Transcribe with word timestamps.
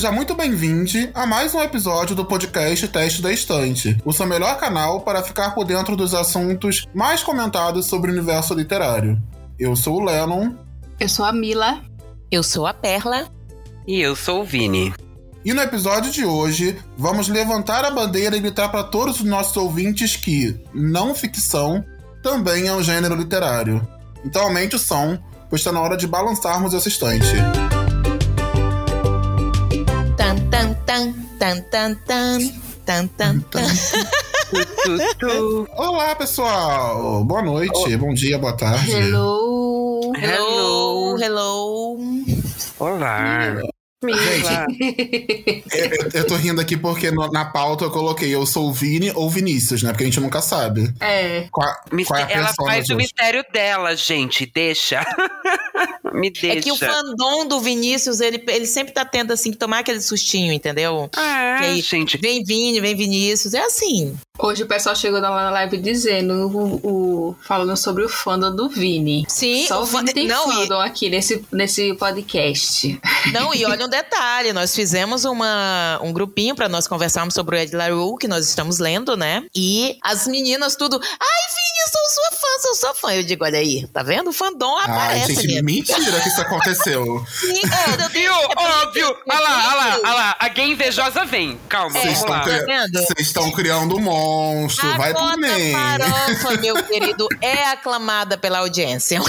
seja 0.00 0.12
muito 0.12 0.34
bem-vindo 0.34 1.10
a 1.12 1.26
mais 1.26 1.54
um 1.54 1.60
episódio 1.60 2.16
do 2.16 2.24
podcast 2.24 2.88
Teste 2.88 3.20
da 3.20 3.30
Estante, 3.30 4.00
o 4.02 4.14
seu 4.14 4.26
melhor 4.26 4.58
canal 4.58 5.02
para 5.02 5.22
ficar 5.22 5.54
por 5.54 5.66
dentro 5.66 5.94
dos 5.94 6.14
assuntos 6.14 6.86
mais 6.94 7.22
comentados 7.22 7.84
sobre 7.84 8.10
o 8.10 8.14
universo 8.14 8.54
literário. 8.54 9.20
Eu 9.58 9.76
sou 9.76 9.96
o 9.96 10.02
Lennon. 10.02 10.54
Eu 10.98 11.06
sou 11.06 11.22
a 11.22 11.34
Mila. 11.34 11.82
Eu 12.30 12.42
sou 12.42 12.66
a 12.66 12.72
Perla. 12.72 13.28
E 13.86 14.00
eu 14.00 14.16
sou 14.16 14.40
o 14.40 14.44
Vini. 14.44 14.94
E 15.44 15.52
no 15.52 15.60
episódio 15.60 16.10
de 16.10 16.24
hoje, 16.24 16.78
vamos 16.96 17.28
levantar 17.28 17.84
a 17.84 17.90
bandeira 17.90 18.34
e 18.34 18.40
gritar 18.40 18.70
para 18.70 18.84
todos 18.84 19.20
os 19.20 19.26
nossos 19.26 19.54
ouvintes 19.58 20.16
que 20.16 20.58
não 20.72 21.14
ficção 21.14 21.84
também 22.22 22.68
é 22.68 22.72
um 22.72 22.82
gênero 22.82 23.14
literário. 23.14 23.86
Então 24.24 24.44
aumente 24.44 24.76
o 24.76 24.78
som, 24.78 25.18
pois 25.50 25.60
está 25.60 25.70
na 25.70 25.82
hora 25.82 25.98
de 25.98 26.06
balançarmos 26.06 26.72
essa 26.72 26.88
estante. 26.88 27.36
Tan, 30.90 31.12
tan, 31.38 31.62
tan, 31.70 31.94
tan, 32.04 32.40
tan, 32.84 33.06
tan, 33.14 33.40
tan. 33.42 33.62
Olá, 35.78 36.16
pessoal! 36.16 37.22
Boa 37.22 37.42
noite, 37.42 37.96
bom 37.96 38.12
dia, 38.12 38.36
boa 38.36 38.56
tarde. 38.56 38.90
Hello. 38.90 40.10
Hello, 40.20 41.16
hello. 41.22 41.96
Olá. 42.80 43.54
Gente, 44.02 45.62
eu, 45.72 46.10
eu- 46.22 46.26
tô 46.26 46.34
rindo 46.34 46.60
aqui 46.60 46.76
porque 46.76 47.12
no- 47.12 47.30
na 47.30 47.44
pauta 47.44 47.84
eu 47.84 47.90
coloquei 47.92 48.34
eu 48.34 48.44
sou 48.44 48.68
o 48.68 48.72
Vini 48.72 49.12
ou 49.14 49.30
Vinícius, 49.30 49.84
né? 49.84 49.90
Porque 49.92 50.02
a 50.02 50.06
gente 50.06 50.18
nunca 50.18 50.42
sabe. 50.42 50.92
É. 50.98 51.46
Qual, 51.52 51.72
qual 52.08 52.18
é 52.18 52.24
a 52.24 52.30
Ela 52.32 52.46
persona 52.46 52.68
faz 52.72 52.86
de 52.86 52.92
o 52.92 52.96
hoje. 52.96 53.04
mistério 53.04 53.44
dela, 53.52 53.94
gente. 53.94 54.44
Deixa. 54.52 55.06
Me 56.12 56.30
deixa. 56.30 56.58
É 56.58 56.62
que 56.62 56.72
o 56.72 56.76
fandom 56.76 57.46
do 57.46 57.60
Vinícius, 57.60 58.20
ele, 58.20 58.42
ele 58.48 58.66
sempre 58.66 58.92
tá 58.92 59.04
tendo 59.04 59.32
assim 59.32 59.50
que 59.50 59.56
tomar 59.58 59.80
aquele 59.80 60.00
sustinho, 60.00 60.52
entendeu? 60.52 61.08
Ah, 61.16 61.56
Que 61.60 61.64
aí, 61.66 61.80
gente. 61.80 62.16
Vem 62.18 62.42
Vini, 62.44 62.80
vem 62.80 62.94
Vinícius, 62.96 63.54
é 63.54 63.60
assim. 63.64 64.16
Hoje 64.38 64.62
o 64.62 64.66
pessoal 64.66 64.96
chegou 64.96 65.20
na 65.20 65.50
live 65.50 65.76
dizendo, 65.76 66.32
o, 66.48 67.28
o- 67.28 67.36
falando 67.42 67.76
sobre 67.76 68.04
o 68.04 68.08
fandom 68.08 68.56
do 68.56 68.68
Vini. 68.70 69.26
Sim, 69.28 69.66
Só 69.66 69.82
o 69.82 69.84
Vini 69.84 70.14
tem 70.14 70.26
não, 70.26 70.50
e- 70.50 70.54
fandom 70.54 70.80
aqui 70.80 71.10
nesse, 71.10 71.44
nesse 71.52 71.92
podcast. 71.94 72.98
Não, 73.32 73.54
e 73.54 73.64
olha 73.66 73.84
um 73.84 73.88
detalhe, 73.88 74.52
nós 74.52 74.74
fizemos 74.74 75.24
uma, 75.26 76.00
um 76.02 76.12
grupinho 76.12 76.54
pra 76.54 76.68
nós 76.68 76.88
conversarmos 76.88 77.34
sobre 77.34 77.56
o 77.56 77.58
Ed 77.58 77.74
LaRue, 77.76 78.16
que 78.18 78.26
nós 78.28 78.48
estamos 78.48 78.78
lendo, 78.78 79.16
né? 79.16 79.44
E 79.54 79.98
as 80.02 80.26
meninas 80.26 80.74
tudo, 80.74 80.96
ai, 80.98 81.00
Vini, 81.50 81.80
eu 81.84 81.90
sou 81.92 82.14
sua 82.14 82.38
fã, 82.38 82.62
sou 82.62 82.74
sua 82.74 82.94
fã. 82.94 83.14
Eu 83.14 83.22
digo, 83.22 83.44
olha 83.44 83.58
aí, 83.58 83.86
tá 83.88 84.02
vendo? 84.02 84.30
O 84.30 84.32
fandom 84.32 84.74
Ai, 84.78 84.84
aparece 84.84 85.34
gente, 85.34 85.62
mentira 85.62 85.99
que 86.20 86.28
isso 86.28 86.40
aconteceu. 86.40 87.24
Sim, 87.28 87.60
é, 87.64 87.96
Viu? 88.08 88.08
tenho- 88.10 88.32
Óbvio. 88.56 89.16
Olha 89.28 89.40
lá, 89.40 89.68
olha 89.68 89.74
lá, 89.76 89.98
olha 90.04 90.12
lá. 90.14 90.36
A 90.38 90.48
gay 90.48 90.70
invejosa 90.72 91.24
vem. 91.24 91.60
Calma, 91.68 91.96
É, 91.98 92.02
Vocês 92.02 92.18
vamos 92.20 92.36
estão, 92.46 92.76
lá. 92.76 92.82
tá 92.90 93.00
vocês 93.00 93.26
estão 93.26 93.50
criando 93.52 93.96
um 93.96 94.00
monstro, 94.00 94.88
A 94.90 94.96
vai 94.96 95.12
por 95.12 95.36
mim. 95.36 95.72
farofa, 95.72 96.56
meu 96.60 96.82
querido, 96.84 97.28
é 97.40 97.64
aclamada 97.70 98.36
pela 98.38 98.58
audiência. 98.58 99.20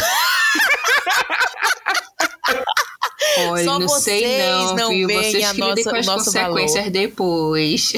Olha, 3.49 3.63
Só 3.63 3.79
não 3.79 3.87
sei 3.89 4.19
vocês 4.21 4.71
não, 4.71 4.75
não 4.75 4.89
viu? 4.89 5.07
veem 5.07 5.31
Vocês 5.31 5.43
a 5.45 5.53
que 5.53 5.61
lidem 5.61 5.69
nossa- 5.85 5.89
com 5.89 5.95
as 5.95 6.05
nosso 6.05 6.25
consequências 6.25 6.89
depois. 6.91 7.93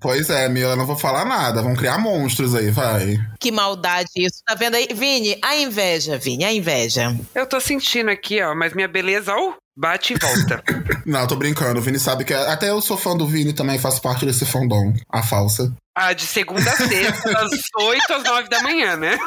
Pois 0.00 0.30
é, 0.30 0.48
Mila, 0.48 0.72
eu 0.72 0.76
não 0.76 0.86
vou 0.86 0.96
falar 0.96 1.24
nada. 1.24 1.62
Vão 1.62 1.74
criar 1.74 1.98
monstros 1.98 2.54
aí, 2.54 2.70
vai. 2.70 3.18
Que 3.40 3.50
maldade 3.50 4.08
isso. 4.16 4.42
Tá 4.46 4.54
vendo 4.54 4.74
aí? 4.76 4.88
Vini, 4.94 5.38
a 5.42 5.56
inveja, 5.56 6.18
Vini, 6.18 6.44
a 6.44 6.52
inveja. 6.52 7.16
Eu 7.34 7.46
tô 7.46 7.60
sentindo 7.60 8.10
aqui, 8.10 8.42
ó, 8.42 8.54
mas 8.54 8.74
minha 8.74 8.88
beleza, 8.88 9.32
ó, 9.34 9.52
bate 9.76 10.14
e 10.14 10.16
volta. 10.18 10.62
Não, 11.06 11.26
tô 11.26 11.36
brincando. 11.36 11.78
O 11.78 11.82
Vini 11.82 11.98
sabe 11.98 12.24
que. 12.24 12.34
Até 12.34 12.70
eu 12.70 12.80
sou 12.80 12.96
fã 12.96 13.16
do 13.16 13.26
Vini 13.26 13.52
também, 13.52 13.78
faço 13.78 14.00
parte 14.02 14.26
desse 14.26 14.44
fandom. 14.44 14.92
A 15.10 15.22
falsa. 15.22 15.72
Ah, 16.00 16.12
de 16.12 16.24
segunda 16.26 16.70
a 16.70 16.76
sexta, 16.76 17.32
das 17.32 17.50
8 17.76 18.12
às 18.12 18.22
9 18.22 18.48
da 18.48 18.62
manhã, 18.62 18.96
né? 18.96 19.18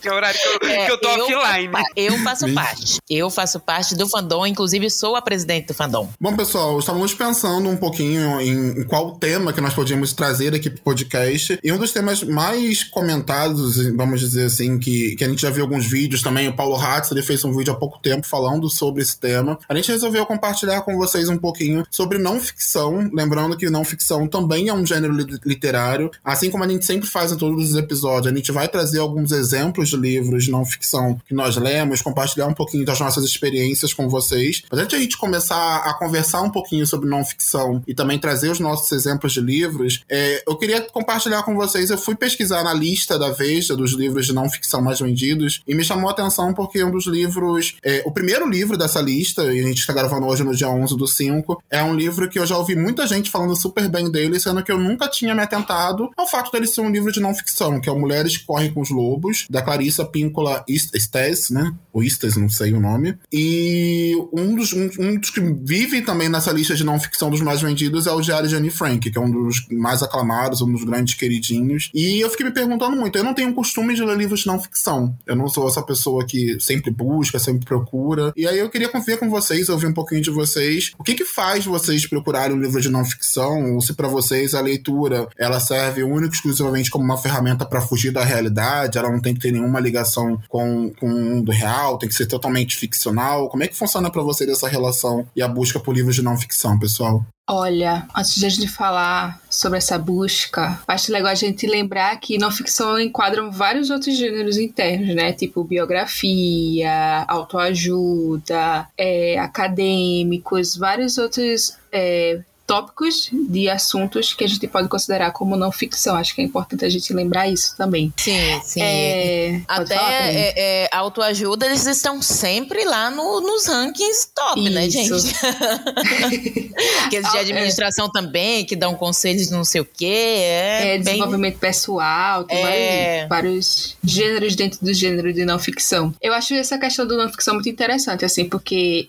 que 0.00 0.06
é 0.08 0.12
o 0.12 0.14
horário 0.14 0.38
que 0.38 0.64
eu, 0.66 0.70
É, 0.70 0.86
que 0.86 0.92
eu 0.92 1.00
tô 1.00 1.08
eu 1.08 1.24
offline. 1.26 1.72
Eu 1.96 2.16
faço 2.18 2.54
parte. 2.54 2.98
Eu 3.10 3.28
faço 3.28 3.58
parte 3.58 3.96
do 3.96 4.08
fandom, 4.08 4.46
inclusive 4.46 4.88
sou 4.88 5.16
a 5.16 5.22
presidente 5.22 5.66
do 5.66 5.74
fandom. 5.74 6.08
Bom, 6.20 6.36
pessoal, 6.36 6.78
estávamos 6.78 7.12
pensando 7.12 7.68
um 7.68 7.76
pouquinho 7.76 8.40
em 8.40 8.84
qual 8.84 9.16
tema 9.16 9.52
que 9.52 9.60
nós 9.60 9.74
podíamos 9.74 10.12
trazer 10.12 10.54
aqui 10.54 10.70
pro 10.70 10.80
podcast. 10.82 11.58
E 11.62 11.72
um 11.72 11.78
dos 11.78 11.90
temas 11.90 12.22
mais 12.22 12.84
comentados, 12.84 13.76
vamos 13.96 14.20
dizer 14.20 14.46
assim, 14.46 14.78
que, 14.78 15.16
que 15.16 15.24
a 15.24 15.28
gente 15.28 15.42
já 15.42 15.50
viu 15.50 15.64
alguns 15.64 15.86
vídeos 15.86 16.22
também, 16.22 16.46
o 16.46 16.54
Paulo 16.54 16.76
Hatz, 16.80 17.10
ele 17.10 17.22
fez 17.22 17.44
um 17.44 17.52
vídeo 17.56 17.72
há 17.72 17.76
pouco 17.76 17.98
tempo 17.98 18.26
falando 18.28 18.70
sobre 18.70 19.02
esse 19.02 19.18
tema. 19.18 19.58
A 19.68 19.74
gente 19.74 19.90
resolveu 19.90 20.24
compartilhar 20.24 20.82
com 20.82 20.96
vocês 20.96 21.28
um 21.28 21.36
pouquinho 21.36 21.84
sobre 21.90 22.16
não 22.18 22.40
ficção, 22.40 23.10
lembrando 23.12 23.56
que 23.56 23.68
não 23.68 23.84
ficção 23.84 24.28
também 24.28 24.68
é 24.68 24.72
um 24.72 24.86
gênero 24.86 25.12
li- 25.12 25.40
literário. 25.80 26.10
Assim 26.24 26.50
como 26.50 26.64
a 26.64 26.68
gente 26.68 26.84
sempre 26.84 27.08
faz 27.08 27.32
em 27.32 27.36
todos 27.36 27.70
os 27.70 27.76
episódios, 27.76 28.32
a 28.32 28.36
gente 28.36 28.52
vai 28.52 28.68
trazer 28.68 28.98
alguns 28.98 29.32
exemplos 29.32 29.88
de 29.88 29.96
livros 29.96 30.44
de 30.44 30.50
não 30.50 30.64
ficção 30.64 31.18
que 31.26 31.34
nós 31.34 31.56
lemos, 31.56 32.02
compartilhar 32.02 32.46
um 32.46 32.54
pouquinho 32.54 32.84
das 32.84 33.00
nossas 33.00 33.24
experiências 33.24 33.94
com 33.94 34.08
vocês. 34.08 34.62
Mas 34.70 34.80
antes 34.80 34.90
de 34.90 34.96
a 34.96 34.98
gente 35.00 35.16
começar 35.16 35.78
a 35.78 35.94
conversar 35.94 36.42
um 36.42 36.50
pouquinho 36.50 36.86
sobre 36.86 37.08
não 37.08 37.24
ficção 37.24 37.82
e 37.86 37.94
também 37.94 38.18
trazer 38.18 38.50
os 38.50 38.60
nossos 38.60 38.90
exemplos 38.92 39.32
de 39.32 39.40
livros, 39.40 40.04
é, 40.08 40.42
eu 40.46 40.56
queria 40.56 40.80
compartilhar 40.82 41.42
com 41.42 41.54
vocês. 41.54 41.90
Eu 41.90 41.98
fui 41.98 42.14
pesquisar 42.14 42.62
na 42.62 42.74
lista 42.74 43.18
da 43.18 43.30
Veja 43.30 43.76
dos 43.76 43.92
livros 43.92 44.26
de 44.26 44.34
não 44.34 44.48
ficção 44.48 44.82
mais 44.82 45.00
vendidos 45.00 45.62
e 45.66 45.74
me 45.74 45.84
chamou 45.84 46.08
a 46.08 46.12
atenção 46.12 46.52
porque 46.52 46.82
um 46.84 46.90
dos 46.90 47.06
livros, 47.06 47.76
é, 47.82 48.02
o 48.04 48.10
primeiro 48.10 48.48
livro 48.48 48.76
dessa 48.76 49.00
lista, 49.00 49.44
e 49.44 49.60
a 49.60 49.62
gente 49.62 49.78
está 49.78 49.92
gravando 49.92 50.26
hoje 50.26 50.42
no 50.44 50.54
dia 50.54 50.68
11 50.68 50.96
do 50.96 51.06
5, 51.06 51.62
é 51.70 51.82
um 51.82 51.94
livro 51.94 52.28
que 52.28 52.38
eu 52.38 52.46
já 52.46 52.56
ouvi 52.56 52.74
muita 52.74 53.06
gente 53.06 53.30
falando 53.30 53.56
super 53.56 53.88
bem 53.88 54.10
dele, 54.10 54.38
sendo 54.38 54.62
que 54.62 54.72
eu 54.72 54.78
nunca 54.78 55.08
tinha 55.08 55.34
me 55.34 55.42
atentado 55.42 55.69
ao 56.16 56.26
fato 56.26 56.50
dele 56.50 56.66
ser 56.66 56.80
um 56.80 56.90
livro 56.90 57.12
de 57.12 57.20
não 57.20 57.34
ficção, 57.34 57.80
que 57.80 57.88
é 57.88 57.92
o 57.92 57.98
Mulheres 57.98 58.36
que 58.36 58.44
Correm 58.44 58.72
com 58.72 58.80
os 58.80 58.90
Lobos, 58.90 59.46
da 59.48 59.62
Clarissa 59.62 60.04
Píncola 60.04 60.64
Estes, 60.68 61.50
né? 61.50 61.72
Ou 61.92 62.02
Estes, 62.02 62.36
não 62.36 62.48
sei 62.48 62.72
o 62.72 62.80
nome. 62.80 63.16
E 63.32 64.14
um 64.32 64.54
dos, 64.54 64.72
um, 64.72 64.90
um 64.98 65.18
dos 65.18 65.30
que 65.30 65.40
vivem 65.40 66.02
também 66.02 66.28
nessa 66.28 66.52
lista 66.52 66.74
de 66.74 66.84
não 66.84 66.98
ficção 66.98 67.30
dos 67.30 67.40
mais 67.40 67.62
vendidos 67.62 68.06
é 68.06 68.12
o 68.12 68.20
Diário 68.20 68.48
de 68.48 68.56
Anne 68.56 68.70
Frank, 68.70 69.10
que 69.10 69.18
é 69.18 69.20
um 69.20 69.30
dos 69.30 69.66
mais 69.70 70.02
aclamados, 70.02 70.62
um 70.62 70.72
dos 70.72 70.84
grandes 70.84 71.14
queridinhos. 71.14 71.90
E 71.94 72.20
eu 72.20 72.30
fiquei 72.30 72.46
me 72.46 72.52
perguntando 72.52 72.96
muito, 72.96 73.16
eu 73.16 73.24
não 73.24 73.34
tenho 73.34 73.52
costume 73.54 73.94
de 73.94 74.02
ler 74.02 74.16
livros 74.16 74.40
de 74.40 74.46
não 74.46 74.60
ficção. 74.60 75.14
Eu 75.26 75.36
não 75.36 75.48
sou 75.48 75.68
essa 75.68 75.82
pessoa 75.82 76.24
que 76.24 76.58
sempre 76.60 76.90
busca, 76.90 77.38
sempre 77.38 77.64
procura. 77.64 78.32
E 78.36 78.46
aí 78.46 78.58
eu 78.58 78.70
queria 78.70 78.88
confer 78.88 79.18
com 79.18 79.28
vocês, 79.28 79.68
ouvir 79.68 79.86
um 79.86 79.92
pouquinho 79.92 80.20
de 80.20 80.30
vocês. 80.30 80.92
O 80.98 81.04
que 81.04 81.14
que 81.14 81.24
faz 81.24 81.64
vocês 81.64 82.06
procurarem 82.06 82.56
um 82.56 82.60
livro 82.60 82.80
de 82.80 82.88
não 82.88 83.04
ficção? 83.04 83.74
Ou 83.74 83.80
se 83.80 83.94
para 83.94 84.08
vocês 84.08 84.54
a 84.54 84.60
leitura 84.60 85.28
ela 85.50 85.60
serve 85.60 86.02
única 86.02 86.34
e 86.34 86.36
exclusivamente 86.36 86.90
como 86.90 87.04
uma 87.04 87.18
ferramenta 87.18 87.66
para 87.66 87.80
fugir 87.80 88.10
da 88.10 88.24
realidade, 88.24 88.98
ela 88.98 89.10
não 89.10 89.20
tem 89.20 89.34
que 89.34 89.40
ter 89.40 89.52
nenhuma 89.52 89.80
ligação 89.80 90.40
com, 90.48 90.90
com 90.98 91.06
o 91.06 91.24
mundo 91.24 91.52
real, 91.52 91.98
tem 91.98 92.08
que 92.08 92.14
ser 92.14 92.26
totalmente 92.26 92.76
ficcional. 92.76 93.48
Como 93.48 93.62
é 93.62 93.68
que 93.68 93.76
funciona 93.76 94.10
para 94.10 94.22
vocês 94.22 94.48
essa 94.48 94.68
relação 94.68 95.26
e 95.34 95.42
a 95.42 95.48
busca 95.48 95.78
por 95.78 95.94
livros 95.94 96.14
de 96.14 96.22
não 96.22 96.38
ficção, 96.38 96.78
pessoal? 96.78 97.24
Olha, 97.52 98.06
antes 98.16 98.36
de 98.36 98.46
a 98.46 98.48
gente 98.48 98.68
falar 98.68 99.40
sobre 99.50 99.78
essa 99.78 99.98
busca, 99.98 100.80
acho 100.86 101.10
legal 101.10 101.32
a 101.32 101.34
gente 101.34 101.66
lembrar 101.66 102.16
que 102.20 102.38
não 102.38 102.48
ficção 102.48 102.96
enquadram 103.00 103.50
vários 103.50 103.90
outros 103.90 104.16
gêneros 104.16 104.56
internos, 104.56 105.16
né? 105.16 105.32
Tipo 105.32 105.64
biografia, 105.64 107.24
autoajuda, 107.26 108.86
é, 108.96 109.36
acadêmicos, 109.40 110.76
vários 110.76 111.18
outros 111.18 111.76
é, 111.90 112.40
tópicos 112.70 113.28
de 113.48 113.68
assuntos 113.68 114.32
que 114.32 114.44
a 114.44 114.46
gente 114.46 114.64
pode 114.68 114.88
considerar 114.88 115.32
como 115.32 115.56
não 115.56 115.72
ficção. 115.72 116.14
Acho 116.14 116.32
que 116.36 116.40
é 116.40 116.44
importante 116.44 116.84
a 116.84 116.88
gente 116.88 117.12
lembrar 117.12 117.48
isso 117.48 117.76
também. 117.76 118.12
Sim, 118.16 118.60
sim. 118.62 118.80
É, 118.80 119.60
Até 119.66 119.94
é, 119.96 120.84
é, 120.84 120.88
autoajuda, 120.92 121.66
eles 121.66 121.84
estão 121.84 122.22
sempre 122.22 122.84
lá 122.84 123.10
no- 123.10 123.40
nos 123.40 123.66
rankings 123.66 124.28
top, 124.32 124.70
né, 124.70 124.86
Isso. 124.86 125.18
gente? 125.18 125.34
Aqueles 127.06 127.30
de 127.32 127.36
é. 127.38 127.40
administração 127.40 128.08
também, 128.08 128.64
que 128.64 128.76
dão 128.76 128.94
conselhos 128.94 129.46
de 129.48 129.52
não 129.52 129.64
sei 129.64 129.80
o 129.80 129.84
quê. 129.84 130.06
É, 130.06 130.80
É, 130.80 130.98
bem... 130.98 131.00
desenvolvimento 131.02 131.58
pessoal, 131.58 132.44
tem 132.44 132.56
É. 132.64 133.26
vários, 133.26 133.28
vários 133.28 133.96
gêneros 134.04 134.54
dentro 134.54 134.78
do 134.80 134.94
gênero 134.94 135.32
de 135.32 135.44
não 135.44 135.58
ficção. 135.58 136.14
Eu 136.22 136.32
acho 136.32 136.54
essa 136.54 136.78
questão 136.78 137.04
do 137.06 137.16
não 137.16 137.28
ficção 137.28 137.54
muito 137.54 137.68
interessante, 137.68 138.24
assim, 138.24 138.44
porque 138.48 139.08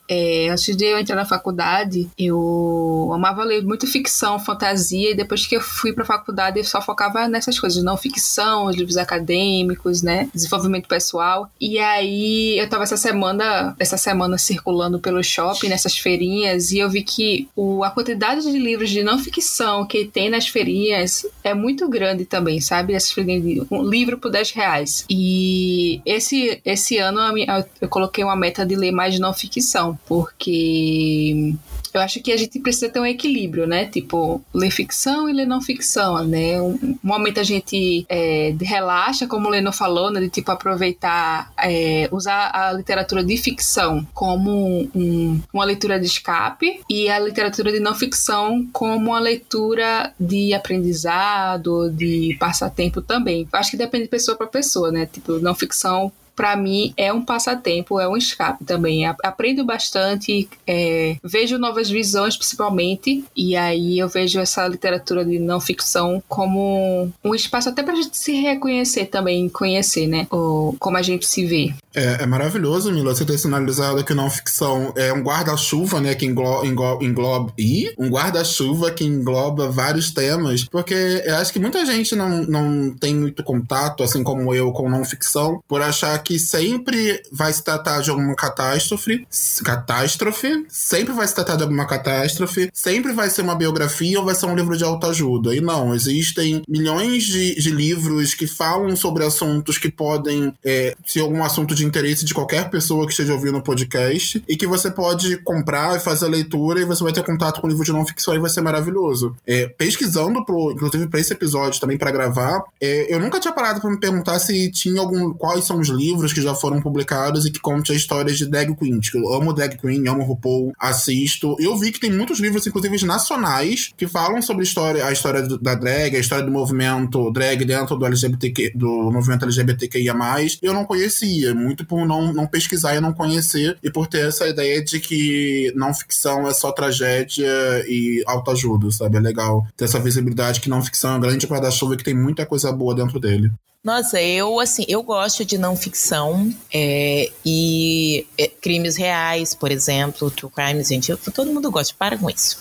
antes 0.52 0.76
de 0.76 0.86
eu 0.86 0.98
entrar 0.98 1.16
na 1.16 1.26
faculdade, 1.26 2.10
eu 2.18 3.12
amava 3.14 3.44
ler 3.52 3.64
muito 3.64 3.86
ficção, 3.88 4.40
fantasia, 4.40 5.12
e 5.12 5.16
depois 5.16 5.46
que 5.46 5.56
eu 5.56 5.62
fui 5.62 5.92
pra 5.94 6.06
faculdade, 6.06 6.58
eu 6.60 6.64
só 6.64 6.82
focava 6.82 7.28
nessas 7.28 7.60
coisas, 7.60 7.84
não 7.84 7.98
ficção, 7.98 8.66
os 8.66 8.76
livros 8.76 8.98
acadêmicos, 8.98 10.02
né, 10.02 10.30
desenvolvimento 10.34 10.88
pessoal. 10.88 11.50
E 11.60 11.78
aí, 11.78 12.58
eu 12.58 12.70
tava 12.70 12.84
essa 12.84 12.98
semana, 12.98 13.76
essa 13.80 13.98
semana 13.98 14.38
circulando 14.38 15.00
pelo 15.00 15.24
shopping, 15.24 15.70
nessas 15.70 15.98
feirinhas, 15.98 16.72
e 16.72 16.80
eu 16.80 16.90
vi 16.90 17.04
que 17.04 17.48
o, 17.56 17.84
a 17.84 17.90
quantidade 17.92 18.42
de 18.42 18.58
livros 18.60 18.90
de 18.90 19.04
não 19.04 19.20
ficção 19.20 19.86
que 19.86 20.06
tem 20.06 20.30
nas 20.30 20.48
feirinhas 20.48 21.26
é 21.44 21.54
muito 21.54 21.88
grande 21.90 22.26
também, 22.26 22.62
sabe? 22.62 22.94
Essas 22.94 23.12
feirinhas 23.12 23.44
de 23.44 23.64
um 23.70 23.84
livro 23.84 24.18
por 24.18 24.32
10 24.32 24.52
reais. 24.52 25.06
E 25.10 26.02
esse, 26.06 26.62
esse 26.66 26.98
ano 26.98 27.34
minha- 27.34 27.66
eu 27.80 27.90
coloquei 27.90 28.24
uma 28.24 28.36
meta 28.36 28.66
de 28.66 28.76
ler 28.76 28.92
mais 28.92 29.20
não 29.20 29.34
ficção, 29.34 29.98
porque 30.08 31.54
eu 31.94 32.02
acho 32.02 32.22
que 32.22 32.32
a 32.32 32.38
gente 32.38 32.60
precisa 32.60 32.90
ter 32.90 33.00
um 33.00 33.06
equilíbrio, 33.06 33.68
né? 33.68 33.86
Tipo, 33.86 34.42
ler 34.54 34.72
ficção 34.72 35.30
e 35.30 35.34
ler 35.34 35.46
não 35.46 35.62
ficção, 35.62 36.24
né? 36.26 36.62
Um, 36.62 36.98
momento 37.04 37.40
a 37.40 37.44
gente 37.44 38.06
é, 38.10 38.56
relaxa, 38.62 39.28
como 39.28 39.48
o 39.48 39.52
Leno 39.52 39.72
falou, 39.72 40.12
né? 40.12 40.20
De 40.20 40.30
tipo 40.30 40.52
aproveitar, 40.52 41.52
é, 41.58 42.08
usar 42.12 42.52
a 42.54 42.72
literatura 42.74 43.24
de 43.24 43.38
ficção 43.38 44.06
como 44.14 44.90
um, 44.96 45.42
uma 45.54 45.66
leitura 45.66 46.00
de 46.00 46.06
escape 46.06 46.82
e 46.90 47.10
a 47.10 47.20
literatura 47.20 47.72
de 47.72 47.80
não 47.80 47.96
ficção 47.96 48.68
como 48.72 49.12
uma 49.12 49.20
leitura 49.20 50.14
de 50.20 50.54
aprendizado, 50.54 51.90
de 51.92 52.36
passatempo 52.40 53.02
também. 53.02 53.48
Eu 53.52 53.60
acho 53.60 53.72
que 53.72 53.78
depende 53.78 54.06
de 54.06 54.10
pessoa 54.10 54.38
para 54.38 54.48
pessoa, 54.48 54.92
né? 54.92 55.06
Tipo, 55.06 55.40
não 55.40 55.56
ficção 55.56 56.12
para 56.36 56.56
mim 56.56 56.94
é 56.98 57.12
um 57.12 57.24
passatempo, 57.24 58.00
é 58.00 58.08
um 58.08 58.18
escape 58.18 58.64
também. 58.66 59.06
Aprendo 59.06 59.64
bastante, 59.64 60.50
é, 60.66 61.18
vejo 61.24 61.58
novas 61.58 61.90
visões 61.90 62.38
principalmente, 62.38 63.24
e 63.36 63.56
aí 63.56 64.00
eu 64.00 64.08
vejo 64.08 64.40
essa 64.40 64.68
literatura 64.68 65.24
de 65.24 65.40
não 65.40 65.60
ficção 65.60 66.22
como 66.28 67.12
um 67.24 67.36
espaço 67.36 67.70
até 67.70 67.84
pra 67.84 67.96
gente 67.96 68.18
se 68.18 68.34
reconhecer 68.34 69.06
também, 69.06 69.50
conhecer, 69.50 70.08
né? 70.08 70.28
O, 70.32 70.76
como 70.80 70.98
a 70.98 71.02
gente 71.02 71.26
se 71.26 71.46
vê. 71.46 71.74
É, 71.94 72.24
é 72.24 72.26
maravilhoso, 72.26 72.92
Mila, 72.92 73.14
você 73.14 73.26
ter 73.26 73.38
sinalizado 73.38 74.04
que 74.04 74.14
não 74.14 74.30
ficção 74.30 74.94
é 74.96 75.12
um 75.14 75.22
guarda-chuva, 75.22 76.00
né? 76.00 76.16
Que 76.16 76.26
engloba. 76.26 76.66
engloba, 76.66 77.04
engloba 77.04 77.54
um 77.98 78.10
guarda-chuva 78.10 78.92
que 78.92 79.04
engloba 79.04 79.70
vários 79.70 80.12
temas, 80.12 80.64
porque 80.66 81.24
eu 81.26 81.36
acho 81.36 81.52
que 81.52 81.60
muita 81.60 81.86
gente 81.86 82.16
não, 82.16 82.44
não 82.44 82.94
tem 82.96 83.16
muito 83.16 83.44
contato, 83.44 84.04
assim 84.04 84.24
como 84.24 84.54
eu, 84.54 84.72
com 84.72 84.90
não 84.90 85.04
ficção, 85.04 85.62
por 85.68 85.82
achar 85.82 86.18
que 86.20 86.40
sempre 86.40 87.22
vai 87.32 87.52
se 87.52 87.64
tratar 87.64 88.02
de 88.02 88.10
alguma 88.10 88.36
catástrofe, 88.36 89.26
catástrofe, 89.64 90.66
sempre 90.68 91.14
vai 91.14 91.28
se 91.28 91.36
tratar 91.36 91.56
de 91.56 91.64
alguma 91.64 91.86
catástrofe, 91.86 92.70
sempre 92.74 93.14
vai 93.14 93.30
ser 93.30 93.42
uma 93.42 93.56
biografia 93.56 94.20
ou 94.20 94.26
vai 94.26 94.36
ser 94.36 94.46
um 94.46 94.56
livro 94.56 94.78
de 94.78 94.84
autoajuda. 94.84 95.56
E 95.56 95.62
não, 95.62 95.94
existem 95.94 96.62
milhões 96.68 97.24
de, 97.24 97.56
de 97.56 97.72
livros 97.72 98.34
que 98.34 98.48
falam 98.48 98.96
sobre 98.96 99.24
assuntos 99.24 99.78
que 99.78 99.90
podem 99.90 100.54
é, 100.64 100.96
ser 101.06 101.22
algum 101.22 101.44
assunto 101.44 101.76
de 101.76 101.81
interesse 101.86 102.26
de 102.26 102.34
qualquer 102.34 102.70
pessoa 102.70 103.06
que 103.06 103.12
esteja 103.12 103.34
ouvindo 103.34 103.58
o 103.58 103.64
podcast 103.64 104.44
e 104.48 104.56
que 104.56 104.68
você 104.68 104.90
pode 104.90 105.38
comprar 105.38 105.98
e 105.98 106.00
fazer 106.00 106.26
a 106.26 106.30
leitura 106.30 106.82
e 106.82 106.86
você 106.86 107.04
vai 107.04 107.14
ter 107.14 107.24
contato 107.24 107.62
com 107.62 107.68
o 107.68 107.70
livro 107.70 107.84
de 107.84 107.92
não 107.92 108.06
ficção 108.06 108.34
e 108.34 108.40
vai 108.40 108.50
ser 108.50 108.62
maravilhoso. 108.62 109.36
É, 109.46 109.68
pesquisando, 109.68 110.44
pro, 110.46 110.72
inclusive 110.72 111.08
para 111.08 111.20
esse 111.20 111.34
episódio 111.34 111.80
também 111.80 111.98
para 111.98 112.12
gravar, 112.12 112.64
é, 112.80 113.14
eu 113.14 113.20
nunca 113.20 113.40
tinha 113.40 113.54
parado 113.54 113.82
para 113.82 113.90
me 113.90 114.00
perguntar 114.00 114.40
se 114.40 114.72
tinha 114.72 115.02
algum 115.02 115.34
quais 115.34 115.66
são 115.66 115.80
os 115.80 115.90
livros 115.90 116.34
que 116.34 116.42
já 116.42 116.54
foram 116.54 116.82
publicados 116.82 117.46
e 117.46 117.52
que 117.52 117.60
contam 117.60 117.96
histórias 117.96 118.38
de 118.38 118.46
drag 118.50 118.76
queens. 118.76 119.10
Que 119.10 119.18
eu 119.18 119.34
amo 119.34 119.54
drag 119.54 119.78
queen, 119.78 120.08
amo 120.08 120.24
RuPaul, 120.24 120.74
assisto. 120.80 121.56
Eu 121.60 121.78
vi 121.78 121.92
que 121.92 122.00
tem 122.00 122.12
muitos 122.12 122.40
livros, 122.40 122.66
inclusive 122.66 123.06
nacionais, 123.06 123.92
que 123.96 124.08
falam 124.08 124.42
sobre 124.42 124.62
a 124.62 124.64
história, 124.64 125.06
a 125.06 125.12
história 125.12 125.42
da 125.42 125.76
drag, 125.76 126.16
a 126.16 126.20
história 126.20 126.46
do 126.46 126.52
movimento 126.52 127.32
drag 127.32 127.64
dentro 127.66 127.96
do 127.96 128.06
LGBTQ, 128.06 128.74
do 128.76 129.12
movimento 129.12 129.46
LGBTQIA+. 129.46 130.16
Eu 130.62 130.74
não 130.74 130.86
conhecia, 130.86 131.54
muito 131.54 131.71
por 131.76 132.06
não, 132.06 132.34
não 132.34 132.48
pesquisar 132.48 132.96
e 132.96 133.02
não 133.02 133.14
conhecer, 133.14 133.78
e 133.84 133.92
por 133.92 134.08
ter 134.08 134.28
essa 134.28 134.48
ideia 134.48 134.84
de 134.84 135.00
que 135.00 135.72
não 135.76 135.94
ficção 135.94 136.48
é 136.48 136.54
só 136.54 136.72
tragédia 136.72 137.50
e 137.88 138.24
autoajuda, 138.26 138.92
sabe? 138.92 139.18
É 139.18 139.20
legal 139.20 139.66
ter 139.76 139.86
essa 139.86 140.00
visibilidade 140.00 140.62
que 140.62 140.70
não 140.70 140.84
ficção 140.84 141.14
é 141.14 141.18
um 141.18 141.22
grande 141.22 141.48
guarda-chuva 141.48 141.96
que 141.96 142.04
tem 142.04 142.16
muita 142.16 142.46
coisa 142.46 142.72
boa 142.72 142.96
dentro 142.96 143.20
dele. 143.20 143.52
Nossa, 143.84 144.22
eu 144.22 144.60
assim, 144.60 144.86
eu 144.88 145.02
gosto 145.02 145.44
de 145.44 145.58
não 145.58 145.76
ficção 145.76 146.54
é, 146.72 147.32
e 147.44 148.28
é, 148.38 148.48
crimes 148.48 148.96
reais, 148.96 149.56
por 149.56 149.72
exemplo, 149.72 150.30
true 150.30 150.52
crimes, 150.52 150.88
gente. 150.88 151.10
Eu, 151.10 151.18
todo 151.18 151.52
mundo 151.52 151.72
gosta, 151.72 151.96
para 151.98 152.16
com 152.16 152.30
isso. 152.30 152.58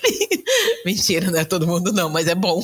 Mentira, 0.84 1.30
não 1.30 1.38
é 1.38 1.44
todo 1.44 1.66
mundo 1.66 1.90
não, 1.90 2.10
mas 2.10 2.28
é 2.28 2.34
bom. 2.34 2.62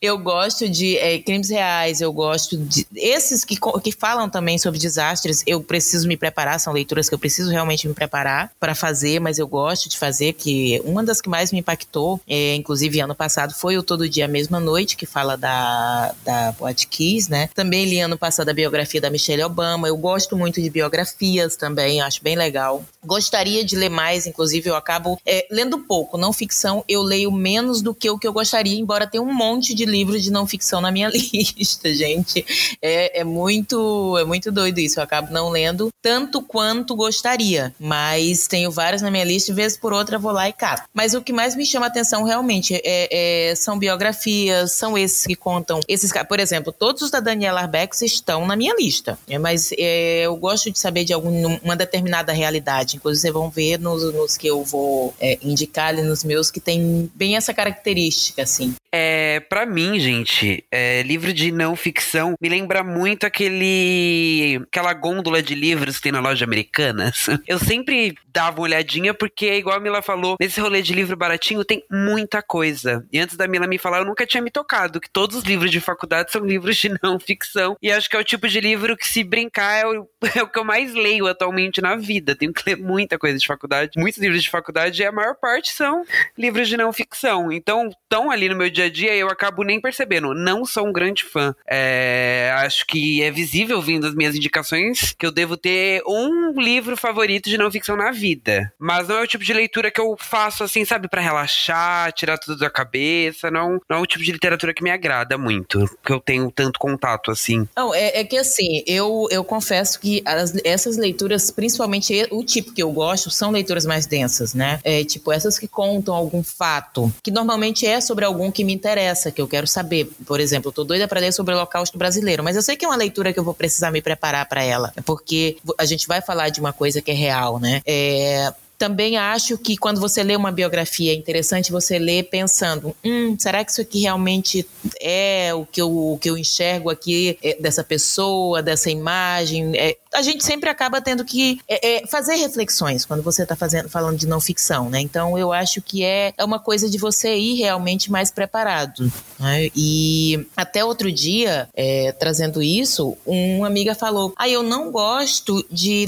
Eu 0.00 0.16
gosto 0.16 0.68
de 0.68 0.96
é, 0.96 1.18
crimes 1.18 1.50
reais, 1.50 2.00
eu 2.00 2.12
gosto 2.12 2.56
de. 2.56 2.86
Esses 2.94 3.44
que, 3.44 3.56
que 3.82 3.92
falam 3.92 4.28
também 4.30 4.56
sobre 4.56 4.78
desastres, 4.78 5.42
eu 5.46 5.60
preciso 5.60 6.06
me 6.06 6.16
preparar, 6.16 6.60
são 6.60 6.72
leituras 6.72 7.08
que 7.08 7.14
eu 7.14 7.18
preciso 7.18 7.50
realmente 7.50 7.88
me 7.88 7.94
preparar 7.94 8.52
para 8.60 8.74
fazer, 8.74 9.20
mas 9.20 9.38
eu 9.38 9.48
gosto 9.48 9.88
de 9.88 9.98
fazer, 9.98 10.34
que 10.34 10.80
uma 10.84 11.02
das 11.02 11.20
que 11.20 11.28
mais 11.28 11.50
me 11.50 11.58
impactou, 11.58 12.20
é, 12.28 12.54
inclusive 12.54 13.00
ano 13.00 13.14
passado, 13.14 13.54
foi 13.54 13.76
o 13.76 13.82
Todo 13.82 14.08
Dia 14.08 14.28
Mesma 14.28 14.60
Noite, 14.60 14.96
que 14.96 15.06
fala 15.06 15.36
da, 15.36 16.14
da 16.24 16.54
Kiss, 16.88 17.28
né? 17.28 17.48
Também 17.54 17.84
li 17.84 18.00
ano 18.00 18.16
passado 18.16 18.48
a 18.48 18.54
biografia 18.54 19.00
da 19.00 19.10
Michelle 19.10 19.42
Obama. 19.42 19.88
Eu 19.88 19.96
gosto 19.96 20.36
muito 20.36 20.62
de 20.62 20.70
biografias 20.70 21.56
também, 21.56 22.00
acho 22.00 22.22
bem 22.22 22.36
legal. 22.36 22.84
Gostaria 23.04 23.64
de 23.64 23.74
ler 23.74 23.88
mais, 23.88 24.26
inclusive 24.26 24.70
eu 24.70 24.76
acabo 24.76 25.20
é, 25.26 25.46
lendo 25.50 25.80
pouco, 25.80 26.16
não 26.16 26.32
ficção, 26.32 26.84
eu 26.88 27.02
leio 27.02 27.32
menos 27.32 27.82
do 27.82 27.94
que 27.94 28.08
o 28.08 28.18
que 28.18 28.26
eu 28.26 28.32
gostaria, 28.32 28.78
embora 28.78 29.06
tenha 29.06 29.22
um 29.22 29.34
monte 29.34 29.74
de 29.74 29.87
livros 29.88 30.22
de 30.22 30.30
não 30.30 30.46
ficção 30.46 30.80
na 30.80 30.90
minha 30.90 31.08
lista, 31.12 31.92
gente. 31.94 32.44
É, 32.80 33.20
é 33.20 33.24
muito 33.24 34.16
é 34.18 34.24
muito 34.24 34.50
doido 34.50 34.78
isso. 34.78 34.98
Eu 34.98 35.04
acabo 35.04 35.32
não 35.32 35.48
lendo 35.50 35.88
tanto 36.02 36.42
quanto 36.42 36.96
gostaria, 36.96 37.74
mas 37.78 38.46
tenho 38.46 38.70
vários 38.70 39.02
na 39.02 39.10
minha 39.10 39.24
lista 39.24 39.50
e 39.50 39.54
vez 39.54 39.76
por 39.76 39.92
outra 39.92 40.18
vou 40.18 40.32
lá 40.32 40.48
e 40.48 40.52
cato. 40.52 40.88
Mas 40.92 41.14
o 41.14 41.22
que 41.22 41.32
mais 41.32 41.54
me 41.54 41.66
chama 41.66 41.86
atenção 41.86 42.22
realmente 42.22 42.74
é, 42.84 43.50
é, 43.50 43.54
são 43.54 43.78
biografias, 43.78 44.72
são 44.72 44.96
esses 44.96 45.26
que 45.26 45.36
contam 45.36 45.80
esses, 45.88 46.12
por 46.28 46.40
exemplo, 46.40 46.72
todos 46.72 47.02
os 47.02 47.10
da 47.10 47.20
Daniela 47.20 47.60
Arbex 47.60 48.02
estão 48.02 48.46
na 48.46 48.56
minha 48.56 48.74
lista. 48.74 49.18
É, 49.28 49.38
mas 49.38 49.70
é, 49.72 50.22
eu 50.22 50.36
gosto 50.36 50.70
de 50.70 50.78
saber 50.78 51.04
de 51.04 51.12
alguma 51.12 51.76
determinada 51.76 52.32
realidade. 52.32 52.96
Inclusive, 52.96 53.28
vocês 53.28 53.32
vão 53.32 53.50
ver 53.50 53.78
nos, 53.78 54.02
nos 54.12 54.36
que 54.36 54.46
eu 54.46 54.64
vou 54.64 55.14
é, 55.20 55.38
indicar 55.42 55.88
ali 55.88 56.02
nos 56.02 56.24
meus 56.24 56.50
que 56.50 56.60
tem 56.60 57.10
bem 57.14 57.36
essa 57.36 57.52
característica, 57.52 58.42
assim. 58.42 58.74
É, 58.92 59.40
para 59.40 59.66
mim 59.66 59.98
gente, 60.00 60.64
é, 60.70 61.02
livro 61.02 61.32
de 61.32 61.52
não 61.52 61.76
ficção 61.76 62.34
me 62.40 62.48
lembra 62.48 62.82
muito 62.82 63.24
aquele 63.24 64.60
aquela 64.68 64.94
gôndola 64.94 65.42
de 65.42 65.54
livros 65.54 65.96
que 65.96 66.04
tem 66.04 66.12
na 66.12 66.20
loja 66.20 66.44
Americanas. 66.44 67.26
Eu 67.46 67.58
sempre 67.58 68.14
dava 68.26 68.60
uma 68.60 68.64
olhadinha 68.64 69.12
porque, 69.12 69.56
igual 69.56 69.76
a 69.76 69.80
Mila 69.80 70.00
falou, 70.00 70.36
nesse 70.40 70.60
rolê 70.60 70.80
de 70.80 70.94
livro 70.94 71.16
baratinho 71.16 71.64
tem 71.64 71.84
muita 71.90 72.40
coisa. 72.40 73.04
E 73.12 73.18
antes 73.18 73.36
da 73.36 73.48
Mila 73.48 73.66
me 73.66 73.78
falar, 73.78 73.98
eu 73.98 74.04
nunca 74.04 74.24
tinha 74.24 74.40
me 74.40 74.50
tocado 74.50 75.00
que 75.00 75.10
todos 75.10 75.36
os 75.38 75.42
livros 75.42 75.70
de 75.70 75.80
faculdade 75.80 76.30
são 76.30 76.44
livros 76.46 76.76
de 76.76 76.94
não 77.02 77.18
ficção. 77.18 77.76
E 77.82 77.90
acho 77.90 78.08
que 78.08 78.16
é 78.16 78.20
o 78.20 78.24
tipo 78.24 78.46
de 78.46 78.60
livro 78.60 78.96
que, 78.96 79.06
se 79.06 79.24
brincar, 79.24 79.80
é 79.80 79.86
o, 79.86 80.08
é 80.36 80.42
o 80.42 80.48
que 80.48 80.58
eu 80.58 80.64
mais 80.64 80.94
leio 80.94 81.26
atualmente 81.26 81.80
na 81.80 81.96
vida. 81.96 82.36
Tenho 82.36 82.52
que 82.52 82.62
ler 82.64 82.76
muita 82.76 83.18
coisa 83.18 83.36
de 83.36 83.46
faculdade, 83.46 83.92
muitos 83.96 84.20
livros 84.20 84.42
de 84.42 84.50
faculdade, 84.50 85.02
e 85.02 85.04
a 85.04 85.12
maior 85.12 85.34
parte 85.34 85.72
são 85.72 86.04
livros 86.36 86.68
de 86.68 86.76
não 86.76 86.92
ficção. 86.92 87.50
Então, 87.50 87.88
estão 87.88 88.30
ali 88.30 88.48
no 88.48 88.56
meu 88.56 88.70
dia 88.78 88.84
a 88.84 88.90
dia 88.90 89.16
eu 89.16 89.28
acabo 89.28 89.62
nem 89.62 89.80
percebendo. 89.80 90.34
Não 90.34 90.64
sou 90.64 90.86
um 90.86 90.92
grande 90.92 91.24
fã. 91.24 91.54
É, 91.66 92.52
acho 92.58 92.86
que 92.86 93.22
é 93.22 93.30
visível 93.30 93.80
vindo 93.82 94.06
as 94.06 94.14
minhas 94.14 94.34
indicações 94.34 95.14
que 95.18 95.26
eu 95.26 95.32
devo 95.32 95.56
ter 95.56 96.02
um 96.06 96.52
livro 96.60 96.96
favorito 96.96 97.48
de 97.48 97.58
não 97.58 97.70
ficção 97.70 97.96
na 97.96 98.10
vida. 98.10 98.72
Mas 98.78 99.08
não 99.08 99.18
é 99.18 99.22
o 99.22 99.26
tipo 99.26 99.44
de 99.44 99.52
leitura 99.52 99.90
que 99.90 100.00
eu 100.00 100.16
faço 100.18 100.62
assim, 100.62 100.84
sabe, 100.84 101.08
para 101.08 101.20
relaxar, 101.20 102.12
tirar 102.12 102.38
tudo 102.38 102.58
da 102.58 102.70
cabeça. 102.70 103.50
Não, 103.50 103.80
não 103.88 103.98
é 103.98 104.00
o 104.00 104.06
tipo 104.06 104.24
de 104.24 104.32
literatura 104.32 104.72
que 104.72 104.82
me 104.82 104.90
agrada 104.90 105.36
muito, 105.36 105.84
que 106.04 106.12
eu 106.12 106.20
tenho 106.20 106.50
tanto 106.50 106.78
contato 106.78 107.30
assim. 107.30 107.66
Não, 107.76 107.94
é, 107.94 108.20
é 108.20 108.24
que 108.24 108.36
assim, 108.36 108.82
eu, 108.86 109.26
eu 109.30 109.42
confesso 109.42 109.98
que 110.00 110.22
as, 110.24 110.54
essas 110.64 110.96
leituras, 110.96 111.50
principalmente 111.50 112.26
o 112.30 112.44
tipo 112.44 112.72
que 112.72 112.82
eu 112.82 112.90
gosto, 112.92 113.30
são 113.30 113.50
leituras 113.50 113.86
mais 113.86 114.06
densas, 114.06 114.54
né? 114.54 114.80
É, 114.84 115.04
tipo, 115.04 115.32
essas 115.32 115.58
que 115.58 115.66
contam 115.66 116.14
algum 116.14 116.42
fato, 116.42 117.12
que 117.22 117.30
normalmente 117.30 117.86
é 117.86 118.00
sobre 118.00 118.24
algum 118.24 118.50
que 118.50 118.67
me 118.68 118.74
interessa, 118.74 119.32
que 119.32 119.40
eu 119.40 119.48
quero 119.48 119.66
saber. 119.66 120.10
Por 120.26 120.38
exemplo, 120.38 120.68
eu 120.68 120.72
tô 120.72 120.84
doida 120.84 121.08
para 121.08 121.20
ler 121.20 121.32
sobre 121.32 121.54
o 121.54 121.56
Holocausto 121.56 121.96
brasileiro, 121.96 122.44
mas 122.44 122.54
eu 122.54 122.62
sei 122.62 122.76
que 122.76 122.84
é 122.84 122.88
uma 122.88 122.96
leitura 122.96 123.32
que 123.32 123.40
eu 123.40 123.44
vou 123.44 123.54
precisar 123.54 123.90
me 123.90 124.02
preparar 124.02 124.46
para 124.46 124.62
ela, 124.62 124.92
porque 125.04 125.56
a 125.78 125.86
gente 125.86 126.06
vai 126.06 126.20
falar 126.20 126.50
de 126.50 126.60
uma 126.60 126.72
coisa 126.72 127.00
que 127.00 127.10
é 127.10 127.14
real, 127.14 127.58
né? 127.58 127.80
É, 127.86 128.52
também 128.78 129.16
acho 129.16 129.58
que 129.58 129.76
quando 129.76 130.00
você 130.00 130.22
lê 130.22 130.36
uma 130.36 130.52
biografia 130.52 131.12
é 131.12 131.14
interessante 131.14 131.72
você 131.72 131.98
ler 131.98 132.24
pensando, 132.24 132.94
hum, 133.04 133.36
será 133.36 133.64
que 133.64 133.72
isso 133.72 133.80
aqui 133.80 134.02
realmente 134.02 134.64
é 135.00 135.52
o 135.52 135.66
que 135.66 135.82
eu, 135.82 136.12
o 136.12 136.18
que 136.18 136.30
eu 136.30 136.38
enxergo 136.38 136.88
aqui 136.88 137.36
é, 137.42 137.56
dessa 137.60 137.82
pessoa, 137.82 138.62
dessa 138.62 138.88
imagem? 138.88 139.72
É, 139.76 139.96
a 140.14 140.22
gente 140.22 140.44
sempre 140.44 140.68
acaba 140.68 141.00
tendo 141.00 141.24
que 141.24 141.60
é, 141.68 141.96
é 141.96 142.06
fazer 142.06 142.36
reflexões 142.36 143.04
quando 143.04 143.22
você 143.22 143.42
está 143.42 143.56
falando 143.88 144.18
de 144.18 144.26
não 144.26 144.40
ficção, 144.40 144.88
né? 144.88 145.00
Então 145.00 145.38
eu 145.38 145.52
acho 145.52 145.80
que 145.82 146.04
é, 146.04 146.32
é 146.36 146.44
uma 146.44 146.58
coisa 146.58 146.88
de 146.88 146.98
você 146.98 147.36
ir 147.36 147.54
realmente 147.54 148.10
mais 148.10 148.30
preparado. 148.30 149.10
Né? 149.38 149.70
E 149.74 150.46
até 150.56 150.84
outro 150.84 151.10
dia, 151.10 151.68
é, 151.74 152.12
trazendo 152.12 152.62
isso, 152.62 153.16
uma 153.26 153.66
amiga 153.66 153.94
falou: 153.94 154.32
Ah, 154.36 154.48
eu 154.48 154.62
não 154.62 154.90
gosto 154.90 155.64
de 155.70 156.06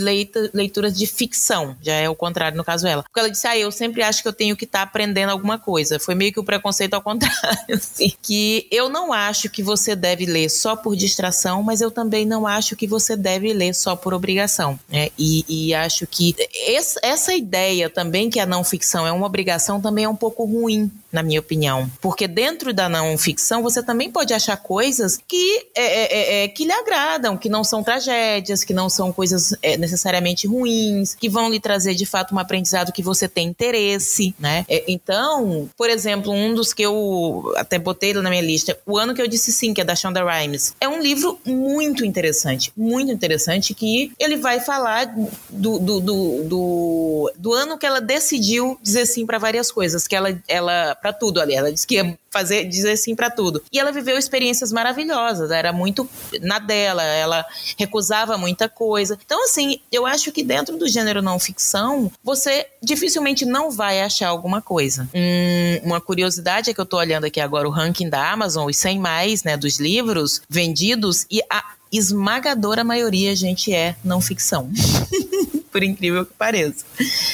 leituras 0.53 0.97
de 0.97 1.07
ficção, 1.07 1.77
já 1.81 1.95
é 1.95 2.09
o 2.09 2.15
contrário 2.15 2.57
no 2.57 2.65
caso 2.65 2.87
ela. 2.87 3.03
Porque 3.03 3.21
ela 3.21 3.31
disse, 3.31 3.47
ah, 3.47 3.57
eu 3.57 3.71
sempre 3.71 4.03
acho 4.03 4.23
que 4.23 4.29
eu 4.29 4.33
tenho 4.33 4.57
que 4.57 4.65
estar 4.65 4.81
tá 4.81 4.85
aprendendo 4.85 5.31
alguma 5.31 5.59
coisa. 5.59 5.99
Foi 5.99 6.15
meio 6.15 6.33
que 6.33 6.41
o 6.41 6.45
preconceito 6.45 6.95
ao 6.95 7.03
contrário, 7.03 7.37
assim. 7.75 8.13
Que 8.23 8.67
eu 8.71 8.89
não 8.89 9.13
acho 9.13 9.49
que 9.49 9.63
você 9.63 9.97
deve 9.97 10.27
ler 10.27 10.49
só 10.49 10.77
por 10.77 10.97
distração, 10.97 11.63
mas 11.63 11.81
eu 11.81 11.91
também 11.91 12.25
não 12.25 12.47
acho 12.47 12.77
que 12.77 12.87
você 12.87 13.17
deve 13.17 13.53
ler 13.53 13.75
só 13.75 13.97
por 14.01 14.15
obrigação. 14.15 14.79
Né? 14.89 15.09
E, 15.19 15.45
e 15.49 15.75
acho 15.75 16.07
que 16.07 16.35
essa 17.03 17.35
ideia 17.35 17.89
também 17.89 18.29
que 18.29 18.41
a 18.41 18.47
não 18.47 18.65
ficção 18.65 19.07
é 19.07 19.13
uma 19.13 19.27
obrigação 19.27 19.81
também 19.81 20.05
é 20.05 20.09
um 20.09 20.17
pouco 20.17 20.45
ruim, 20.45 20.91
na 21.13 21.23
minha 21.23 21.41
opinião. 21.41 21.91
Porque 22.01 22.29
dentro 22.29 22.73
da 22.73 22.89
não 22.89 23.17
ficção 23.19 23.63
você 23.63 23.83
também 23.83 24.11
pode 24.11 24.33
achar 24.33 24.57
coisas 24.57 25.19
que, 25.27 25.67
é, 25.75 25.83
é, 25.85 26.13
é, 26.13 26.45
é 26.45 26.49
que 26.49 26.65
lhe 26.65 26.73
agradam, 26.73 27.37
que 27.37 27.49
não 27.49 27.65
são 27.65 27.83
tragédias, 27.83 28.65
que 28.65 28.73
não 28.73 28.89
são 28.89 29.13
coisas 29.13 29.55
é, 29.63 29.77
necessariamente 29.77 30.47
ruins, 30.47 31.15
que 31.15 31.29
vão 31.29 31.51
lhe 31.51 31.61
trazer 31.61 31.95
de 31.95 32.07
fato 32.07 32.35
um 32.35 32.39
aprendizado 32.39 32.93
que 32.93 33.03
você 33.03 33.29
tem 33.29 33.49
interesse, 33.49 34.35
né? 34.39 34.65
É, 34.69 34.85
então, 34.89 35.69
por 35.77 35.91
exemplo, 35.91 36.33
um 36.33 36.55
dos 36.55 36.73
que 36.73 36.83
eu 36.83 37.53
até 37.57 37.79
botei 37.79 38.11
na 38.15 38.31
minha 38.31 38.43
lista, 38.43 38.77
O 38.87 38.99
Ano 38.99 39.15
que 39.15 39.23
Eu 39.23 39.29
Disse 39.29 39.53
Sim, 39.53 39.73
que 39.73 39.81
é 39.81 39.85
da 39.85 39.95
Shonda 39.95 40.25
Rhimes, 40.25 40.75
é 40.81 40.89
um 40.89 41.01
livro 41.01 41.39
muito 41.45 42.05
interessante, 42.05 42.73
muito 42.77 43.13
interessante, 43.13 43.75
que 43.81 44.13
ele 44.19 44.37
vai 44.37 44.61
falar 44.61 45.07
do, 45.49 45.79
do, 45.79 46.01
do, 46.01 46.45
do, 46.45 47.33
do 47.35 47.53
ano 47.55 47.79
que 47.79 47.87
ela 47.87 47.99
decidiu 47.99 48.79
dizer 48.83 49.07
sim 49.07 49.25
para 49.25 49.39
várias 49.39 49.73
coisas, 49.73 50.07
que 50.07 50.15
ela, 50.15 50.39
ela 50.47 50.95
para 50.97 51.15
tudo 51.15 51.41
ali, 51.41 51.55
ela 51.55 51.73
disse 51.73 51.87
que 51.87 51.95
ia 51.95 52.19
fazer 52.31 52.65
dizer 52.67 52.95
sim 52.99 53.17
para 53.17 53.31
tudo. 53.31 53.63
E 53.73 53.79
ela 53.79 53.91
viveu 53.91 54.19
experiências 54.19 54.71
maravilhosas, 54.71 55.51
era 55.51 55.73
muito 55.73 56.07
na 56.43 56.59
dela, 56.59 57.03
ela 57.03 57.43
recusava 57.79 58.37
muita 58.37 58.69
coisa. 58.69 59.19
Então 59.25 59.43
assim, 59.45 59.81
eu 59.91 60.05
acho 60.05 60.31
que 60.31 60.43
dentro 60.43 60.77
do 60.77 60.87
gênero 60.87 61.23
não 61.23 61.39
ficção, 61.39 62.13
você 62.23 62.67
dificilmente 62.83 63.47
não 63.47 63.71
vai 63.71 64.03
achar 64.03 64.29
alguma 64.29 64.61
coisa. 64.61 65.09
Hum, 65.15 65.81
uma 65.85 66.03
curiosidade 66.03 66.69
é 66.69 66.75
que 66.75 66.81
eu 66.81 66.87
tô 66.87 66.99
olhando 66.99 67.25
aqui 67.25 67.41
agora 67.41 67.67
o 67.67 67.71
ranking 67.71 68.11
da 68.11 68.31
Amazon, 68.31 68.69
os 68.69 68.77
100 68.77 68.99
mais, 68.99 69.43
né, 69.43 69.57
dos 69.57 69.81
livros 69.81 70.43
vendidos 70.51 71.25
e 71.31 71.41
a 71.49 71.80
esmagadora 71.93 72.85
maioria, 72.85 73.35
gente, 73.35 73.73
é 73.73 73.97
não 74.05 74.21
ficção. 74.21 74.71
por 75.71 75.83
incrível 75.83 76.27
que 76.27 76.33
pareça. 76.35 76.85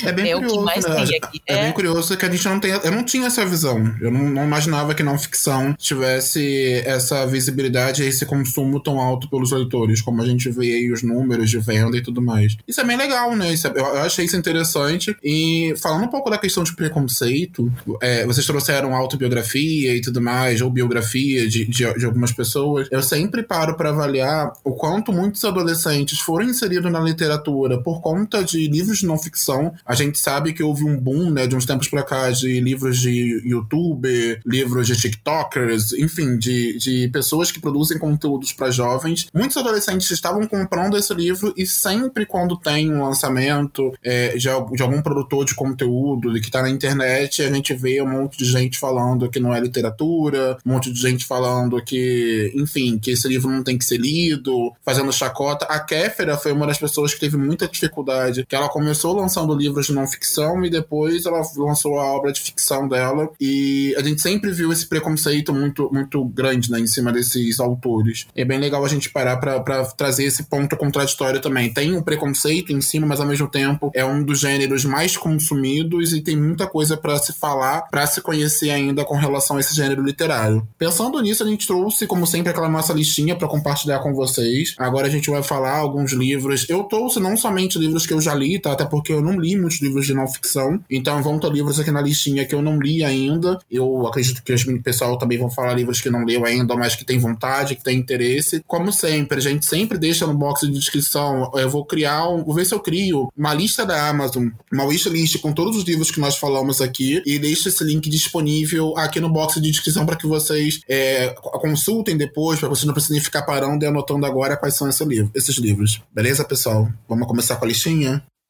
É 0.05 0.13
bem 0.13 0.31
é 0.31 0.35
curioso, 0.35 0.55
o 0.55 0.59
que 0.59 0.65
mais 0.65 0.85
né? 0.85 0.95
tem 0.95 1.17
aqui. 1.17 1.43
É, 1.47 1.55
é, 1.55 1.63
bem 1.63 1.73
curioso 1.73 2.17
que 2.17 2.25
a 2.25 2.31
gente 2.31 2.45
não 2.45 2.61
tem. 2.61 2.71
Eu 2.71 2.93
não 2.93 3.05
tinha 3.05 3.27
essa 3.27 3.45
visão. 3.45 3.95
Eu 4.01 4.11
não, 4.11 4.29
não, 4.29 4.45
imaginava 4.45 4.95
que 4.95 5.03
não 5.03 5.19
ficção 5.19 5.75
tivesse 5.75 6.83
essa 6.85 7.27
visibilidade 7.27 8.03
e 8.03 8.07
esse 8.07 8.27
consumo 8.27 8.81
tão 8.81 9.01
alto 9.01 9.29
pelos 9.29 9.53
leitores, 9.53 10.03
como 10.03 10.23
a 10.23 10.27
gente 10.27 10.51
vê 10.51 10.75
aí 10.75 10.93
os 10.93 11.03
números 11.03 11.51
de 11.51 11.59
venda 11.59 11.97
e 11.97 12.03
tudo 12.03 12.21
mais. 12.21 12.57
Isso 12.69 12.81
é 12.81 12.85
bem 12.85 12.97
legal, 12.97 13.35
né? 13.35 13.53
É, 13.53 13.79
eu 13.79 14.01
achei 14.01 14.27
isso 14.27 14.37
interessante. 14.37 15.17
E 15.23 15.75
falando 15.81 16.05
um 16.05 16.09
pouco 16.09 16.29
da 16.29 16.39
questão 16.39 16.63
de 16.63 16.75
preconceito, 16.75 17.73
é, 18.03 18.27
vocês 18.27 18.47
trouxeram 18.47 18.95
autobiografia 18.95 19.97
e 19.97 20.01
tudo 20.01 20.21
mais, 20.21 20.61
ou 20.61 20.71
biografia 20.71 21.49
de, 21.49 21.65
de, 21.65 21.95
de 21.95 22.05
algumas 22.05 22.33
pessoas. 22.33 22.89
Eu 22.91 23.03
sempre 23.03 23.43
paro 23.43 23.77
para 23.77 23.91
avaliar 23.91 24.53
o 24.63 24.73
quanto 24.73 25.13
muitos 25.13 25.45
adolescentes 25.45 26.21
foram 26.21 26.47
inseridos 26.47 26.91
na 26.93 27.01
literatura 27.01 27.81
por 27.81 28.01
conta 28.01 28.26
conta 28.27 28.43
de 28.43 28.67
livros 28.67 28.99
de 28.99 29.07
não 29.07 29.17
ficção. 29.17 29.73
A 29.87 29.95
gente 29.95 30.19
sabe 30.19 30.53
que 30.53 30.63
houve 30.63 30.85
um 30.85 30.99
boom, 30.99 31.31
né, 31.31 31.47
de 31.47 31.55
uns 31.55 31.65
tempos 31.65 31.89
pra 31.89 32.03
cá, 32.03 32.31
de 32.31 32.61
livros 32.61 32.99
de 32.99 33.41
YouTube, 33.45 34.41
livros 34.45 34.87
de 34.87 34.97
TikTokers, 34.97 35.93
enfim, 35.93 36.37
de, 36.37 36.77
de 36.79 37.09
pessoas 37.09 37.53
que 37.53 37.61
produzem 37.61 37.99
conteúdos 37.99 38.53
para 38.53 38.71
jovens. 38.71 39.29
Muitos 39.33 39.57
adolescentes 39.57 40.11
estavam 40.11 40.47
comprando 40.47 40.97
esse 40.97 41.15
livro 41.15 41.55
e 41.57 41.67
sempre 41.67 42.27
quando 42.27 42.57
tem 42.57 42.93
um 42.93 43.05
lançamento 43.05 43.95
é, 44.03 44.37
de, 44.37 44.49
de 44.73 44.83
algum 44.83 45.01
produtor 45.01 45.45
de 45.45 45.55
conteúdo 45.55 46.33
que 46.41 46.51
tá 46.51 46.63
na 46.63 46.71
internet, 46.71 47.43
a 47.43 47.53
gente 47.53 47.75
vê 47.75 48.03
um 48.03 48.09
monte 48.09 48.39
de 48.39 48.45
gente 48.45 48.79
falando 48.79 49.31
que 49.31 49.39
não 49.39 49.55
é 49.55 49.61
literatura, 49.61 50.59
um 50.67 50.73
monte 50.73 50.93
de 50.93 51.01
gente 51.01 51.25
falando 51.25 51.83
que, 51.83 52.53
enfim, 52.57 52.99
que 52.99 53.13
esse 53.13 53.29
livro 53.29 53.51
não 53.51 53.63
tem 53.63 53.79
que 53.79 53.85
ser 53.85 53.99
lido, 53.99 54.73
fazendo 54.85 55.13
chacota. 55.13 55.65
A 55.67 55.79
Kéfera 55.79 56.37
foi 56.37 56.53
uma 56.53 56.67
das 56.67 56.79
pessoas 56.79 57.15
que 57.15 57.21
teve 57.21 57.37
muita 57.37 57.69
dificuldade 57.69 58.16
faculdade, 58.17 58.47
que 58.47 58.57
ela 58.57 58.69
começou 58.69 59.15
lançando 59.15 59.55
livros 59.55 59.87
de 59.87 59.93
não 59.93 60.07
ficção 60.07 60.65
e 60.65 60.71
depois 60.71 61.27
ela 61.27 61.43
lançou 61.57 61.99
a 61.99 62.05
obra 62.05 62.33
de 62.33 62.41
ficção 62.41 62.89
dela. 62.89 63.29
E 63.41 63.95
a 63.97 64.03
gente 64.03 64.21
sempre 64.21 64.51
viu 64.51 64.73
esse 64.73 64.87
preconceito 64.87 65.53
muito, 65.53 65.91
muito 65.93 66.25
grande 66.25 66.71
né, 66.71 66.81
em 66.81 66.87
cima 66.87 67.13
desses 67.13 67.61
autores. 67.61 68.27
é 68.35 68.45
bem 68.45 68.59
legal 68.59 68.85
a 68.85 68.89
gente 68.89 69.11
parar 69.11 69.37
para 69.37 69.85
trazer 69.97 70.25
esse 70.25 70.45
ponto 70.45 70.77
contraditório 70.77 71.41
também. 71.41 71.73
Tem 71.73 71.95
um 71.95 72.03
preconceito 72.03 72.73
em 72.73 72.81
cima, 72.81 73.07
mas 73.07 73.21
ao 73.21 73.27
mesmo 73.27 73.49
tempo 73.49 73.91
é 73.95 74.05
um 74.05 74.23
dos 74.23 74.41
gêneros 74.41 74.85
mais 74.85 75.17
consumidos 75.17 76.13
e 76.13 76.21
tem 76.21 76.37
muita 76.37 76.67
coisa 76.67 76.97
para 76.97 77.19
se 77.19 77.33
falar, 77.33 77.83
para 77.83 78.07
se 78.07 78.21
conhecer 78.21 78.71
ainda 78.71 79.05
com 79.05 79.17
relação 79.17 79.57
a 79.57 79.61
esse 79.61 79.75
gênero 79.75 80.03
literário. 80.03 80.67
Pensando 80.79 81.21
nisso, 81.21 81.43
a 81.43 81.47
gente 81.47 81.67
trouxe, 81.67 82.07
como 82.07 82.27
sempre, 82.27 82.51
aquela 82.51 82.69
nossa 82.69 82.93
listinha 82.93 83.37
para 83.37 83.49
compartilhar 83.49 83.99
com 83.99 84.15
vocês. 84.15 84.75
Agora 84.79 85.07
a 85.07 85.11
gente 85.11 85.31
vai 85.31 85.43
falar 85.43 85.77
alguns 85.77 86.13
livros. 86.13 86.67
Eu 86.69 86.85
trouxe 86.85 87.21
não 87.21 87.37
somente 87.37 87.79
livros 87.79 88.06
que 88.07 88.13
eu 88.13 88.21
já 88.21 88.35
li, 88.35 88.59
tá? 88.59 88.73
Até 88.73 88.85
porque 88.85 89.13
eu 89.13 89.21
não 89.21 89.39
li 89.39 89.57
muitos 89.57 89.81
livros 89.81 90.07
de 90.07 90.15
não 90.15 90.27
ficção. 90.27 90.81
Então 90.91 91.23
vão 91.23 91.39
ter 91.39 91.51
livros 91.51 91.79
aqui 91.81 91.91
na 91.91 92.01
listinha 92.01 92.45
que 92.45 92.55
eu 92.55 92.63
não 92.63 92.79
li 92.79 93.03
ainda. 93.05 93.59
Eu 93.71 94.07
acredito 94.07 94.43
que 94.43 94.53
o 94.53 94.83
pessoal 94.83 95.19
também 95.19 95.39
vão 95.39 95.51
falar 95.51 95.75
livros 95.75 96.01
que 96.01 96.11
não 96.11 96.25
leu 96.25 96.45
ainda, 96.45 96.77
mas 96.77 96.95
que 96.95 97.05
tem 97.05 97.19
vontade, 97.19 97.77
que 97.77 97.85
tem 97.85 97.99
interesse. 97.99 98.63
Como 98.67 98.93
sempre, 98.93 99.39
a 99.39 99.43
gente 99.43 99.67
sempre 99.67 99.99
deixa 99.99 100.27
no 100.27 100.35
box 100.35 100.67
de 100.67 100.73
descrição. 100.73 101.51
Eu 101.55 101.69
vou 101.69 101.85
criar, 101.85 102.29
um, 102.29 102.45
vou 102.45 102.55
ver 102.55 102.65
se 102.65 102.75
eu 102.75 102.81
crio 102.81 103.29
uma 103.37 103.55
lista 103.55 103.85
da 103.85 104.09
Amazon, 104.09 104.49
uma 104.73 104.85
wishlist 104.85 105.41
com 105.41 105.53
todos 105.53 105.77
os 105.77 105.85
livros 105.85 106.11
que 106.11 106.21
nós 106.21 106.37
falamos 106.37 106.81
aqui 106.81 107.23
e 107.27 107.39
deixo 107.39 107.69
esse 107.69 107.83
link 107.85 108.09
disponível 108.09 108.97
aqui 108.97 109.21
no 109.21 109.29
box 109.29 109.61
de 109.61 109.71
descrição 109.71 110.07
para 110.07 110.17
que 110.17 110.27
vocês 110.27 110.81
é, 110.89 111.35
consultem 111.41 112.17
depois, 112.17 112.61
para 112.61 112.69
vocês 112.69 112.85
não 112.85 112.95
precisem 112.95 113.21
ficar 113.21 113.43
parando 113.43 113.85
e 113.85 113.89
anotando 113.89 114.27
agora 114.27 114.57
quais 114.57 114.75
são 114.75 114.89
esse 114.89 115.05
livro, 115.05 115.31
esses 115.35 115.57
livros. 115.57 116.03
Beleza, 116.15 116.45
pessoal? 116.45 116.89
Vamos 117.09 117.27
começar 117.27 117.57
com 117.57 117.65
a 117.65 117.69
listinha 117.69 117.96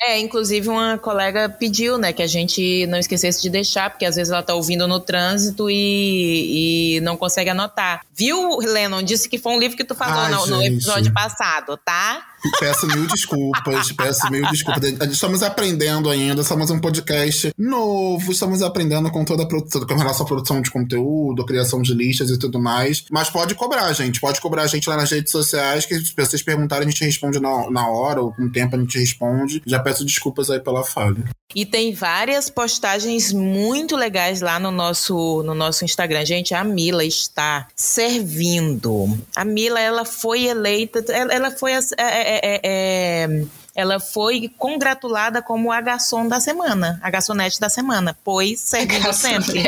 É, 0.01 0.19
inclusive 0.21 0.69
uma 0.69 0.99
colega 0.99 1.49
pediu, 1.49 1.97
né, 1.97 2.13
que 2.13 2.23
a 2.23 2.27
gente 2.27 2.87
não 2.87 2.99
esquecesse 2.99 3.41
de 3.41 3.49
deixar, 3.49 3.89
porque 3.89 4.05
às 4.05 4.15
vezes 4.15 4.31
ela 4.31 4.43
tá 4.43 4.55
ouvindo 4.55 4.87
no 4.87 5.01
trânsito 5.01 5.71
e, 5.71 6.97
e 6.97 7.01
não 7.01 7.17
consegue 7.17 7.49
anotar. 7.49 8.03
Viu, 8.15 8.59
Lennon? 8.59 9.03
Disse 9.03 9.27
que 9.27 9.39
foi 9.39 9.53
um 9.53 9.59
livro 9.59 9.77
que 9.77 9.85
tu 9.85 9.95
falou 9.95 10.21
Ai, 10.21 10.31
no, 10.33 10.47
no 10.47 10.63
episódio 10.63 11.13
passado, 11.15 11.79
tá? 11.83 12.36
Peço 12.61 12.87
mil 12.87 13.07
desculpas, 13.07 13.93
peço 13.93 14.31
mil 14.31 14.49
desculpas. 14.51 14.85
Estamos 15.11 15.43
aprendendo 15.43 16.11
ainda, 16.11 16.43
somos 16.43 16.71
um 16.71 16.79
podcast 16.79 17.53
novo, 17.59 18.33
estamos 18.33 18.63
aprendendo 18.63 19.11
com 19.11 19.25
toda 19.25 19.43
a 19.43 19.47
produção, 19.47 19.87
com 19.87 19.95
relação 19.95 20.25
à 20.25 20.29
produção 20.29 20.61
de 20.61 20.71
conteúdo, 20.71 21.45
criação 21.45 21.83
de 21.83 21.95
listas 21.95 22.31
e 22.31 22.39
tudo 22.39 22.61
mais. 22.61 23.05
Mas 23.11 23.31
pode 23.31 23.55
cobrar, 23.55 23.93
gente. 23.93 24.21
Pode 24.21 24.41
cobrar 24.41 24.63
a 24.63 24.67
gente 24.67 24.89
lá 24.89 24.97
nas 24.97 25.11
redes 25.11 25.33
sociais, 25.33 25.87
que 25.87 25.99
se 25.99 26.15
vocês 26.17 26.43
perguntarem, 26.43 26.87
a 26.87 26.91
gente 26.91 27.05
responde 27.05 27.41
na, 27.41 27.71
na 27.71 27.89
hora, 27.89 28.21
ou 28.23 28.33
com 28.33 28.45
o 28.45 28.53
tempo 28.53 28.77
a 28.77 28.79
gente 28.79 28.99
responde. 28.99 29.63
Já 29.67 29.81
peço 29.81 30.05
desculpas 30.05 30.51
aí 30.51 30.61
pela 30.61 30.85
falha. 30.85 31.25
E 31.55 31.65
tem 31.65 31.95
várias 31.95 32.51
postagens 32.51 33.33
muito 33.33 33.97
legais 33.97 34.41
lá 34.41 34.59
no 34.59 34.71
nosso, 34.71 35.43
no 35.43 35.55
nosso 35.55 35.85
Instagram. 35.85 36.25
Gente, 36.27 36.53
a 36.55 36.65
Mila 36.65 37.05
está 37.05 37.69
servindo. 37.75 39.17
A 39.35 39.45
Mila, 39.45 39.81
ela 39.81 40.05
foi 40.05 40.45
eleita, 40.45 41.05
ela, 41.11 41.33
ela 41.33 41.51
foi. 41.51 41.73
É, 41.73 42.26
é, 42.27 42.41
é, 42.43 42.61
é 42.65 43.47
ela 43.77 44.01
foi 44.01 44.51
congratulada 44.57 45.43
como 45.43 45.71
a 45.71 45.83
garçom 45.83 46.27
da 46.27 46.41
semana, 46.41 46.99
a 47.03 47.11
garçonete 47.11 47.61
da 47.61 47.69
semana, 47.69 48.17
pois 48.25 48.59
servindo 48.59 49.13
sempre. 49.13 49.61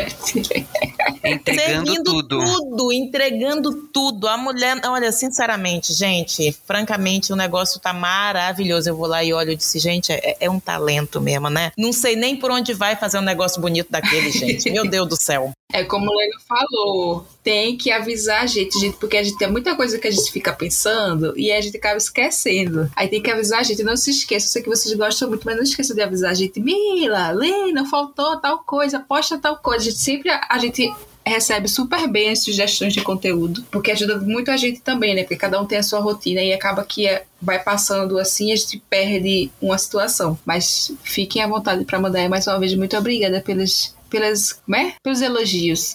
entregando 1.22 1.60
servindo 1.60 2.04
tudo. 2.04 2.38
tudo, 2.38 2.92
entregando 2.92 3.72
tudo. 3.92 4.26
A 4.26 4.38
mulher, 4.38 4.80
olha, 4.86 5.12
sinceramente, 5.12 5.92
gente, 5.92 6.56
francamente, 6.64 7.34
o 7.34 7.36
negócio 7.36 7.78
tá 7.78 7.92
maravilhoso. 7.92 8.88
Eu 8.88 8.96
vou 8.96 9.06
lá 9.06 9.22
e 9.22 9.34
olho 9.34 9.52
e 9.52 9.56
disse, 9.56 9.78
gente, 9.78 10.10
é, 10.10 10.38
é 10.40 10.50
um 10.50 10.58
talento 10.58 11.20
mesmo, 11.20 11.50
né? 11.50 11.70
Não 11.76 11.92
sei 11.92 12.16
nem 12.16 12.34
por 12.34 12.50
onde 12.50 12.72
vai 12.72 12.96
fazer 12.96 13.18
um 13.18 13.22
negócio 13.22 13.60
bonito 13.60 13.90
daquele, 13.90 14.30
gente. 14.32 14.70
Meu 14.70 14.88
Deus 14.88 15.06
do 15.06 15.16
céu. 15.16 15.52
É 15.70 15.84
como 15.84 16.10
o 16.10 16.16
Leno 16.16 16.40
falou, 16.48 17.26
tem 17.42 17.76
que 17.76 17.90
avisar 17.90 18.42
a 18.42 18.46
gente, 18.46 18.80
gente, 18.80 18.96
porque 18.96 19.18
a 19.18 19.22
gente 19.22 19.36
tem 19.36 19.50
muita 19.50 19.76
coisa 19.76 19.98
que 19.98 20.08
a 20.08 20.10
gente 20.10 20.32
fica 20.32 20.50
pensando 20.50 21.38
e 21.38 21.52
a 21.52 21.60
gente 21.60 21.76
acaba 21.76 21.98
esquecendo. 21.98 22.90
Aí 22.96 23.06
tem 23.06 23.22
que 23.22 23.30
avisar 23.30 23.60
a 23.60 23.62
gente, 23.62 23.82
não 23.82 23.94
se 23.94 24.10
esqueça, 24.10 24.46
eu 24.46 24.50
sei 24.50 24.62
que 24.62 24.68
vocês 24.70 24.94
gostam 24.94 25.28
muito, 25.28 25.44
mas 25.44 25.56
não 25.56 25.62
esqueça 25.62 25.94
de 25.94 26.00
avisar 26.00 26.30
a 26.30 26.34
gente, 26.34 26.58
Mila, 26.58 27.30
Lena, 27.32 27.84
faltou 27.84 28.40
tal 28.40 28.60
coisa, 28.60 28.98
posta 28.98 29.36
tal 29.36 29.58
coisa. 29.58 29.82
A 29.82 29.90
gente 29.90 30.00
sempre, 30.00 30.30
a 30.30 30.58
gente 30.58 30.90
recebe 31.28 31.68
super 31.68 32.08
bem 32.08 32.30
as 32.30 32.42
sugestões 32.42 32.94
de 32.94 33.02
conteúdo, 33.02 33.62
porque 33.70 33.90
ajuda 33.90 34.18
muito 34.18 34.50
a 34.50 34.56
gente 34.56 34.80
também, 34.80 35.14
né? 35.14 35.22
Porque 35.22 35.36
cada 35.36 35.60
um 35.60 35.66
tem 35.66 35.78
a 35.78 35.82
sua 35.82 36.00
rotina 36.00 36.40
e 36.40 36.52
acaba 36.52 36.82
que 36.82 37.06
é, 37.06 37.24
vai 37.40 37.62
passando 37.62 38.18
assim, 38.18 38.52
a 38.52 38.56
gente 38.56 38.82
perde 38.88 39.50
uma 39.60 39.76
situação. 39.76 40.38
Mas 40.46 40.92
fiquem 41.02 41.42
à 41.42 41.46
vontade 41.46 41.84
para 41.84 42.00
mandar 42.00 42.26
mais 42.28 42.46
uma 42.46 42.58
vez. 42.58 42.74
Muito 42.74 42.96
obrigada 42.96 43.42
pelas 43.42 43.94
pelas, 44.08 44.52
como 44.52 44.76
é? 44.76 44.94
Pelos 45.02 45.20
elogios. 45.20 45.94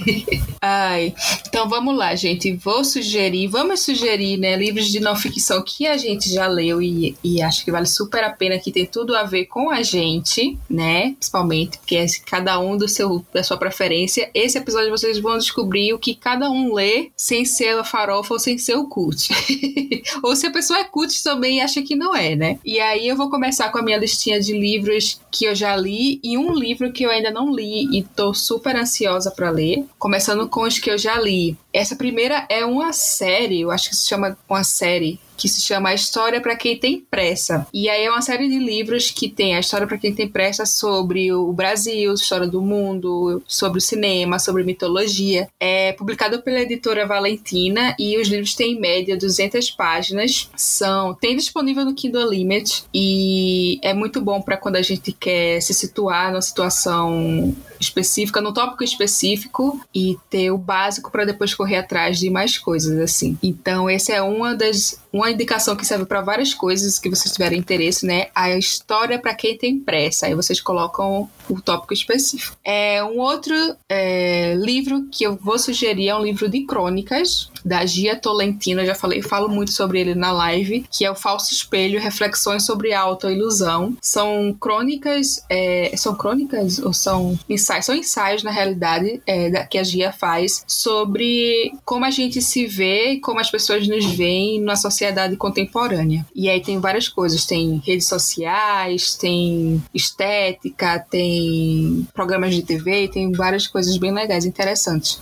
Ai, 0.60 1.14
então 1.46 1.68
vamos 1.68 1.96
lá, 1.96 2.14
gente. 2.14 2.52
Vou 2.54 2.84
sugerir, 2.84 3.48
vamos 3.48 3.80
sugerir, 3.80 4.38
né, 4.38 4.56
livros 4.56 4.90
de 4.90 5.00
não 5.00 5.14
ficção 5.14 5.62
que 5.62 5.86
a 5.86 5.96
gente 5.96 6.32
já 6.32 6.46
leu 6.46 6.80
e, 6.80 7.16
e 7.22 7.42
acho 7.42 7.64
que 7.64 7.70
vale 7.70 7.86
super 7.86 8.24
a 8.24 8.30
pena, 8.30 8.58
que 8.58 8.72
tem 8.72 8.86
tudo 8.86 9.14
a 9.16 9.24
ver 9.24 9.46
com 9.46 9.70
a 9.70 9.82
gente, 9.82 10.58
né? 10.68 11.12
Principalmente, 11.12 11.78
porque 11.78 11.96
é 11.96 12.06
cada 12.26 12.58
um 12.58 12.76
do 12.76 12.88
seu, 12.88 13.24
da 13.32 13.42
sua 13.42 13.56
preferência. 13.56 14.30
Esse 14.32 14.58
episódio 14.58 14.90
vocês 14.90 15.18
vão 15.18 15.36
descobrir 15.36 15.92
o 15.92 15.98
que 15.98 16.14
cada 16.14 16.50
um 16.50 16.72
lê 16.72 17.10
sem 17.16 17.44
ser 17.44 17.78
a 17.78 17.84
farofa 17.84 18.34
ou 18.34 18.40
sem 18.40 18.56
ser 18.56 18.76
o 18.76 18.88
cult. 18.88 19.28
ou 20.22 20.34
se 20.34 20.46
a 20.46 20.50
pessoa 20.50 20.78
é 20.78 20.84
cult 20.84 21.22
também 21.22 21.58
e 21.58 21.60
acha 21.60 21.82
que 21.82 21.94
não 21.94 22.14
é, 22.16 22.34
né? 22.34 22.58
E 22.64 22.80
aí 22.80 23.06
eu 23.06 23.16
vou 23.16 23.30
começar 23.30 23.70
com 23.70 23.78
a 23.78 23.82
minha 23.82 23.98
listinha 23.98 24.40
de 24.40 24.52
livros 24.52 25.20
que 25.30 25.44
eu 25.44 25.54
já 25.54 25.76
li 25.76 26.20
e 26.22 26.38
um 26.38 26.52
livro 26.54 26.92
que 26.92 27.04
eu 27.04 27.10
ainda 27.10 27.30
não 27.30 27.43
li 27.50 27.96
e 27.96 28.02
tô 28.02 28.32
super 28.34 28.76
ansiosa 28.76 29.30
para 29.30 29.50
ler. 29.50 29.84
Começando 29.98 30.48
com 30.48 30.62
os 30.62 30.78
que 30.78 30.90
eu 30.90 30.98
já 30.98 31.18
li. 31.20 31.56
Essa 31.72 31.96
primeira 31.96 32.46
é 32.48 32.64
uma 32.64 32.92
série, 32.92 33.60
eu 33.60 33.70
acho 33.70 33.88
que 33.90 33.96
se 33.96 34.06
chama 34.06 34.36
uma 34.48 34.62
série 34.62 35.18
que 35.36 35.48
se 35.48 35.60
chama 35.60 35.90
A 35.90 35.94
História 35.94 36.40
para 36.40 36.56
Quem 36.56 36.78
Tem 36.78 37.00
Pressa. 37.00 37.66
E 37.72 37.88
aí 37.88 38.04
é 38.04 38.10
uma 38.10 38.22
série 38.22 38.48
de 38.48 38.58
livros 38.58 39.10
que 39.10 39.28
tem 39.28 39.54
a 39.54 39.60
história 39.60 39.86
para 39.86 39.98
quem 39.98 40.14
tem 40.14 40.28
pressa 40.28 40.66
sobre 40.66 41.32
o 41.32 41.52
Brasil, 41.52 42.14
história 42.14 42.46
do 42.46 42.62
mundo, 42.62 43.42
sobre 43.46 43.78
o 43.78 43.82
cinema, 43.82 44.38
sobre 44.38 44.64
mitologia. 44.64 45.48
É 45.60 45.92
publicado 45.92 46.42
pela 46.42 46.60
editora 46.60 47.06
Valentina 47.06 47.94
e 47.98 48.18
os 48.18 48.28
livros 48.28 48.54
têm 48.54 48.72
em 48.72 48.80
média 48.80 49.16
200 49.16 49.70
páginas. 49.72 50.50
São 50.56 51.14
tem 51.14 51.36
disponível 51.36 51.84
no 51.84 51.94
Kindle 51.94 52.30
Limit 52.30 52.84
e 52.92 53.78
é 53.82 53.94
muito 53.94 54.20
bom 54.20 54.40
para 54.40 54.56
quando 54.56 54.76
a 54.76 54.82
gente 54.82 55.12
quer 55.12 55.60
se 55.60 55.74
situar 55.74 56.30
numa 56.30 56.42
situação 56.42 57.54
específica, 57.80 58.40
no 58.40 58.52
tópico 58.52 58.84
específico 58.84 59.80
e 59.94 60.16
ter 60.30 60.50
o 60.50 60.58
básico 60.58 61.10
para 61.10 61.24
depois 61.24 61.54
correr 61.54 61.76
atrás 61.76 62.18
de 62.18 62.30
mais 62.30 62.58
coisas 62.58 62.98
assim. 62.98 63.38
Então, 63.42 63.88
essa 63.88 64.12
é 64.12 64.22
uma 64.22 64.54
das 64.54 65.02
uma 65.12 65.23
indicação 65.30 65.76
que 65.76 65.86
serve 65.86 66.04
para 66.04 66.20
várias 66.20 66.52
coisas 66.54 66.98
que 66.98 67.08
vocês 67.08 67.32
tiverem 67.32 67.58
interesse, 67.58 68.06
né? 68.06 68.28
A 68.34 68.50
história 68.50 69.18
para 69.18 69.34
quem 69.34 69.56
tem 69.56 69.78
pressa. 69.78 70.26
Aí 70.26 70.34
vocês 70.34 70.60
colocam 70.60 71.28
o 71.48 71.60
tópico 71.60 71.92
específico. 71.94 72.56
É 72.64 73.02
um 73.02 73.18
outro 73.18 73.54
é, 73.88 74.54
livro 74.54 75.06
que 75.10 75.24
eu 75.24 75.36
vou 75.36 75.58
sugerir 75.58 76.08
é 76.08 76.16
um 76.16 76.22
livro 76.22 76.48
de 76.48 76.64
crônicas 76.64 77.50
da 77.64 77.86
Gia 77.86 78.16
Tolentino. 78.16 78.82
Eu 78.82 78.86
já 78.86 78.94
falei, 78.94 79.22
falo 79.22 79.48
muito 79.48 79.72
sobre 79.72 80.00
ele 80.00 80.14
na 80.14 80.32
live, 80.32 80.84
que 80.90 81.04
é 81.04 81.10
o 81.10 81.14
Falso 81.14 81.52
Espelho, 81.52 82.00
reflexões 82.00 82.64
sobre 82.64 82.92
autoilusão. 82.92 83.96
São 84.00 84.54
crônicas, 84.60 85.44
é, 85.48 85.94
são 85.96 86.14
crônicas 86.14 86.78
ou 86.78 86.92
são 86.92 87.38
ensaios? 87.48 87.86
São 87.86 87.94
ensaios 87.94 88.42
na 88.42 88.50
realidade 88.50 89.22
é, 89.26 89.64
que 89.66 89.78
a 89.78 89.82
Gia 89.82 90.12
faz 90.12 90.64
sobre 90.66 91.72
como 91.84 92.04
a 92.04 92.10
gente 92.10 92.42
se 92.42 92.66
vê, 92.66 93.18
como 93.22 93.40
as 93.40 93.50
pessoas 93.50 93.86
nos 93.88 94.04
veem 94.04 94.60
na 94.60 94.76
sociedade 94.76 95.36
contemporânea. 95.36 96.26
E 96.34 96.48
aí 96.48 96.60
tem 96.60 96.78
várias 96.78 97.08
coisas, 97.08 97.46
tem 97.46 97.82
redes 97.84 98.06
sociais, 98.06 99.14
tem 99.14 99.82
estética, 99.94 100.98
tem 100.98 102.06
programas 102.12 102.54
de 102.54 102.62
TV, 102.62 103.08
tem 103.08 103.32
várias 103.32 103.66
coisas 103.66 103.96
bem 103.96 104.12
legais, 104.12 104.44
interessantes. 104.44 105.20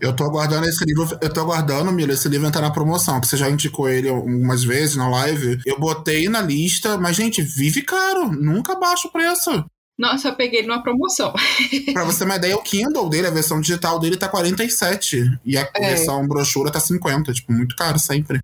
Eu 0.00 0.14
tô 0.14 0.24
aguardando 0.24 0.66
esse 0.68 0.84
livro, 0.84 1.06
eu 1.20 1.32
tô 1.32 1.40
aguardando, 1.40 1.92
Mila, 1.92 2.12
esse 2.12 2.28
livro 2.28 2.46
entrar 2.46 2.62
na 2.62 2.70
promoção, 2.70 3.14
porque 3.14 3.28
você 3.28 3.36
já 3.36 3.50
indicou 3.50 3.88
ele 3.88 4.08
algumas 4.08 4.64
vezes 4.64 4.96
na 4.96 5.08
live. 5.08 5.58
Eu 5.64 5.78
botei 5.78 6.28
na 6.28 6.40
lista, 6.40 6.96
mas, 6.98 7.16
gente, 7.16 7.42
vive 7.42 7.82
caro, 7.82 8.30
nunca 8.30 8.74
baixa 8.74 9.08
o 9.08 9.12
preço. 9.12 9.64
Nossa, 9.98 10.28
eu 10.28 10.34
peguei 10.34 10.60
ele 10.60 10.68
numa 10.68 10.82
promoção. 10.82 11.32
pra 11.94 12.04
você 12.04 12.18
ter 12.18 12.24
uma 12.24 12.36
ideia, 12.36 12.56
o 12.56 12.62
Kindle 12.62 13.08
dele, 13.08 13.26
a 13.26 13.30
versão 13.30 13.60
digital 13.60 13.98
dele 13.98 14.16
tá 14.16 14.28
47 14.28 15.38
e 15.44 15.56
a 15.56 15.68
é. 15.74 15.88
versão 15.88 16.26
brochura 16.28 16.70
tá 16.70 16.78
50, 16.78 17.32
tipo, 17.32 17.52
muito 17.52 17.74
caro 17.76 17.98
sempre. 17.98 18.40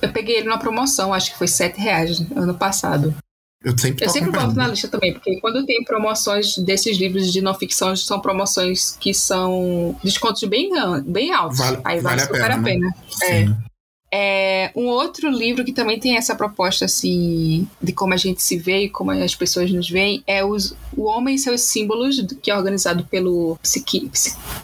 Eu 0.00 0.12
peguei 0.12 0.36
ele 0.36 0.46
numa 0.46 0.58
promoção, 0.58 1.12
acho 1.12 1.32
que 1.32 1.38
foi 1.38 1.48
7 1.48 1.80
reais 1.80 2.20
ano 2.36 2.54
passado. 2.54 3.14
Eu 3.64 3.76
sempre, 3.78 4.04
eu 4.04 4.10
sempre 4.10 4.30
boto 4.30 4.54
na 4.54 4.68
lista 4.68 4.88
também, 4.88 5.14
porque 5.14 5.40
quando 5.40 5.64
tem 5.64 5.82
promoções 5.84 6.58
desses 6.58 6.98
livros 6.98 7.32
de 7.32 7.40
não 7.40 7.54
ficção, 7.54 7.96
são 7.96 8.20
promoções 8.20 8.96
que 9.00 9.14
são 9.14 9.96
descontos 10.04 10.44
bem, 10.44 10.70
bem 11.06 11.32
altos. 11.32 11.58
Vale, 11.58 11.78
Aí 11.82 12.00
vale, 12.00 12.16
vale 12.16 12.20
super 12.20 12.50
a 12.50 12.58
pena. 12.58 12.60
A 12.60 12.62
pena. 12.62 12.88
Né? 12.88 12.94
É. 13.60 13.74
É, 14.16 14.70
um 14.76 14.86
outro 14.86 15.28
livro 15.28 15.64
que 15.64 15.72
também 15.72 15.98
tem 15.98 16.16
essa 16.16 16.36
proposta 16.36 16.84
assim 16.84 17.66
de 17.82 17.92
como 17.92 18.14
a 18.14 18.16
gente 18.16 18.40
se 18.40 18.56
vê 18.56 18.84
e 18.84 18.88
como 18.88 19.10
as 19.10 19.34
pessoas 19.34 19.72
nos 19.72 19.90
veem 19.90 20.22
é 20.24 20.44
os, 20.44 20.72
O 20.96 21.06
Homem 21.06 21.34
e 21.34 21.38
Seus 21.38 21.62
Símbolos, 21.62 22.24
que 22.40 22.48
é 22.48 22.56
organizado 22.56 23.04
pelo 23.06 23.58
psiqui, 23.60 24.08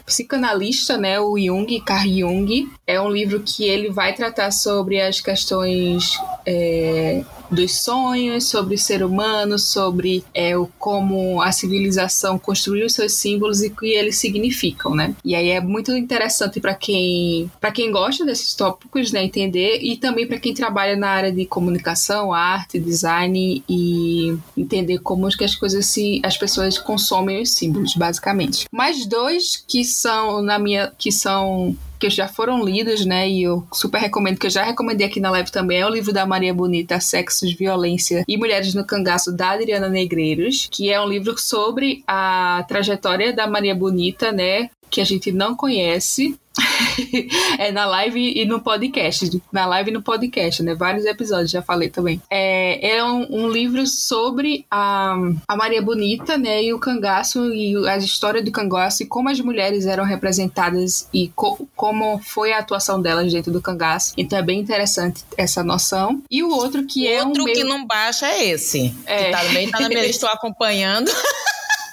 psicanalista, 0.05 0.97
né, 0.97 1.19
o 1.19 1.37
Jung, 1.37 1.81
Carl 1.81 2.07
Jung. 2.07 2.71
É 2.91 2.99
um 2.99 3.09
livro 3.09 3.41
que 3.41 3.63
ele 3.63 3.89
vai 3.89 4.13
tratar 4.13 4.51
sobre 4.51 4.99
as 4.99 5.21
questões 5.21 6.19
é, 6.45 7.23
dos 7.49 7.81
sonhos, 7.81 8.45
sobre 8.45 8.75
o 8.75 8.77
ser 8.77 9.03
humano, 9.03 9.57
sobre 9.57 10.23
é, 10.33 10.57
o, 10.57 10.67
como 10.77 11.41
a 11.41 11.51
civilização 11.51 12.37
construiu 12.37 12.89
seus 12.89 13.13
símbolos 13.13 13.61
e 13.61 13.67
o 13.67 13.75
que 13.75 13.87
eles 13.87 14.17
significam, 14.17 14.93
né? 14.93 15.15
E 15.23 15.35
aí 15.35 15.49
é 15.49 15.61
muito 15.61 15.95
interessante 15.95 16.59
para 16.59 16.73
quem 16.73 17.49
para 17.59 17.71
quem 17.71 17.91
gosta 17.91 18.25
desses 18.25 18.53
tópicos, 18.55 19.11
né, 19.11 19.23
entender 19.23 19.79
e 19.81 19.95
também 19.97 20.27
para 20.27 20.39
quem 20.39 20.53
trabalha 20.53 20.95
na 20.95 21.09
área 21.09 21.31
de 21.31 21.45
comunicação, 21.45 22.33
arte, 22.33 22.79
design 22.79 23.63
e 23.69 24.35
entender 24.57 24.99
como 24.99 25.31
que 25.31 25.45
as 25.45 25.55
coisas 25.55 25.85
se 25.85 26.19
as 26.25 26.37
pessoas 26.37 26.77
consomem 26.77 27.41
os 27.41 27.51
símbolos, 27.51 27.95
basicamente. 27.95 28.65
Mais 28.69 29.05
dois 29.05 29.63
que 29.65 29.85
são 29.85 30.41
na 30.41 30.59
minha 30.59 30.91
que 30.97 31.09
são 31.09 31.73
que 32.01 32.09
já 32.09 32.27
foram 32.27 32.65
lidos, 32.65 33.05
né? 33.05 33.29
E 33.29 33.43
eu 33.43 33.63
super 33.71 33.99
recomendo, 33.99 34.39
que 34.39 34.47
eu 34.47 34.51
já 34.51 34.63
recomendei 34.63 35.05
aqui 35.05 35.19
na 35.19 35.29
live 35.29 35.51
também, 35.51 35.79
é 35.79 35.85
o 35.85 35.89
livro 35.89 36.11
da 36.11 36.25
Maria 36.25 36.51
Bonita, 36.51 36.99
Sexos, 36.99 37.53
Violência 37.53 38.25
e 38.27 38.37
Mulheres 38.37 38.73
no 38.73 38.83
Cangaço, 38.83 39.31
da 39.31 39.51
Adriana 39.51 39.87
Negreiros, 39.87 40.67
que 40.71 40.91
é 40.91 40.99
um 40.99 41.07
livro 41.07 41.37
sobre 41.37 42.03
a 42.07 42.65
trajetória 42.67 43.31
da 43.31 43.45
Maria 43.45 43.75
Bonita, 43.75 44.31
né? 44.31 44.71
Que 44.89 44.99
a 44.99 45.05
gente 45.05 45.31
não 45.31 45.55
conhece, 45.55 46.35
é 47.57 47.71
na 47.71 47.85
live 47.85 48.33
e 48.35 48.45
no 48.45 48.61
podcast. 48.61 49.41
Na 49.51 49.65
live 49.65 49.89
e 49.89 49.93
no 49.93 50.01
podcast, 50.01 50.61
né? 50.61 50.75
Vários 50.75 51.05
episódios, 51.05 51.51
já 51.51 51.61
falei 51.61 51.89
também. 51.89 52.21
É, 52.29 52.97
é 52.97 53.03
um, 53.03 53.27
um, 53.29 53.49
livro 53.49 53.85
sobre 53.87 54.65
a, 54.69 55.15
a 55.47 55.55
Maria 55.55 55.81
Bonita, 55.81 56.37
né? 56.37 56.63
E 56.63 56.73
o 56.73 56.79
cangaço 56.79 57.53
e 57.53 57.75
a 57.87 57.97
história 57.97 58.43
do 58.43 58.51
cangaço 58.51 59.03
e 59.03 59.05
como 59.05 59.29
as 59.29 59.39
mulheres 59.39 59.85
eram 59.85 60.03
representadas 60.03 61.07
e 61.13 61.29
co 61.29 61.67
como 61.75 62.19
foi 62.19 62.51
a 62.53 62.59
atuação 62.59 63.01
delas 63.01 63.31
dentro 63.31 63.51
do 63.51 63.61
cangaço. 63.61 64.13
Então 64.17 64.37
é 64.37 64.43
bem 64.43 64.59
interessante 64.59 65.23
essa 65.37 65.63
noção. 65.63 66.21
E 66.29 66.43
o 66.43 66.49
outro 66.49 66.85
que 66.85 67.05
o 67.05 67.09
é 67.09 67.23
outro 67.23 67.43
um 67.43 67.45
que 67.45 67.63
não 67.63 67.85
baixa 67.85 68.27
é 68.27 68.45
esse. 68.45 68.93
É. 69.05 69.25
Que 69.25 69.31
também 69.31 69.69
tá 69.69 69.79
na 69.79 69.87
minha 69.87 70.01
lista, 70.01 70.27
estou 70.27 70.29
acompanhando. 70.29 71.11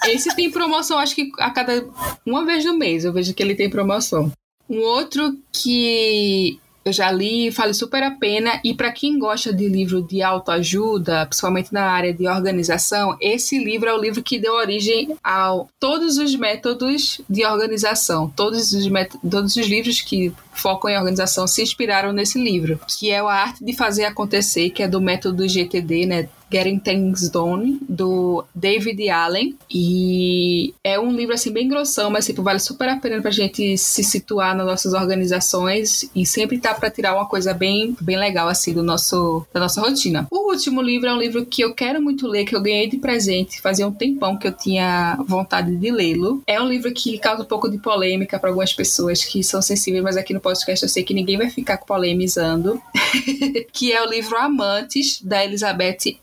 Esse 0.06 0.34
tem 0.34 0.50
promoção, 0.50 0.98
acho 0.98 1.14
que 1.14 1.30
a 1.38 1.50
cada 1.50 1.84
uma 2.24 2.44
vez 2.44 2.64
no 2.64 2.76
mês 2.76 3.04
eu 3.04 3.12
vejo 3.12 3.34
que 3.34 3.42
ele 3.42 3.54
tem 3.54 3.68
promoção. 3.68 4.32
Um 4.68 4.80
outro 4.80 5.36
que 5.52 6.60
eu 6.88 6.92
já 6.92 7.12
li, 7.12 7.50
vale 7.50 7.74
super 7.74 8.02
a 8.02 8.10
pena. 8.10 8.60
E 8.64 8.74
para 8.74 8.90
quem 8.90 9.18
gosta 9.18 9.52
de 9.52 9.68
livro 9.68 10.02
de 10.02 10.22
autoajuda, 10.22 11.26
principalmente 11.26 11.72
na 11.72 11.84
área 11.84 12.12
de 12.12 12.26
organização, 12.26 13.16
esse 13.20 13.58
livro 13.58 13.88
é 13.88 13.94
o 13.94 14.00
livro 14.00 14.22
que 14.22 14.38
deu 14.38 14.54
origem 14.54 15.16
a 15.22 15.54
todos 15.78 16.16
os 16.16 16.34
métodos 16.34 17.20
de 17.28 17.44
organização. 17.44 18.32
Todos 18.34 18.72
os, 18.72 18.86
todos 19.30 19.56
os 19.56 19.66
livros 19.66 20.00
que 20.00 20.32
focam 20.52 20.90
em 20.90 20.96
organização 20.96 21.46
se 21.46 21.62
inspiraram 21.62 22.12
nesse 22.12 22.42
livro, 22.42 22.80
que 22.86 23.10
é 23.10 23.20
A 23.20 23.26
Arte 23.26 23.64
de 23.64 23.74
Fazer 23.74 24.04
Acontecer, 24.04 24.70
que 24.70 24.82
é 24.82 24.88
do 24.88 25.00
método 25.00 25.48
GTD, 25.48 26.06
né? 26.06 26.28
Getting 26.50 26.78
Things 26.78 27.28
Done, 27.30 27.78
do 27.88 28.44
David 28.54 29.08
Allen. 29.08 29.56
E 29.70 30.74
é 30.82 30.98
um 30.98 31.12
livro 31.12 31.34
assim 31.34 31.52
bem 31.52 31.68
grossão, 31.68 32.10
mas 32.10 32.26
tipo, 32.26 32.42
vale 32.42 32.58
super 32.58 32.88
a 32.88 32.96
pena 32.96 33.20
pra 33.20 33.30
gente 33.30 33.76
se 33.76 34.02
situar 34.02 34.56
nas 34.56 34.66
nossas 34.66 34.92
organizações 34.94 36.10
e 36.14 36.24
sempre 36.24 36.58
tá 36.58 36.74
para 36.74 36.90
tirar 36.90 37.14
uma 37.14 37.26
coisa 37.26 37.52
bem, 37.52 37.96
bem 38.00 38.18
legal 38.18 38.48
assim 38.48 38.72
do 38.72 38.82
nosso 38.82 39.46
da 39.52 39.60
nossa 39.60 39.80
rotina. 39.80 40.26
O 40.30 40.50
último 40.50 40.80
livro 40.80 41.08
é 41.08 41.14
um 41.14 41.18
livro 41.18 41.44
que 41.44 41.62
eu 41.62 41.74
quero 41.74 42.00
muito 42.00 42.26
ler, 42.26 42.44
que 42.44 42.56
eu 42.56 42.60
ganhei 42.60 42.88
de 42.88 42.98
presente, 42.98 43.60
fazia 43.60 43.86
um 43.86 43.92
tempão 43.92 44.36
que 44.36 44.46
eu 44.46 44.52
tinha 44.52 45.18
vontade 45.26 45.74
de 45.76 45.90
lê-lo. 45.90 46.42
É 46.46 46.60
um 46.60 46.68
livro 46.68 46.92
que 46.92 47.18
causa 47.18 47.42
um 47.42 47.46
pouco 47.46 47.68
de 47.68 47.78
polêmica 47.78 48.38
para 48.38 48.50
algumas 48.50 48.72
pessoas 48.72 49.24
que 49.24 49.42
são 49.42 49.60
sensíveis, 49.60 50.02
mas 50.02 50.16
aqui 50.16 50.32
no 50.32 50.40
podcast 50.40 50.82
eu 50.82 50.88
sei 50.88 51.02
que 51.02 51.14
ninguém 51.14 51.36
vai 51.36 51.50
ficar 51.50 51.78
polemizando, 51.78 52.80
que 53.72 53.92
é 53.92 54.02
o 54.02 54.08
livro 54.08 54.36
Amantes 54.36 55.20
da 55.22 55.44
Elizabeth 55.44 56.18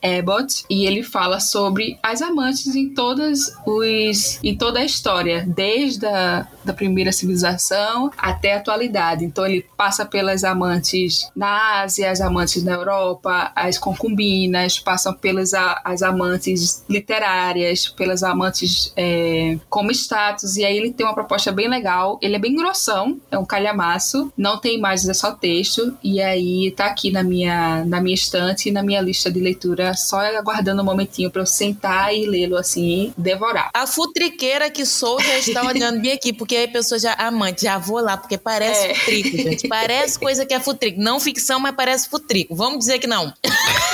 E 0.69 0.85
ele 0.85 1.03
fala 1.03 1.39
sobre 1.39 1.97
as 2.01 2.21
amantes 2.21 2.75
em 2.75 2.89
todas 2.89 3.55
os 3.65 4.39
em 4.43 4.55
toda 4.55 4.79
a 4.79 4.85
história, 4.85 5.45
desde 5.47 6.05
a 6.05 6.47
da 6.65 6.73
primeira 6.73 7.11
civilização 7.11 8.11
até 8.17 8.53
a 8.53 8.57
atualidade. 8.57 9.23
Então 9.23 9.45
ele 9.45 9.65
passa 9.77 10.05
pelas 10.05 10.43
amantes 10.43 11.29
na 11.35 11.81
Ásia, 11.81 12.11
as 12.11 12.21
amantes 12.21 12.63
na 12.63 12.73
Europa, 12.73 13.51
as 13.55 13.77
concubinas, 13.77 14.79
passam 14.79 15.13
pelas 15.13 15.53
as 15.53 16.01
amantes 16.01 16.83
literárias, 16.89 17.87
pelas 17.87 18.23
amantes 18.23 18.91
é, 18.95 19.57
como 19.69 19.91
status. 19.91 20.57
E 20.57 20.65
aí 20.65 20.77
ele 20.77 20.91
tem 20.91 21.05
uma 21.05 21.15
proposta 21.15 21.51
bem 21.51 21.67
legal. 21.67 22.19
Ele 22.21 22.35
é 22.35 22.39
bem 22.39 22.55
grossão, 22.55 23.19
é 23.31 23.37
um 23.37 23.45
calhamaço, 23.45 24.31
não 24.37 24.59
tem 24.59 24.77
imagens, 24.77 25.07
é 25.07 25.13
só 25.13 25.31
texto. 25.31 25.97
E 26.03 26.21
aí 26.21 26.71
tá 26.71 26.87
aqui 26.87 27.11
na 27.11 27.23
minha, 27.23 27.85
na 27.85 28.01
minha 28.01 28.15
estante 28.15 28.69
e 28.69 28.71
na 28.71 28.83
minha 28.83 29.01
lista 29.01 29.31
de 29.31 29.39
leitura, 29.39 29.93
só 29.93 30.19
aguardando 30.19 30.81
um 30.81 30.85
momentinho 30.85 31.29
para 31.29 31.41
eu 31.41 31.45
sentar 31.45 32.13
e 32.13 32.25
lê-lo 32.25 32.57
assim, 32.57 33.13
devorar. 33.17 33.69
A 33.73 33.85
futriqueira 33.85 34.69
que 34.69 34.85
sou 34.85 35.21
já 35.21 35.37
está 35.37 35.65
olhando 35.65 36.01
bem 36.01 36.11
aqui, 36.11 36.33
porque 36.33 36.54
aí 36.55 36.65
a 36.65 36.69
pessoa 36.69 36.99
já, 36.99 37.13
amante, 37.13 37.63
já 37.63 37.77
vou 37.77 37.99
lá, 37.99 38.17
porque 38.17 38.37
parece 38.37 38.87
é. 38.87 38.95
futrico, 38.95 39.37
gente. 39.37 39.67
Parece 39.67 40.19
coisa 40.19 40.45
que 40.45 40.53
é 40.53 40.59
futrico. 40.59 40.99
Não 40.99 41.19
ficção, 41.19 41.59
mas 41.59 41.75
parece 41.75 42.09
futrico. 42.09 42.55
Vamos 42.55 42.79
dizer 42.79 42.99
que 42.99 43.07
não. 43.07 43.33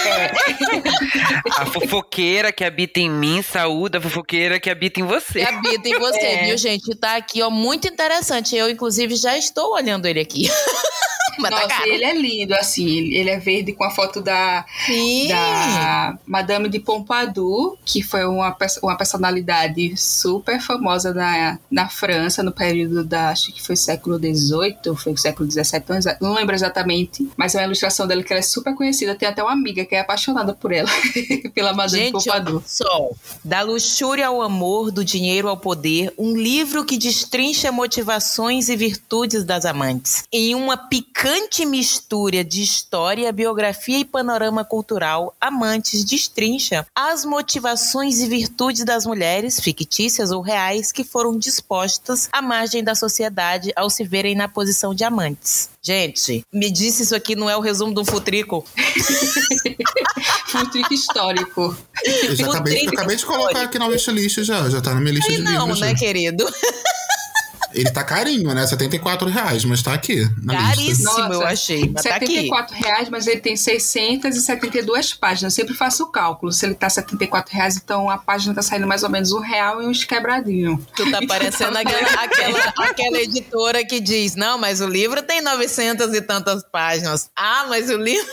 É. 0.05 0.31
A 1.57 1.65
fofoqueira 1.65 2.51
que 2.51 2.63
habita 2.63 2.99
em 2.99 3.09
mim, 3.09 3.41
saúde 3.41 3.97
a 3.97 4.01
fofoqueira 4.01 4.59
que 4.59 4.69
habita 4.69 4.99
em 4.99 5.03
você. 5.03 5.39
Que 5.39 5.45
habita 5.45 5.89
em 5.89 5.99
você, 5.99 6.25
é. 6.25 6.45
viu, 6.45 6.57
gente? 6.57 6.95
Tá 6.95 7.15
aqui, 7.15 7.41
ó, 7.41 7.49
muito 7.49 7.87
interessante. 7.87 8.55
Eu, 8.55 8.69
inclusive, 8.69 9.15
já 9.15 9.37
estou 9.37 9.73
olhando 9.73 10.05
ele 10.05 10.19
aqui. 10.19 10.49
Mas 11.39 11.51
tá 11.51 11.61
Nossa, 11.61 11.67
tá 11.67 11.87
ele 11.87 12.03
é 12.03 12.13
lindo, 12.13 12.53
assim. 12.53 13.13
Ele 13.13 13.29
é 13.29 13.39
verde 13.39 13.73
com 13.73 13.83
a 13.83 13.89
foto 13.89 14.21
da, 14.21 14.65
da 15.27 16.17
Madame 16.25 16.69
de 16.69 16.79
Pompadour, 16.79 17.77
que 17.85 18.01
foi 18.01 18.25
uma, 18.25 18.55
uma 18.81 18.97
personalidade 18.97 19.95
super 19.97 20.59
famosa 20.59 21.13
na, 21.13 21.59
na 21.69 21.89
França, 21.89 22.43
no 22.43 22.51
período 22.51 23.03
da, 23.03 23.29
acho 23.29 23.51
que 23.53 23.61
foi 23.61 23.75
século 23.75 24.17
XVIII, 24.17 24.95
foi 24.95 25.15
século 25.17 25.49
XVII, 25.49 26.17
não 26.21 26.33
lembro 26.33 26.55
exatamente, 26.55 27.29
mas 27.37 27.55
é 27.55 27.59
uma 27.59 27.65
ilustração 27.65 28.07
dela 28.07 28.23
que 28.23 28.31
ela 28.31 28.39
é 28.39 28.43
super 28.43 28.75
conhecida. 28.75 29.15
Tem 29.15 29.27
até 29.27 29.41
uma 29.41 29.53
amiga 29.53 29.85
que 29.85 29.95
é 29.95 29.99
apaixonada 29.99 30.53
por 30.53 30.71
ela, 30.71 30.89
pela 31.53 31.73
Madame 31.73 32.05
Gente, 32.05 32.17
de 32.17 32.25
Pompadour. 32.25 32.63
Só, 32.65 33.09
da 33.43 33.61
luxúria 33.61 34.27
ao 34.27 34.41
amor, 34.41 34.91
do 34.91 35.03
dinheiro 35.03 35.47
ao 35.47 35.57
poder, 35.57 36.13
um 36.17 36.35
livro 36.35 36.85
que 36.85 36.97
destrincha 36.97 37.71
motivações 37.71 38.69
e 38.69 38.75
virtudes 38.75 39.43
das 39.43 39.65
amantes. 39.65 40.23
Em 40.31 40.55
uma 40.55 40.77
picante 40.77 41.20
marcante 41.21 41.67
mistura 41.67 42.43
de 42.43 42.63
história, 42.63 43.31
biografia 43.31 43.99
e 43.99 44.05
panorama 44.05 44.65
cultural, 44.65 45.35
Amantes 45.39 46.03
destrincha 46.03 46.83
as 46.95 47.23
motivações 47.23 48.19
e 48.19 48.27
virtudes 48.27 48.83
das 48.83 49.05
mulheres, 49.05 49.59
fictícias 49.59 50.31
ou 50.31 50.41
reais, 50.41 50.91
que 50.91 51.03
foram 51.03 51.37
dispostas 51.37 52.27
à 52.31 52.41
margem 52.41 52.83
da 52.83 52.95
sociedade 52.95 53.71
ao 53.75 53.87
se 53.87 54.03
verem 54.03 54.33
na 54.33 54.47
posição 54.47 54.95
de 54.95 55.03
amantes. 55.03 55.69
Gente, 55.79 56.43
me 56.51 56.71
disse 56.71 57.03
isso 57.03 57.15
aqui 57.15 57.35
não 57.35 57.47
é 57.47 57.55
o 57.55 57.61
resumo 57.61 57.93
do 57.93 58.03
Futrico? 58.03 58.65
futrico 60.49 60.91
histórico. 60.91 61.77
Eu 62.03 62.35
já 62.35 62.47
acabei, 62.47 62.87
eu 62.87 62.89
acabei 62.89 63.15
de 63.15 63.25
colocar 63.27 63.61
aqui 63.61 63.77
na 63.77 63.87
lista 63.87 64.43
já, 64.43 64.67
já 64.67 64.81
tá 64.81 64.95
na 64.95 64.99
minha 64.99 65.13
lista 65.13 65.31
Aí 65.31 65.37
de 65.37 65.43
não, 65.43 65.51
livros. 65.51 65.79
Não, 65.79 65.87
né, 65.87 65.91
já. 65.91 65.99
querido? 65.99 66.45
Ele 67.73 67.89
tá 67.89 68.03
carinho, 68.03 68.53
né? 68.53 68.65
74 68.65 69.29
reais, 69.29 69.65
mas 69.65 69.81
tá 69.81 69.93
aqui. 69.93 70.27
Caríssimo, 70.47 71.05
Nossa, 71.05 71.33
eu 71.33 71.45
achei. 71.45 71.91
Mas 71.93 72.03
74 72.03 72.75
tá 72.75 72.87
reais, 72.87 73.09
mas 73.09 73.27
ele 73.27 73.39
tem 73.39 73.55
672 73.55 75.13
páginas. 75.13 75.53
Eu 75.53 75.63
sempre 75.63 75.73
faço 75.73 76.03
o 76.03 76.07
cálculo. 76.07 76.51
Se 76.51 76.65
ele 76.65 76.75
tá 76.75 76.89
74 76.89 77.53
reais, 77.55 77.77
então 77.77 78.09
a 78.09 78.17
página 78.17 78.53
tá 78.53 78.61
saindo 78.61 78.87
mais 78.87 79.03
ou 79.03 79.09
menos 79.09 79.31
um 79.31 79.39
real 79.39 79.81
e 79.81 79.85
uns 79.85 80.03
quebradinhos. 80.03 80.79
Tu 80.95 81.09
tá 81.09 81.19
parecendo 81.27 81.77
aquela, 81.77 82.09
aquela, 82.23 82.73
aquela 82.77 83.17
editora 83.19 83.85
que 83.85 83.99
diz: 83.99 84.35
não, 84.35 84.57
mas 84.57 84.81
o 84.81 84.87
livro 84.87 85.21
tem 85.23 85.41
900 85.41 86.13
e 86.13 86.21
tantas 86.21 86.63
páginas. 86.71 87.29
Ah, 87.35 87.65
mas 87.67 87.89
o 87.89 87.97
livro. 87.97 88.27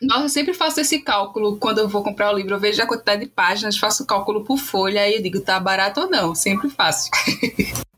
Nossa, 0.00 0.24
eu 0.24 0.28
sempre 0.28 0.54
faço 0.54 0.80
esse 0.80 1.00
cálculo 1.00 1.56
quando 1.56 1.78
eu 1.78 1.88
vou 1.88 2.02
comprar 2.02 2.32
o 2.32 2.36
livro. 2.36 2.54
Eu 2.54 2.60
vejo 2.60 2.82
a 2.82 2.86
quantidade 2.86 3.24
de 3.24 3.30
páginas, 3.30 3.78
faço 3.78 4.02
o 4.02 4.06
cálculo 4.06 4.44
por 4.44 4.58
folha 4.58 5.08
e 5.08 5.20
digo, 5.22 5.40
tá 5.40 5.58
barato 5.58 6.00
ou 6.00 6.10
não. 6.10 6.34
Sempre 6.34 6.70
faço. 6.70 7.10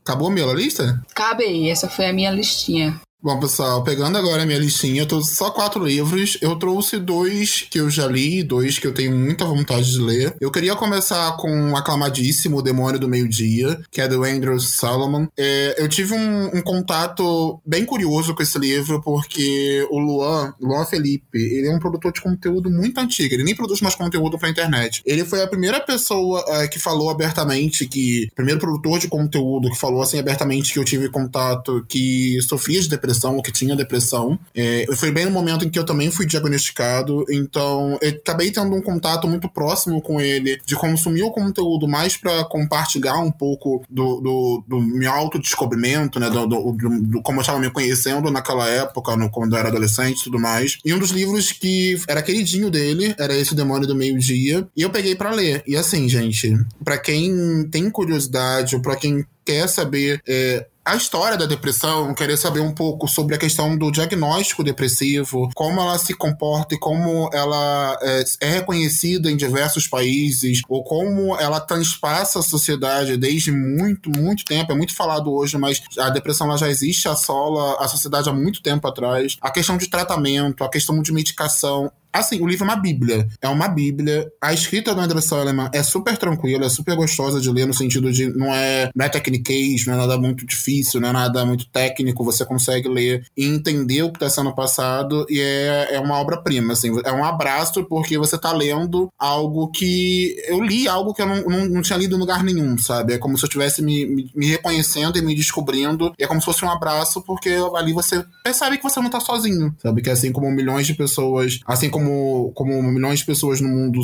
Acabou 0.01 0.27
a 0.27 0.31
minha 0.31 0.45
lista? 0.53 1.01
Cabe, 1.13 1.69
essa 1.69 1.87
foi 1.87 2.07
a 2.07 2.13
minha 2.13 2.31
listinha. 2.31 2.99
Bom, 3.23 3.39
pessoal, 3.39 3.81
pegando 3.85 4.17
agora 4.17 4.43
a 4.43 4.45
minha 4.45 4.59
listinha, 4.59 5.01
eu 5.01 5.05
trouxe 5.05 5.33
só 5.33 5.49
quatro 5.49 5.81
livros. 5.81 6.37
Eu 6.41 6.57
trouxe 6.57 6.99
dois 6.99 7.61
que 7.61 7.79
eu 7.79 7.89
já 7.89 8.05
li, 8.05 8.43
dois 8.43 8.77
que 8.77 8.85
eu 8.85 8.93
tenho 8.93 9.15
muita 9.15 9.45
vontade 9.45 9.89
de 9.93 9.97
ler. 9.97 10.35
Eu 10.41 10.51
queria 10.51 10.75
começar 10.75 11.37
com 11.37 11.71
o 11.71 11.77
aclamadíssimo 11.77 12.61
Demônio 12.61 12.99
do 12.99 13.07
Meio-Dia, 13.07 13.79
que 13.89 14.01
é 14.01 14.09
do 14.09 14.25
Andrew 14.25 14.59
Solomon. 14.59 15.27
É, 15.37 15.81
eu 15.81 15.87
tive 15.87 16.13
um, 16.13 16.47
um, 16.47 16.61
contato 16.61 17.61
bem 17.65 17.85
curioso 17.85 18.35
com 18.35 18.43
esse 18.43 18.59
livro, 18.59 19.01
porque 19.01 19.87
o 19.89 19.99
Luan, 19.99 20.53
Luan 20.59 20.83
Felipe, 20.83 21.37
ele 21.37 21.69
é 21.69 21.73
um 21.73 21.79
produtor 21.79 22.11
de 22.11 22.19
conteúdo 22.19 22.69
muito 22.69 22.97
antigo. 22.99 23.35
Ele 23.35 23.45
nem 23.45 23.55
produz 23.55 23.79
mais 23.79 23.95
conteúdo 23.95 24.37
pra 24.37 24.49
internet. 24.49 25.01
Ele 25.05 25.23
foi 25.23 25.41
a 25.41 25.47
primeira 25.47 25.79
pessoa 25.79 26.43
é, 26.45 26.67
que 26.67 26.77
falou 26.77 27.09
abertamente 27.09 27.87
que. 27.87 28.27
Primeiro 28.35 28.59
produtor 28.59 28.99
de 28.99 29.07
conteúdo 29.07 29.69
que 29.69 29.79
falou 29.79 30.01
assim 30.01 30.19
abertamente 30.19 30.73
que 30.73 30.79
eu 30.79 30.83
tive 30.83 31.07
contato 31.07 31.85
que 31.87 32.37
sofria 32.41 32.81
de 32.81 32.89
depressão 32.89 33.12
depressão, 33.13 33.35
ou 33.35 33.43
que 33.43 33.51
tinha 33.51 33.75
depressão. 33.75 34.37
É, 34.55 34.85
foi 34.95 35.11
bem 35.11 35.25
no 35.25 35.31
momento 35.31 35.65
em 35.65 35.69
que 35.69 35.77
eu 35.77 35.85
também 35.85 36.11
fui 36.11 36.25
diagnosticado, 36.25 37.25
então 37.29 37.97
eu 38.01 38.09
acabei 38.09 38.51
tendo 38.51 38.75
um 38.75 38.81
contato 38.81 39.27
muito 39.27 39.47
próximo 39.47 40.01
com 40.01 40.19
ele, 40.19 40.59
de 40.65 40.75
consumir 40.75 41.23
o 41.23 41.31
conteúdo 41.31 41.87
mais 41.87 42.17
para 42.17 42.43
compartilhar 42.45 43.19
um 43.19 43.31
pouco 43.31 43.83
do, 43.89 44.19
do, 44.19 44.63
do 44.67 44.81
meu 44.81 45.11
autodescobrimento, 45.11 46.19
né, 46.19 46.29
do, 46.29 46.47
do, 46.47 46.71
do, 46.73 47.21
como 47.21 47.39
eu 47.39 47.41
estava 47.41 47.59
me 47.59 47.69
conhecendo 47.69 48.31
naquela 48.31 48.67
época, 48.67 49.15
no, 49.15 49.29
quando 49.29 49.53
eu 49.53 49.59
era 49.59 49.69
adolescente 49.69 50.21
e 50.21 50.23
tudo 50.23 50.39
mais. 50.39 50.77
E 50.83 50.93
um 50.93 50.99
dos 50.99 51.11
livros 51.11 51.51
que 51.51 52.01
era 52.07 52.21
queridinho 52.21 52.69
dele 52.69 53.13
era 53.17 53.35
esse 53.35 53.55
Demônio 53.55 53.87
do 53.87 53.95
Meio-Dia, 53.95 54.67
e 54.75 54.81
eu 54.81 54.89
peguei 54.89 55.15
para 55.15 55.31
ler. 55.31 55.63
E 55.67 55.75
assim, 55.75 56.09
gente, 56.09 56.57
para 56.83 56.97
quem 56.97 57.67
tem 57.69 57.89
curiosidade 57.89 58.75
ou 58.75 58.81
para 58.81 58.95
quem 58.95 59.25
quer 59.45 59.67
saber 59.67 60.21
é, 60.27 60.65
a 60.85 60.95
história 60.95 61.37
da 61.37 61.45
depressão, 61.45 62.13
querer 62.13 62.35
saber 62.35 62.59
um 62.59 62.73
pouco 62.73 63.07
sobre 63.07 63.35
a 63.35 63.37
questão 63.37 63.77
do 63.77 63.89
diagnóstico 63.89 64.63
depressivo, 64.63 65.49
como 65.55 65.79
ela 65.79 65.97
se 65.97 66.13
comporta 66.13 66.75
e 66.75 66.79
como 66.79 67.29
ela 67.31 67.97
é, 68.01 68.23
é 68.41 68.49
reconhecida 68.55 69.31
em 69.31 69.37
diversos 69.37 69.87
países, 69.87 70.61
ou 70.67 70.83
como 70.83 71.39
ela 71.39 71.61
transpassa 71.61 72.39
a 72.39 72.43
sociedade 72.43 73.15
desde 73.15 73.51
muito, 73.51 74.09
muito 74.09 74.43
tempo. 74.43 74.73
É 74.73 74.75
muito 74.75 74.93
falado 74.93 75.33
hoje, 75.33 75.57
mas 75.57 75.81
a 75.97 76.09
depressão 76.09 76.47
ela 76.47 76.57
já 76.57 76.69
existe, 76.69 77.07
assola 77.07 77.77
a 77.79 77.87
sociedade 77.87 78.29
há 78.29 78.33
muito 78.33 78.61
tempo 78.61 78.85
atrás. 78.85 79.37
A 79.39 79.51
questão 79.51 79.77
de 79.77 79.87
tratamento, 79.87 80.63
a 80.63 80.69
questão 80.69 81.01
de 81.01 81.13
medicação, 81.13 81.91
Assim, 82.13 82.39
o 82.41 82.47
livro 82.47 82.65
é 82.65 82.69
uma 82.69 82.75
bíblia. 82.75 83.27
É 83.41 83.47
uma 83.47 83.67
bíblia. 83.67 84.31
A 84.39 84.53
escrita 84.53 84.93
do 84.93 85.01
André 85.01 85.19
Solomon 85.19 85.69
é 85.73 85.81
super 85.81 86.15
tranquila, 86.17 86.65
é 86.65 86.69
super 86.69 86.95
gostosa 86.95 87.41
de 87.41 87.49
ler, 87.49 87.65
no 87.65 87.73
sentido 87.73 88.11
de 88.11 88.27
não 88.27 88.53
é, 88.53 88.91
não 88.95 89.05
é 89.05 89.09
tecniquez, 89.09 89.85
não 89.87 89.95
é 89.95 89.97
nada 89.97 90.17
muito 90.17 90.45
difícil, 90.45 91.01
não 91.01 91.09
é 91.09 91.13
nada 91.13 91.45
muito 91.45 91.67
técnico. 91.69 92.23
Você 92.23 92.45
consegue 92.45 92.87
ler 92.87 93.25
e 93.35 93.45
entender 93.45 94.03
o 94.03 94.11
que 94.11 94.17
está 94.17 94.29
sendo 94.29 94.53
passado 94.53 95.25
e 95.29 95.39
é, 95.39 95.95
é 95.95 95.99
uma 95.99 96.19
obra-prima, 96.19 96.73
assim. 96.73 96.91
É 97.03 97.11
um 97.11 97.23
abraço 97.23 97.83
porque 97.85 98.17
você 98.17 98.35
está 98.35 98.51
lendo 98.51 99.09
algo 99.17 99.69
que... 99.71 100.35
Eu 100.47 100.61
li 100.61 100.87
algo 100.87 101.13
que 101.13 101.21
eu 101.21 101.25
não, 101.25 101.41
não, 101.43 101.65
não, 101.65 101.81
tinha 101.81 101.97
lido 101.97 102.15
em 102.15 102.19
lugar 102.19 102.43
nenhum, 102.43 102.77
sabe? 102.77 103.13
É 103.13 103.17
como 103.17 103.37
se 103.37 103.45
eu 103.45 103.47
estivesse 103.47 103.81
me, 103.81 104.05
me, 104.05 104.31
me, 104.35 104.45
reconhecendo 104.47 105.17
e 105.17 105.21
me 105.21 105.35
descobrindo. 105.35 106.13
E 106.19 106.23
é 106.23 106.27
como 106.27 106.39
se 106.39 106.45
fosse 106.45 106.63
um 106.63 106.69
abraço 106.69 107.21
porque 107.23 107.49
ali 107.75 107.91
você 107.91 108.23
percebe 108.43 108.77
que 108.77 108.83
você 108.83 108.99
não 108.99 109.07
está 109.07 109.19
sozinho, 109.19 109.75
sabe? 109.81 110.01
Que 110.01 110.09
assim 110.09 110.31
como 110.31 110.51
milhões 110.51 110.85
de 110.85 110.93
pessoas, 110.93 111.59
assim 111.65 111.89
como 111.89 112.02
como, 112.03 112.51
como 112.53 112.83
milhões 112.83 113.19
de 113.19 113.25
pessoas 113.25 113.61
no 113.61 113.69
mundo 113.69 114.01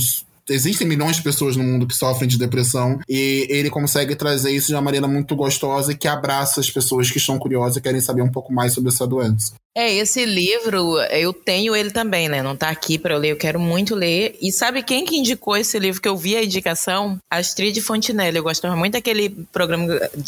existem 0.50 0.88
milhões 0.88 1.18
de 1.18 1.22
pessoas 1.22 1.56
no 1.56 1.64
mundo 1.64 1.86
que 1.86 1.96
sofrem 1.96 2.28
de 2.28 2.38
depressão 2.38 3.00
e 3.08 3.46
ele 3.50 3.70
consegue 3.70 4.16
trazer 4.16 4.52
isso 4.52 4.68
de 4.68 4.74
uma 4.74 4.82
maneira 4.82 5.08
muito 5.08 5.36
gostosa 5.36 5.92
e 5.92 5.98
que 5.98 6.08
abraça 6.08 6.60
as 6.60 6.70
pessoas 6.70 7.12
que 7.12 7.18
estão 7.18 7.38
curiosas 7.38 7.78
e 7.78 7.82
querem 7.82 8.02
saber 8.02 8.24
um 8.24 8.32
pouco 8.32 8.52
mais 8.52 8.74
sobre 8.74 8.90
essa 8.90 9.06
doença. 9.06 9.54
É, 9.80 9.94
esse 9.94 10.26
livro, 10.26 11.00
eu 11.04 11.32
tenho 11.32 11.74
ele 11.74 11.90
também, 11.90 12.28
né? 12.28 12.44
Não 12.44 12.54
tá 12.54 12.68
aqui 12.68 13.00
para 13.00 13.14
eu 13.14 13.18
ler, 13.18 13.32
eu 13.32 13.38
quero 13.38 13.58
muito 13.58 13.96
ler. 13.96 14.36
E 14.42 14.52
sabe 14.52 14.84
quem 14.84 15.06
que 15.06 15.16
indicou 15.16 15.56
esse 15.56 15.80
livro 15.80 16.02
que 16.02 16.10
eu 16.10 16.18
vi 16.18 16.36
a 16.36 16.44
indicação? 16.44 17.18
Astrid 17.30 17.80
Fontinelli. 17.80 18.36
Eu 18.36 18.44
gostava 18.44 18.76
muito 18.76 18.92
daquele 18.94 19.30
programa 19.54 19.88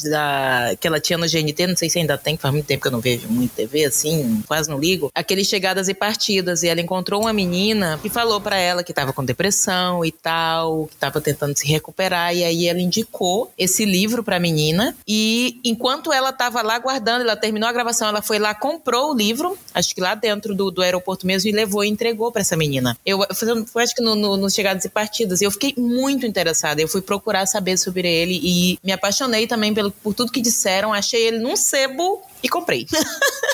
da, 0.09 0.73
que 0.79 0.87
ela 0.87 1.01
tinha 1.01 1.17
no 1.17 1.27
GNT, 1.27 1.67
não 1.67 1.75
sei 1.75 1.89
se 1.89 1.99
ainda 1.99 2.17
tem, 2.17 2.37
faz 2.37 2.53
muito 2.53 2.65
tempo 2.65 2.81
que 2.81 2.87
eu 2.87 2.93
não 2.93 3.01
vejo 3.01 3.27
muito 3.27 3.51
TV, 3.51 3.83
assim, 3.83 4.41
quase 4.47 4.69
não 4.69 4.79
ligo. 4.79 5.11
Aqueles 5.13 5.47
Chegadas 5.47 5.89
e 5.89 5.93
Partidas. 5.93 6.63
E 6.63 6.69
ela 6.69 6.79
encontrou 6.79 7.19
uma 7.19 7.33
menina 7.33 7.99
que 8.01 8.09
falou 8.09 8.39
para 8.39 8.55
ela 8.55 8.85
que 8.85 8.93
tava 8.93 9.11
com 9.11 9.25
depressão 9.25 10.05
e 10.05 10.13
tal, 10.13 10.87
que 10.87 10.95
tava 10.95 11.19
tentando 11.19 11.57
se 11.57 11.67
recuperar. 11.67 12.33
E 12.33 12.45
aí 12.45 12.69
ela 12.69 12.79
indicou 12.79 13.51
esse 13.57 13.83
livro 13.83 14.23
pra 14.23 14.39
menina. 14.39 14.95
E 15.05 15.59
enquanto 15.61 16.13
ela 16.13 16.31
tava 16.31 16.61
lá 16.61 16.79
guardando, 16.79 17.23
ela 17.23 17.35
terminou 17.35 17.67
a 17.67 17.73
gravação, 17.73 18.07
ela 18.07 18.21
foi 18.21 18.39
lá, 18.39 18.55
comprou 18.55 19.11
o 19.11 19.13
livro 19.13 19.40
livro, 19.41 19.57
acho 19.73 19.93
que 19.95 20.01
lá 20.01 20.15
dentro 20.15 20.53
do, 20.53 20.69
do 20.69 20.81
aeroporto 20.81 21.25
mesmo, 21.25 21.49
e 21.49 21.51
levou 21.51 21.83
e 21.83 21.89
entregou 21.89 22.31
para 22.31 22.41
essa 22.41 22.55
menina. 22.55 22.97
Eu, 23.05 23.19
foi 23.67 23.83
acho 23.83 23.95
que 23.95 24.01
no, 24.01 24.15
no, 24.15 24.37
no 24.37 24.49
Chegadas 24.49 24.85
e 24.85 24.89
Partidas. 24.89 25.41
Eu 25.41 25.51
fiquei 25.51 25.73
muito 25.77 26.25
interessada. 26.25 26.81
Eu 26.81 26.87
fui 26.87 27.01
procurar 27.01 27.45
saber 27.45 27.77
sobre 27.77 28.07
ele 28.07 28.39
e 28.43 28.79
me 28.83 28.91
apaixonei 28.91 29.47
também 29.47 29.73
pelo, 29.73 29.91
por 29.91 30.13
tudo 30.13 30.31
que 30.31 30.41
disseram. 30.41 30.93
Achei 30.93 31.27
ele 31.27 31.39
num 31.39 31.55
sebo 31.55 32.21
e 32.43 32.49
comprei. 32.49 32.85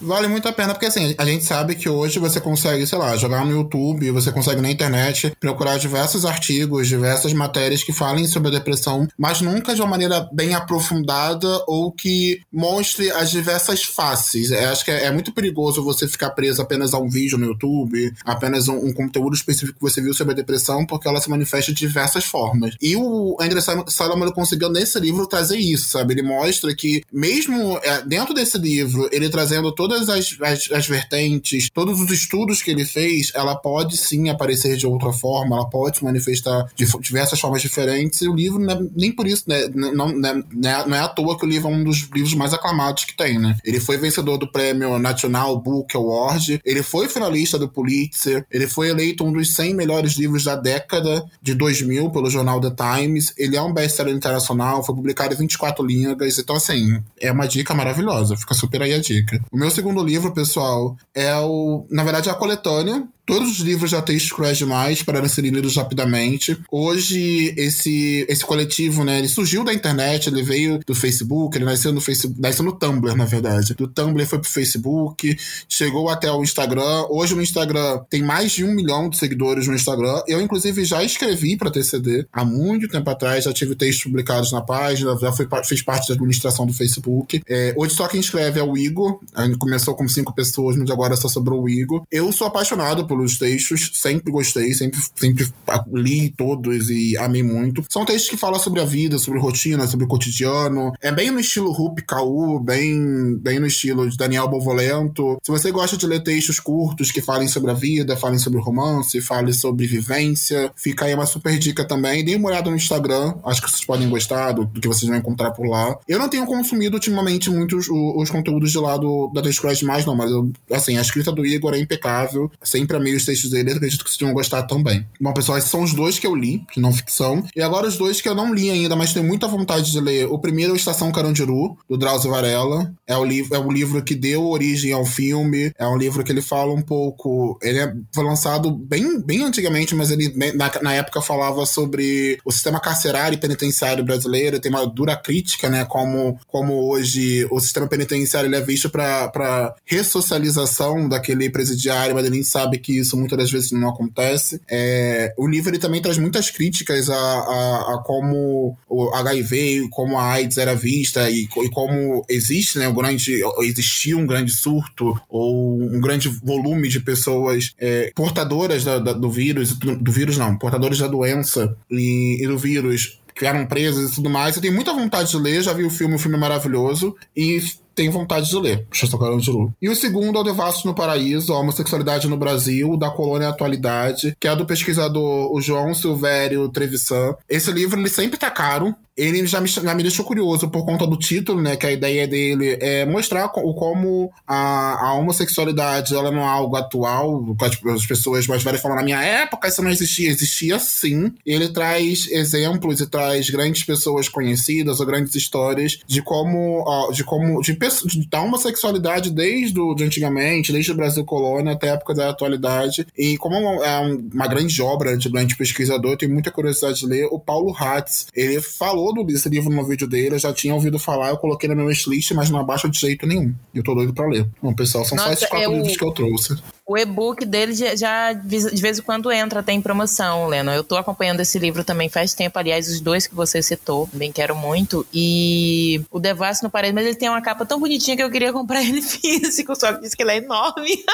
vale 0.00 0.28
muito 0.28 0.48
a 0.48 0.52
pena, 0.52 0.72
porque 0.72 0.86
assim, 0.86 1.14
a 1.18 1.24
gente 1.24 1.44
sabe 1.44 1.74
que 1.74 1.88
hoje 1.88 2.18
você 2.18 2.40
consegue, 2.40 2.86
sei 2.86 2.98
lá, 2.98 3.16
jogar 3.16 3.44
no 3.44 3.52
YouTube, 3.52 4.10
você 4.10 4.32
consegue 4.32 4.60
na 4.60 4.70
internet 4.70 5.32
procurar 5.38 5.78
diversos 5.78 6.24
artigos, 6.24 6.88
diversas 6.88 7.32
matérias 7.32 7.84
que 7.84 7.92
falem 7.92 8.26
sobre 8.26 8.48
a 8.48 8.58
depressão, 8.58 9.06
mas 9.18 9.40
nunca 9.40 9.74
de 9.74 9.80
uma 9.80 9.90
maneira 9.90 10.28
bem 10.32 10.54
aprofundada 10.54 11.62
ou 11.66 11.92
que 11.92 12.40
mostre 12.52 13.10
as 13.10 13.30
diversas 13.30 13.84
faces. 13.84 14.50
É, 14.50 14.66
acho 14.66 14.84
que 14.84 14.90
é, 14.90 15.04
é, 15.04 15.10
muito 15.10 15.32
perigoso 15.32 15.82
você 15.82 16.08
ficar 16.08 16.30
preso 16.30 16.62
apenas 16.62 16.94
a 16.94 16.98
um 16.98 17.08
vídeo 17.08 17.36
no 17.36 17.46
YouTube, 17.46 18.12
apenas 18.24 18.68
um, 18.68 18.76
um, 18.76 18.92
conteúdo 18.92 19.34
específico 19.34 19.78
que 19.78 19.82
você 19.82 20.00
viu 20.00 20.14
sobre 20.14 20.32
a 20.32 20.36
depressão, 20.36 20.86
porque 20.86 21.08
ela 21.08 21.20
se 21.20 21.28
manifesta 21.28 21.72
de 21.72 21.78
diversas 21.78 22.24
formas. 22.24 22.74
E 22.80 22.96
o 22.96 23.36
André 23.40 23.60
Salomon 23.60 24.30
conseguiu 24.32 24.70
nesse 24.70 24.98
livro 24.98 25.26
trazer 25.26 25.58
isso, 25.58 25.88
sabe? 25.90 26.14
Ele 26.14 26.22
mostra 26.22 26.74
que 26.74 27.02
mesmo 27.12 27.78
é, 27.82 28.02
dentro 28.02 28.29
desse 28.34 28.58
livro, 28.58 29.08
ele 29.12 29.28
trazendo 29.28 29.72
todas 29.72 30.08
as, 30.08 30.36
as, 30.40 30.70
as 30.70 30.86
vertentes, 30.86 31.68
todos 31.72 32.00
os 32.00 32.10
estudos 32.10 32.62
que 32.62 32.70
ele 32.70 32.84
fez, 32.84 33.32
ela 33.34 33.56
pode 33.56 33.96
sim 33.96 34.28
aparecer 34.28 34.76
de 34.76 34.86
outra 34.86 35.12
forma, 35.12 35.56
ela 35.56 35.68
pode 35.68 35.98
se 35.98 36.04
manifestar 36.04 36.66
de 36.74 36.86
diversas 37.00 37.40
formas 37.40 37.62
diferentes, 37.62 38.20
e 38.22 38.28
o 38.28 38.34
livro, 38.34 38.58
né, 38.58 38.78
nem 38.94 39.12
por 39.12 39.26
isso, 39.26 39.44
né, 39.46 39.68
não, 39.74 40.08
né, 40.08 40.42
não 40.52 40.96
é 40.96 41.00
à 41.00 41.08
toa 41.08 41.38
que 41.38 41.44
o 41.44 41.48
livro 41.48 41.68
é 41.68 41.72
um 41.72 41.84
dos 41.84 42.08
livros 42.14 42.34
mais 42.34 42.52
aclamados 42.52 43.04
que 43.04 43.16
tem, 43.16 43.38
né? 43.38 43.56
Ele 43.64 43.80
foi 43.80 43.96
vencedor 43.96 44.38
do 44.38 44.50
prêmio 44.50 44.98
National 44.98 45.58
Book 45.60 45.96
Award, 45.96 46.60
ele 46.64 46.82
foi 46.82 47.08
finalista 47.08 47.58
do 47.58 47.68
Pulitzer, 47.68 48.46
ele 48.50 48.66
foi 48.66 48.88
eleito 48.88 49.24
um 49.24 49.32
dos 49.32 49.54
100 49.54 49.74
melhores 49.74 50.12
livros 50.12 50.44
da 50.44 50.56
década 50.56 51.24
de 51.42 51.54
2000 51.54 52.10
pelo 52.10 52.30
jornal 52.30 52.60
The 52.60 52.70
Times, 52.70 53.32
ele 53.36 53.56
é 53.56 53.62
um 53.62 53.72
best-seller 53.72 54.14
internacional, 54.14 54.84
foi 54.84 54.94
publicado 54.94 55.34
em 55.34 55.38
24 55.38 55.84
línguas, 55.84 56.38
então 56.38 56.56
assim, 56.56 57.00
é 57.18 57.30
uma 57.30 57.46
dica 57.46 57.74
maravilhosa, 57.74 58.19
fica 58.26 58.54
super 58.54 58.82
aí 58.82 58.92
a 58.92 59.00
dica. 59.00 59.40
O 59.52 59.56
meu 59.56 59.70
segundo 59.70 60.02
livro, 60.02 60.32
pessoal, 60.32 60.96
é 61.14 61.34
o, 61.36 61.86
na 61.90 62.04
verdade, 62.04 62.28
é 62.28 62.32
a 62.32 62.36
coletânea 62.36 63.06
Todos 63.30 63.48
os 63.48 63.58
livros 63.60 63.92
já 63.92 64.02
textos 64.02 64.32
cruéis 64.32 64.58
demais 64.58 65.04
para 65.04 65.28
serem 65.28 65.52
lidos 65.52 65.76
rapidamente. 65.76 66.58
Hoje, 66.68 67.54
esse, 67.56 68.26
esse 68.28 68.44
coletivo, 68.44 69.04
né, 69.04 69.20
ele 69.20 69.28
surgiu 69.28 69.62
da 69.62 69.72
internet, 69.72 70.28
ele 70.28 70.42
veio 70.42 70.80
do 70.84 70.96
Facebook, 70.96 71.56
ele 71.56 71.64
nasceu 71.64 71.92
no 71.92 72.00
Facebook, 72.00 72.40
nasceu 72.40 72.64
no 72.64 72.72
Tumblr, 72.72 73.16
na 73.16 73.24
verdade. 73.24 73.72
Do 73.74 73.86
Tumblr 73.86 74.26
foi 74.26 74.40
pro 74.40 74.50
Facebook, 74.50 75.36
chegou 75.68 76.08
até 76.08 76.28
o 76.28 76.42
Instagram. 76.42 77.06
Hoje 77.08 77.36
no 77.36 77.40
Instagram 77.40 78.00
tem 78.10 78.20
mais 78.20 78.50
de 78.50 78.64
um 78.64 78.74
milhão 78.74 79.08
de 79.08 79.16
seguidores 79.16 79.68
no 79.68 79.76
Instagram. 79.76 80.24
Eu, 80.26 80.40
inclusive, 80.40 80.84
já 80.84 81.04
escrevi 81.04 81.56
para 81.56 81.70
TCD 81.70 82.26
há 82.32 82.44
muito 82.44 82.88
tempo 82.88 83.08
atrás, 83.10 83.44
já 83.44 83.52
tive 83.52 83.76
textos 83.76 84.02
publicados 84.02 84.50
na 84.50 84.60
página, 84.60 85.16
já 85.16 85.30
fui, 85.30 85.46
fiz 85.64 85.82
parte 85.82 86.08
da 86.08 86.14
administração 86.14 86.66
do 86.66 86.72
Facebook. 86.72 87.40
É, 87.48 87.72
hoje 87.76 87.94
só 87.94 88.08
quem 88.08 88.18
escreve 88.18 88.58
é 88.58 88.64
o 88.64 88.76
Igor. 88.76 89.20
A 89.36 89.46
gente 89.46 89.56
começou 89.56 89.94
com 89.94 90.08
cinco 90.08 90.34
pessoas, 90.34 90.76
mas 90.76 90.90
agora 90.90 91.14
só 91.14 91.28
sobrou 91.28 91.62
o 91.62 91.68
Igor. 91.68 92.02
Eu 92.10 92.32
sou 92.32 92.48
apaixonado 92.48 93.06
por 93.06 93.19
pelos 93.20 93.38
textos, 93.38 93.90
sempre 93.94 94.32
gostei, 94.32 94.72
sempre, 94.72 94.98
sempre 95.14 95.46
li 95.92 96.30
todos 96.30 96.88
e 96.88 97.16
amei 97.18 97.42
muito. 97.42 97.84
São 97.88 98.04
textos 98.04 98.30
que 98.30 98.36
falam 98.36 98.58
sobre 98.58 98.80
a 98.80 98.84
vida, 98.84 99.18
sobre 99.18 99.38
rotina, 99.38 99.86
sobre 99.86 100.06
o 100.06 100.08
cotidiano. 100.08 100.92
É 101.00 101.12
bem 101.12 101.30
no 101.30 101.38
estilo 101.38 101.70
Rupi 101.70 102.02
Kaur, 102.02 102.60
bem, 102.60 103.36
bem 103.36 103.60
no 103.60 103.66
estilo 103.66 104.08
de 104.08 104.16
Daniel 104.16 104.48
Bovolento. 104.48 105.38
Se 105.42 105.50
você 105.50 105.70
gosta 105.70 105.96
de 105.96 106.06
ler 106.06 106.22
textos 106.22 106.58
curtos 106.58 107.12
que 107.12 107.20
falem 107.20 107.48
sobre 107.48 107.70
a 107.70 107.74
vida, 107.74 108.16
falem 108.16 108.38
sobre 108.38 108.60
romance, 108.60 109.20
falem 109.20 109.52
sobre 109.52 109.86
vivência, 109.86 110.72
fica 110.74 111.04
aí 111.04 111.14
uma 111.14 111.26
super 111.26 111.58
dica 111.58 111.84
também. 111.84 112.24
Dê 112.24 112.36
uma 112.36 112.48
olhada 112.48 112.70
no 112.70 112.76
Instagram, 112.76 113.34
acho 113.44 113.60
que 113.60 113.70
vocês 113.70 113.84
podem 113.84 114.08
gostar 114.08 114.52
do, 114.52 114.64
do 114.64 114.80
que 114.80 114.88
vocês 114.88 115.08
vão 115.08 115.18
encontrar 115.18 115.50
por 115.50 115.66
lá. 115.66 115.96
Eu 116.08 116.18
não 116.18 116.28
tenho 116.28 116.46
consumido 116.46 116.96
ultimamente 116.96 117.50
muitos 117.50 117.88
os, 117.88 117.88
os 117.90 118.30
conteúdos 118.30 118.70
de 118.70 118.78
lá 118.78 118.96
do, 118.96 119.30
da 119.34 119.40
Descrash 119.40 119.82
mais, 119.82 120.06
não, 120.06 120.16
mas 120.16 120.30
eu, 120.30 120.50
assim, 120.72 120.96
a 120.96 121.00
escrita 121.00 121.32
do 121.32 121.44
Igor 121.44 121.74
é 121.74 121.78
impecável, 121.78 122.50
sempre 122.62 122.96
amei 122.96 123.09
os 123.16 123.24
textos 123.24 123.50
dele, 123.50 123.72
acredito 123.72 124.04
que 124.04 124.10
vocês 124.10 124.20
vão 124.20 124.32
gostar 124.32 124.62
também. 124.64 125.06
Bom, 125.20 125.32
pessoal, 125.32 125.58
esses 125.58 125.70
são 125.70 125.82
os 125.82 125.94
dois 125.94 126.18
que 126.18 126.26
eu 126.26 126.34
li, 126.34 126.64
de 126.74 126.80
não 126.80 126.92
ficção. 126.92 127.44
E 127.54 127.62
agora 127.62 127.86
os 127.86 127.96
dois 127.96 128.20
que 128.20 128.28
eu 128.28 128.34
não 128.34 128.54
li 128.54 128.70
ainda, 128.70 128.96
mas 128.96 129.12
tenho 129.12 129.26
muita 129.26 129.46
vontade 129.48 129.90
de 129.90 130.00
ler. 130.00 130.26
O 130.26 130.38
primeiro 130.38 130.72
é 130.72 130.74
o 130.74 130.76
Estação 130.76 131.12
Carandiru, 131.12 131.76
do 131.88 131.96
Drauzio 131.96 132.30
Varela. 132.30 132.92
É 133.06 133.16
o, 133.16 133.24
é 133.24 133.58
o 133.58 133.70
livro 133.70 134.02
que 134.02 134.14
deu 134.14 134.46
origem 134.46 134.92
ao 134.92 135.04
filme. 135.04 135.72
É 135.78 135.86
um 135.86 135.96
livro 135.96 136.24
que 136.24 136.32
ele 136.32 136.42
fala 136.42 136.72
um 136.72 136.82
pouco. 136.82 137.58
Ele 137.62 137.78
é, 137.78 137.92
foi 138.14 138.24
lançado 138.24 138.70
bem, 138.70 139.20
bem 139.20 139.42
antigamente, 139.42 139.94
mas 139.94 140.10
ele 140.10 140.32
na, 140.54 140.70
na 140.82 140.94
época 140.94 141.20
falava 141.20 141.64
sobre 141.66 142.38
o 142.44 142.52
sistema 142.52 142.80
carcerário 142.80 143.36
e 143.36 143.40
penitenciário 143.40 144.04
brasileiro. 144.04 144.60
Tem 144.60 144.70
uma 144.70 144.86
dura 144.86 145.16
crítica, 145.16 145.68
né? 145.68 145.84
Como, 145.84 146.38
como 146.46 146.74
hoje 146.88 147.46
o 147.50 147.60
sistema 147.60 147.86
penitenciário 147.86 148.48
ele 148.48 148.56
é 148.56 148.60
visto 148.60 148.90
para 148.90 149.74
ressocialização 149.84 151.08
daquele 151.08 151.50
presidiário, 151.50 152.14
mas 152.14 152.24
a 152.24 152.30
gente 152.32 152.46
sabe 152.46 152.78
que 152.78 152.89
isso 152.98 153.16
muitas 153.16 153.38
das 153.38 153.50
vezes 153.50 153.72
não 153.72 153.88
acontece. 153.88 154.60
É, 154.70 155.34
o 155.36 155.46
livro 155.46 155.70
ele 155.70 155.78
também 155.78 156.02
traz 156.02 156.18
muitas 156.18 156.50
críticas 156.50 157.08
a, 157.08 157.14
a, 157.14 157.94
a, 157.94 158.02
como 158.04 158.76
o 158.88 159.14
HIV, 159.14 159.88
como 159.90 160.18
a 160.18 160.32
AIDS 160.32 160.58
era 160.58 160.74
vista 160.74 161.30
e, 161.30 161.44
e 161.44 161.70
como 161.70 162.24
existe, 162.28 162.78
né, 162.78 162.88
um 162.88 162.94
grande, 162.94 163.40
existia 163.60 164.16
um 164.16 164.26
grande 164.26 164.52
surto 164.52 165.20
ou 165.28 165.80
um 165.80 166.00
grande 166.00 166.28
volume 166.28 166.88
de 166.88 167.00
pessoas 167.00 167.72
é, 167.78 168.12
portadoras 168.14 168.84
da, 168.84 168.98
da, 168.98 169.12
do 169.12 169.30
vírus, 169.30 169.74
do, 169.74 170.12
vírus 170.12 170.36
não, 170.36 170.56
portadores 170.56 170.98
da 170.98 171.06
doença 171.06 171.76
e, 171.90 172.38
e 172.40 172.46
do 172.46 172.58
vírus 172.58 173.20
que 173.34 173.46
eram 173.46 173.66
presas 173.66 174.10
e 174.10 174.14
tudo 174.14 174.28
mais. 174.28 174.56
Eu 174.56 174.62
tenho 174.62 174.74
muita 174.74 174.92
vontade 174.92 175.30
de 175.30 175.38
ler, 175.38 175.62
já 175.62 175.72
vi 175.72 175.84
o 175.84 175.90
filme, 175.90 176.14
o 176.14 176.18
filme 176.18 176.36
é 176.36 176.40
maravilhoso. 176.40 177.16
E 177.34 177.62
tenho 177.94 178.12
vontade 178.12 178.48
de 178.48 178.56
ler. 178.56 178.86
de 178.90 179.50
Lu. 179.50 179.72
E 179.80 179.88
o 179.88 179.96
segundo 179.96 180.38
é 180.38 180.40
o 180.40 180.44
Devasso 180.44 180.86
no 180.86 180.94
Paraíso, 180.94 181.52
a 181.52 181.58
homossexualidade 181.58 182.28
no 182.28 182.36
Brasil, 182.36 182.96
da 182.96 183.10
colônia 183.10 183.48
à 183.48 183.50
atualidade, 183.50 184.36
que 184.40 184.48
é 184.48 184.54
do 184.56 184.66
pesquisador 184.66 185.52
o 185.52 185.60
João 185.60 185.94
Silvério 185.94 186.68
Trevisan. 186.68 187.34
Esse 187.48 187.70
livro 187.72 187.98
ele 187.98 188.08
sempre 188.08 188.38
tá 188.38 188.50
caro, 188.50 188.94
ele 189.16 189.46
já 189.46 189.60
me, 189.60 189.68
já 189.68 189.94
me 189.94 190.02
deixou 190.02 190.24
curioso 190.24 190.68
por 190.70 190.84
conta 190.84 191.06
do 191.06 191.18
título, 191.18 191.60
né? 191.60 191.76
Que 191.76 191.86
a 191.86 191.92
ideia 191.92 192.26
dele 192.26 192.78
é 192.80 193.04
mostrar 193.04 193.48
como 193.48 194.30
a, 194.46 195.08
a 195.08 195.14
homossexualidade 195.14 196.14
ela 196.14 196.30
não 196.30 196.42
é 196.42 196.48
algo 196.48 196.76
atual. 196.76 197.56
As 197.94 198.06
pessoas 198.06 198.46
mais 198.46 198.62
velhas 198.62 198.80
falam, 198.80 198.96
na 198.96 199.02
minha 199.02 199.22
época 199.22 199.68
isso 199.68 199.82
não 199.82 199.90
existia. 199.90 200.30
Existia 200.30 200.78
sim. 200.78 201.32
Ele 201.44 201.68
traz 201.68 202.28
exemplos 202.30 203.00
e 203.00 203.06
traz 203.06 203.50
grandes 203.50 203.84
pessoas 203.84 204.28
conhecidas 204.28 205.00
ou 205.00 205.06
grandes 205.06 205.34
histórias 205.34 205.98
de 206.06 206.22
como, 206.22 207.10
de 207.12 207.24
como, 207.24 207.60
de, 207.60 207.76
de, 207.76 208.28
da 208.28 208.40
homossexualidade 208.40 209.30
desde 209.30 209.78
o, 209.78 209.94
de 209.94 210.04
antigamente, 210.04 210.72
desde 210.72 210.92
o 210.92 210.96
Brasil 210.96 211.24
colônia 211.24 211.72
até 211.72 211.90
a 211.90 211.94
época 211.94 212.14
da 212.14 212.30
atualidade. 212.30 213.06
E 213.16 213.36
como 213.36 213.56
é 213.56 213.98
uma 214.32 214.46
grande 214.46 214.80
obra 214.80 215.16
de 215.16 215.28
grande 215.28 215.56
pesquisador, 215.56 216.12
eu 216.12 216.16
tenho 216.16 216.32
muita 216.32 216.50
curiosidade 216.50 217.00
de 217.00 217.06
ler. 217.06 217.28
O 217.30 217.38
Paulo 217.38 217.74
Hatz, 217.76 218.26
ele 218.34 218.60
falou 218.60 219.09
todo 219.10 219.24
desse 219.24 219.48
livro 219.48 219.74
no 219.74 219.84
vídeo 219.84 220.08
dele, 220.08 220.36
eu 220.36 220.38
já 220.38 220.52
tinha 220.52 220.74
ouvido 220.74 220.98
falar, 220.98 221.30
eu 221.30 221.36
coloquei 221.36 221.68
na 221.68 221.74
minha 221.74 221.86
wishlist, 221.86 222.32
mas 222.32 222.48
não 222.48 222.60
abaixa 222.60 222.88
de 222.88 222.98
jeito 222.98 223.26
nenhum. 223.26 223.52
Eu 223.74 223.82
tô 223.82 223.94
doido 223.94 224.14
pra 224.14 224.26
ler. 224.26 224.48
Bom, 224.62 224.72
pessoal, 224.72 225.04
são 225.04 225.16
Nossa, 225.16 225.28
só 225.28 225.34
esses 225.34 225.48
quatro 225.48 225.70
eu... 225.70 225.76
livros 225.76 225.96
que 225.96 226.04
eu 226.04 226.12
trouxe. 226.12 226.56
O 226.86 226.98
e-book 226.98 227.44
dele 227.44 227.72
já, 227.72 228.32
de 228.32 228.82
vez 228.82 228.98
em 228.98 229.02
quando 229.02 229.30
entra, 229.30 229.62
tem 229.62 229.80
promoção, 229.80 230.48
Leno. 230.48 230.72
Eu 230.72 230.82
tô 230.82 230.96
acompanhando 230.96 231.38
esse 231.38 231.56
livro 231.56 231.84
também 231.84 232.08
faz 232.08 232.34
tempo. 232.34 232.58
Aliás, 232.58 232.88
os 232.88 233.00
dois 233.00 233.28
que 233.28 233.34
você 233.34 233.62
citou, 233.62 234.08
também 234.08 234.32
quero 234.32 234.56
muito. 234.56 235.06
E 235.14 236.02
o 236.10 236.18
Devasso 236.18 236.64
no 236.64 236.70
Parede, 236.70 236.92
mas 236.92 237.06
ele 237.06 237.14
tem 237.14 237.28
uma 237.28 237.40
capa 237.40 237.64
tão 237.64 237.78
bonitinha 237.78 238.16
que 238.16 238.22
eu 238.24 238.30
queria 238.30 238.52
comprar 238.52 238.82
ele 238.82 239.02
físico, 239.02 239.76
só 239.76 239.92
que 239.92 240.00
diz 240.00 240.16
que 240.16 240.22
ele 240.22 240.32
é 240.32 240.36
enorme. 240.38 241.04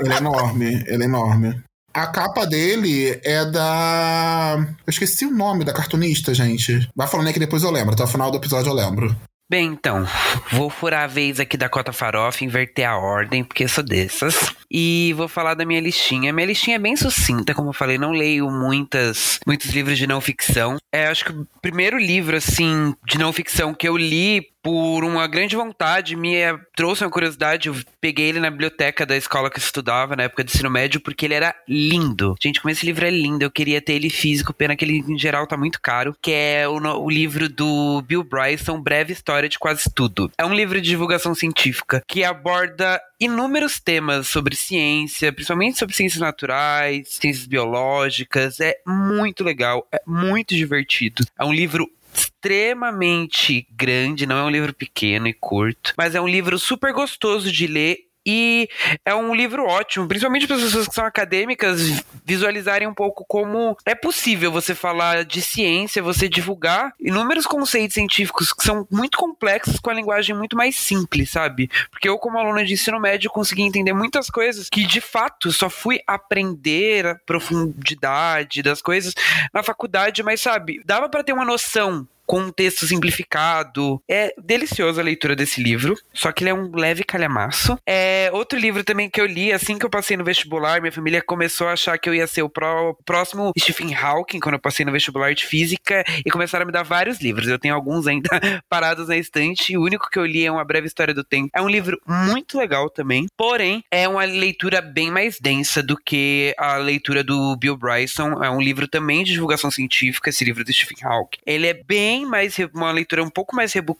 ele 0.00 0.12
é 0.12 0.16
enorme, 0.16 0.84
ele 0.86 1.02
é 1.02 1.06
enorme. 1.06 1.62
A 1.92 2.06
capa 2.06 2.46
dele 2.46 3.20
é 3.24 3.44
da. 3.44 4.56
Eu 4.86 4.90
esqueci 4.90 5.26
o 5.26 5.30
nome 5.30 5.64
da 5.64 5.72
cartunista, 5.72 6.32
gente. 6.32 6.88
Vai 6.94 7.08
falando 7.08 7.26
aí 7.26 7.32
que 7.32 7.40
depois 7.40 7.64
eu 7.64 7.70
lembro. 7.70 7.94
Até 7.94 8.04
o 8.04 8.06
final 8.06 8.30
do 8.30 8.36
episódio 8.36 8.70
eu 8.70 8.74
lembro. 8.74 9.16
Bem, 9.50 9.66
então, 9.66 10.06
vou 10.52 10.70
furar 10.70 11.02
a 11.02 11.06
vez 11.08 11.40
aqui 11.40 11.56
da 11.56 11.68
Cota 11.68 11.92
Farofa, 11.92 12.44
inverter 12.44 12.88
a 12.88 12.96
ordem, 12.96 13.42
porque 13.42 13.66
sou 13.66 13.82
dessas. 13.82 14.54
E 14.70 15.12
vou 15.16 15.26
falar 15.26 15.54
da 15.54 15.64
minha 15.64 15.80
listinha. 15.80 16.32
Minha 16.32 16.46
listinha 16.46 16.76
é 16.76 16.78
bem 16.78 16.94
sucinta, 16.94 17.52
como 17.52 17.70
eu 17.70 17.72
falei, 17.72 17.98
não 17.98 18.12
leio 18.12 18.48
muitas, 18.48 19.40
muitos 19.44 19.70
livros 19.70 19.98
de 19.98 20.06
não 20.06 20.20
ficção. 20.20 20.76
É, 20.92 21.08
acho 21.08 21.24
que 21.24 21.32
o 21.32 21.48
primeiro 21.60 21.98
livro, 21.98 22.36
assim, 22.36 22.94
de 23.04 23.18
não 23.18 23.32
ficção 23.32 23.74
que 23.74 23.88
eu 23.88 23.96
li 23.96 24.46
por 24.62 25.04
uma 25.04 25.26
grande 25.26 25.56
vontade, 25.56 26.16
me 26.16 26.36
trouxe 26.76 27.04
uma 27.04 27.10
curiosidade. 27.10 27.68
Eu 27.68 27.76
peguei 28.00 28.28
ele 28.28 28.40
na 28.40 28.50
biblioteca 28.50 29.06
da 29.06 29.16
escola 29.16 29.50
que 29.50 29.58
eu 29.58 29.62
estudava, 29.62 30.16
na 30.16 30.24
época 30.24 30.44
do 30.44 30.48
ensino 30.48 30.70
médio, 30.70 31.00
porque 31.00 31.24
ele 31.24 31.34
era 31.34 31.54
lindo. 31.68 32.34
Gente, 32.42 32.60
como 32.60 32.70
esse 32.70 32.84
livro 32.84 33.06
é 33.06 33.10
lindo, 33.10 33.44
eu 33.44 33.50
queria 33.50 33.80
ter 33.80 33.94
ele 33.94 34.10
físico, 34.10 34.52
pena 34.52 34.76
que 34.76 34.84
ele 34.84 35.04
em 35.08 35.18
geral 35.18 35.46
tá 35.46 35.56
muito 35.56 35.80
caro, 35.80 36.14
que 36.20 36.32
é 36.32 36.68
o, 36.68 36.76
o 36.76 37.10
livro 37.10 37.48
do 37.48 38.02
Bill 38.02 38.22
Bryson, 38.22 38.80
Breve 38.80 39.12
História 39.12 39.48
de 39.48 39.58
Quase 39.58 39.90
Tudo. 39.94 40.30
É 40.36 40.44
um 40.44 40.54
livro 40.54 40.80
de 40.80 40.88
divulgação 40.88 41.34
científica 41.34 42.02
que 42.06 42.24
aborda 42.24 43.00
inúmeros 43.18 43.78
temas 43.78 44.28
sobre 44.28 44.56
ciência, 44.56 45.32
principalmente 45.32 45.78
sobre 45.78 45.94
ciências 45.94 46.20
naturais, 46.20 47.08
ciências 47.08 47.46
biológicas. 47.46 48.60
É 48.60 48.76
muito 48.86 49.44
legal, 49.44 49.86
é 49.92 50.00
muito 50.06 50.54
divertido. 50.54 51.24
É 51.38 51.44
um 51.44 51.52
livro 51.52 51.90
extremamente 52.20 53.66
grande, 53.70 54.26
não 54.26 54.36
é 54.36 54.44
um 54.44 54.50
livro 54.50 54.74
pequeno 54.74 55.26
e 55.26 55.32
curto, 55.32 55.94
mas 55.96 56.14
é 56.14 56.20
um 56.20 56.28
livro 56.28 56.58
super 56.58 56.92
gostoso 56.92 57.50
de 57.50 57.66
ler 57.66 58.09
e 58.24 58.68
é 59.04 59.14
um 59.14 59.34
livro 59.34 59.64
ótimo, 59.64 60.06
principalmente 60.06 60.46
para 60.46 60.56
as 60.56 60.62
pessoas 60.62 60.88
que 60.88 60.94
são 60.94 61.04
acadêmicas 61.04 61.80
visualizarem 62.24 62.86
um 62.86 62.94
pouco 62.94 63.24
como 63.26 63.76
é 63.84 63.94
possível 63.94 64.52
você 64.52 64.74
falar 64.74 65.24
de 65.24 65.40
ciência, 65.40 66.02
você 66.02 66.28
divulgar 66.28 66.92
inúmeros 67.00 67.46
conceitos 67.46 67.94
científicos 67.94 68.52
que 68.52 68.62
são 68.62 68.86
muito 68.90 69.16
complexos 69.16 69.80
com 69.80 69.90
a 69.90 69.94
linguagem 69.94 70.36
muito 70.36 70.56
mais 70.56 70.76
simples, 70.76 71.30
sabe? 71.30 71.70
Porque 71.90 72.08
eu, 72.08 72.18
como 72.18 72.38
aluno 72.38 72.64
de 72.64 72.74
ensino 72.74 73.00
médio, 73.00 73.30
consegui 73.30 73.62
entender 73.62 73.92
muitas 73.92 74.28
coisas 74.28 74.68
que 74.68 74.86
de 74.86 75.00
fato 75.00 75.50
só 75.52 75.70
fui 75.70 76.00
aprender 76.06 77.06
a 77.06 77.14
profundidade 77.14 78.62
das 78.62 78.82
coisas 78.82 79.14
na 79.52 79.62
faculdade, 79.62 80.22
mas 80.22 80.40
sabe, 80.40 80.82
dava 80.84 81.08
para 81.08 81.24
ter 81.24 81.32
uma 81.32 81.44
noção 81.44 82.06
com 82.30 82.42
um 82.42 82.52
texto 82.52 82.86
simplificado. 82.86 84.00
É 84.08 84.32
deliciosa 84.40 85.00
a 85.00 85.04
leitura 85.04 85.34
desse 85.34 85.60
livro, 85.60 85.98
só 86.14 86.30
que 86.30 86.44
ele 86.44 86.50
é 86.50 86.54
um 86.54 86.70
leve 86.72 87.02
calhamaço. 87.02 87.76
É 87.84 88.30
outro 88.32 88.56
livro 88.56 88.84
também 88.84 89.10
que 89.10 89.20
eu 89.20 89.26
li 89.26 89.52
assim 89.52 89.76
que 89.76 89.84
eu 89.84 89.90
passei 89.90 90.16
no 90.16 90.22
vestibular, 90.22 90.80
minha 90.80 90.92
família 90.92 91.20
começou 91.20 91.66
a 91.66 91.72
achar 91.72 91.98
que 91.98 92.08
eu 92.08 92.14
ia 92.14 92.28
ser 92.28 92.42
o 92.42 92.48
pró 92.48 92.94
próximo 93.04 93.50
Stephen 93.58 93.92
Hawking 93.96 94.38
quando 94.38 94.54
eu 94.54 94.60
passei 94.60 94.86
no 94.86 94.92
vestibular 94.92 95.34
de 95.34 95.44
física 95.44 96.04
e 96.24 96.30
começaram 96.30 96.62
a 96.62 96.66
me 96.66 96.72
dar 96.72 96.84
vários 96.84 97.20
livros. 97.20 97.48
Eu 97.48 97.58
tenho 97.58 97.74
alguns 97.74 98.06
ainda 98.06 98.28
parados 98.70 99.08
na 99.08 99.16
estante. 99.16 99.76
O 99.76 99.82
único 99.82 100.08
que 100.08 100.18
eu 100.18 100.24
li 100.24 100.46
é 100.46 100.52
Uma 100.52 100.64
Breve 100.64 100.86
História 100.86 101.12
do 101.12 101.24
Tempo. 101.24 101.50
É 101.52 101.60
um 101.60 101.68
livro 101.68 102.00
muito 102.06 102.56
legal 102.56 102.88
também, 102.88 103.26
porém 103.36 103.82
é 103.90 104.06
uma 104.06 104.22
leitura 104.22 104.80
bem 104.80 105.10
mais 105.10 105.40
densa 105.40 105.82
do 105.82 105.96
que 105.96 106.54
a 106.56 106.76
leitura 106.76 107.24
do 107.24 107.56
Bill 107.56 107.76
Bryson. 107.76 108.40
É 108.40 108.48
um 108.48 108.60
livro 108.60 108.86
também 108.86 109.24
de 109.24 109.32
divulgação 109.32 109.68
científica, 109.68 110.30
esse 110.30 110.44
livro 110.44 110.64
do 110.64 110.72
Stephen 110.72 110.98
Hawking. 111.02 111.40
Ele 111.44 111.66
é 111.66 111.74
bem 111.74 112.19
bem 112.20 112.26
mais 112.26 112.56
uma 112.74 112.90
leitura 112.90 113.22
um 113.22 113.30
pouco 113.30 113.56
mais 113.56 113.72
rebu, 113.72 113.96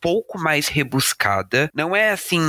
pouco 0.00 0.38
mais 0.38 0.68
rebuscada. 0.68 1.70
Não 1.74 1.96
é 1.96 2.10
assim 2.10 2.40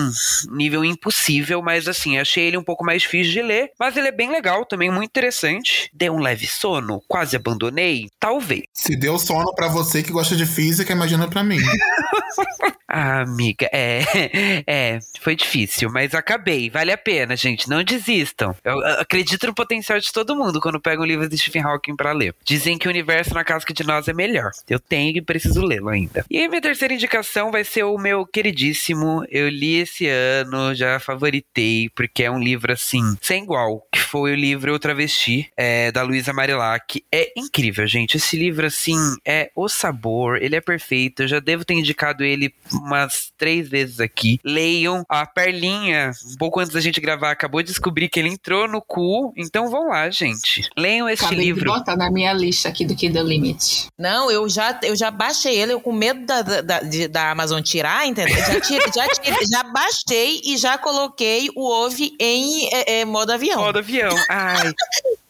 nível 0.50 0.86
impossível, 0.86 1.62
mas 1.62 1.88
assim 1.88 2.18
achei 2.18 2.46
ele 2.46 2.58
um 2.58 2.64
pouco 2.64 2.86
mais 2.86 3.02
difícil 3.02 3.34
de 3.34 3.42
ler. 3.42 3.72
Mas 3.80 3.98
ele 3.98 4.08
é 4.08 4.12
bem 4.12 4.32
legal, 4.32 4.66
também 4.66 4.92
muito 4.92 5.10
interessante. 5.10 5.90
Deu 5.94 6.14
um 6.14 6.20
leve 6.20 6.46
sono, 6.46 7.02
quase 7.08 7.36
abandonei, 7.36 8.10
talvez. 8.20 8.64
Se 8.74 8.96
deu 8.96 9.18
sono 9.18 9.54
para 9.56 9.68
você 9.68 10.04
que 10.04 10.12
gosta 10.12 10.36
de 10.36 10.46
física, 10.46 10.94
imagina 10.94 11.28
para 11.28 11.44
mim. 11.44 11.58
ah, 12.88 13.22
amiga, 13.22 13.70
é, 13.74 14.04
é, 14.68 15.00
foi 15.22 15.36
difícil, 15.36 15.90
mas 15.92 16.14
acabei. 16.14 16.70
Vale 16.70 16.92
a 16.92 16.98
pena, 16.98 17.36
gente. 17.36 17.70
Não 17.70 17.84
desistam. 17.84 18.56
Eu 18.64 18.80
acredito 19.00 19.48
no 19.48 19.54
potencial 19.54 20.00
de 20.00 20.12
todo 20.12 20.36
mundo 20.36 20.62
quando 20.62 20.80
pega 20.80 21.02
um 21.02 21.06
livro 21.06 21.28
de 21.28 21.38
Stephen 21.38 21.64
Hawking 21.64 21.96
para 21.96 22.12
ler. 22.12 22.36
Dizem 22.44 22.78
que 22.78 22.88
o 22.88 22.92
universo 22.92 23.34
na 23.34 23.44
casca 23.44 23.74
de 23.74 23.84
nós 23.84 24.08
é 24.08 24.14
melhor. 24.14 24.52
Eu 24.70 24.80
tenho 24.80 25.07
e 25.16 25.22
preciso 25.22 25.62
lê-lo 25.62 25.90
ainda. 25.90 26.26
E 26.30 26.44
a 26.44 26.50
minha 26.50 26.62
terceira 26.62 26.94
indicação 26.94 27.52
vai 27.52 27.64
ser 27.64 27.84
o 27.84 27.98
meu 27.98 28.26
queridíssimo. 28.26 29.24
Eu 29.30 29.50
li 29.50 29.76
esse 29.76 30.08
ano, 30.08 30.74
já 30.74 31.00
favoritei, 31.00 31.90
porque 31.96 32.24
é 32.24 32.32
um 32.32 32.40
livro 32.40 32.72
assim, 32.72 33.18
sem 33.22 33.44
igual, 33.44 33.86
que 33.92 34.00
foi 34.00 34.34
o 34.34 34.36
livro 34.36 34.72
Eu 34.72 34.80
Travesti, 34.80 35.50
é, 35.56 35.92
da 35.92 36.02
Luísa 36.02 36.34
Marilac. 36.34 37.04
É 37.12 37.32
incrível, 37.38 37.86
gente. 37.88 38.18
Esse 38.18 38.38
livro, 38.38 38.66
assim, 38.66 38.98
é 39.26 39.50
o 39.56 39.68
sabor, 39.68 40.42
ele 40.42 40.56
é 40.56 40.62
perfeito. 40.62 41.24
Eu 41.24 41.28
já 41.28 41.40
devo 41.40 41.66
ter 41.66 41.74
indicado 41.74 42.24
ele 42.24 42.54
umas 42.72 43.32
três 43.38 43.70
vezes 43.70 44.00
aqui. 44.00 44.40
Leiam. 44.44 45.04
A 45.10 45.26
Perlinha, 45.26 46.12
um 46.32 46.38
pouco 46.38 46.60
antes 46.60 46.74
da 46.74 46.82
gente 46.82 47.00
gravar, 47.00 47.32
acabou 47.32 47.62
de 47.62 47.70
descobrir 47.70 48.10
que 48.10 48.20
ele 48.20 48.30
entrou 48.30 48.68
no 48.68 48.82
cu. 48.82 49.34
Então 49.38 49.70
vão 49.70 49.90
lá, 49.90 50.10
gente. 50.10 50.68
Leiam 50.78 51.10
este 51.10 51.26
Acabei 51.26 51.46
livro. 51.46 51.72
De 51.72 51.78
botar 51.78 51.96
na 51.96 52.12
minha 52.12 52.34
lista 52.34 52.70
aqui 52.70 52.86
do 52.86 52.96
que 52.96 53.10
The 53.10 53.24
Limit. 53.24 53.88
Não, 53.98 54.32
eu 54.32 54.48
já, 54.50 54.80
eu 54.88 54.96
já 54.96 55.12
baixei 55.12 55.60
ele, 55.60 55.74
eu 55.74 55.82
com 55.82 55.92
medo 55.92 56.26
da, 56.26 56.42
da, 56.42 56.80
de, 56.80 57.08
da 57.08 57.32
Amazon 57.32 57.62
tirar, 57.62 58.08
entendeu? 58.08 58.36
Já, 58.38 59.06
já, 59.06 59.38
já 59.50 59.64
baixei 59.64 60.42
e 60.44 60.58
já 60.58 60.78
coloquei 60.78 61.50
o 61.56 61.70
OVE 61.70 62.16
em 62.20 62.70
é, 62.74 63.00
é, 63.00 63.06
modo 63.06 63.32
avião. 63.32 63.62
Modo 63.62 63.80
avião, 63.80 64.16
ai. 64.30 64.74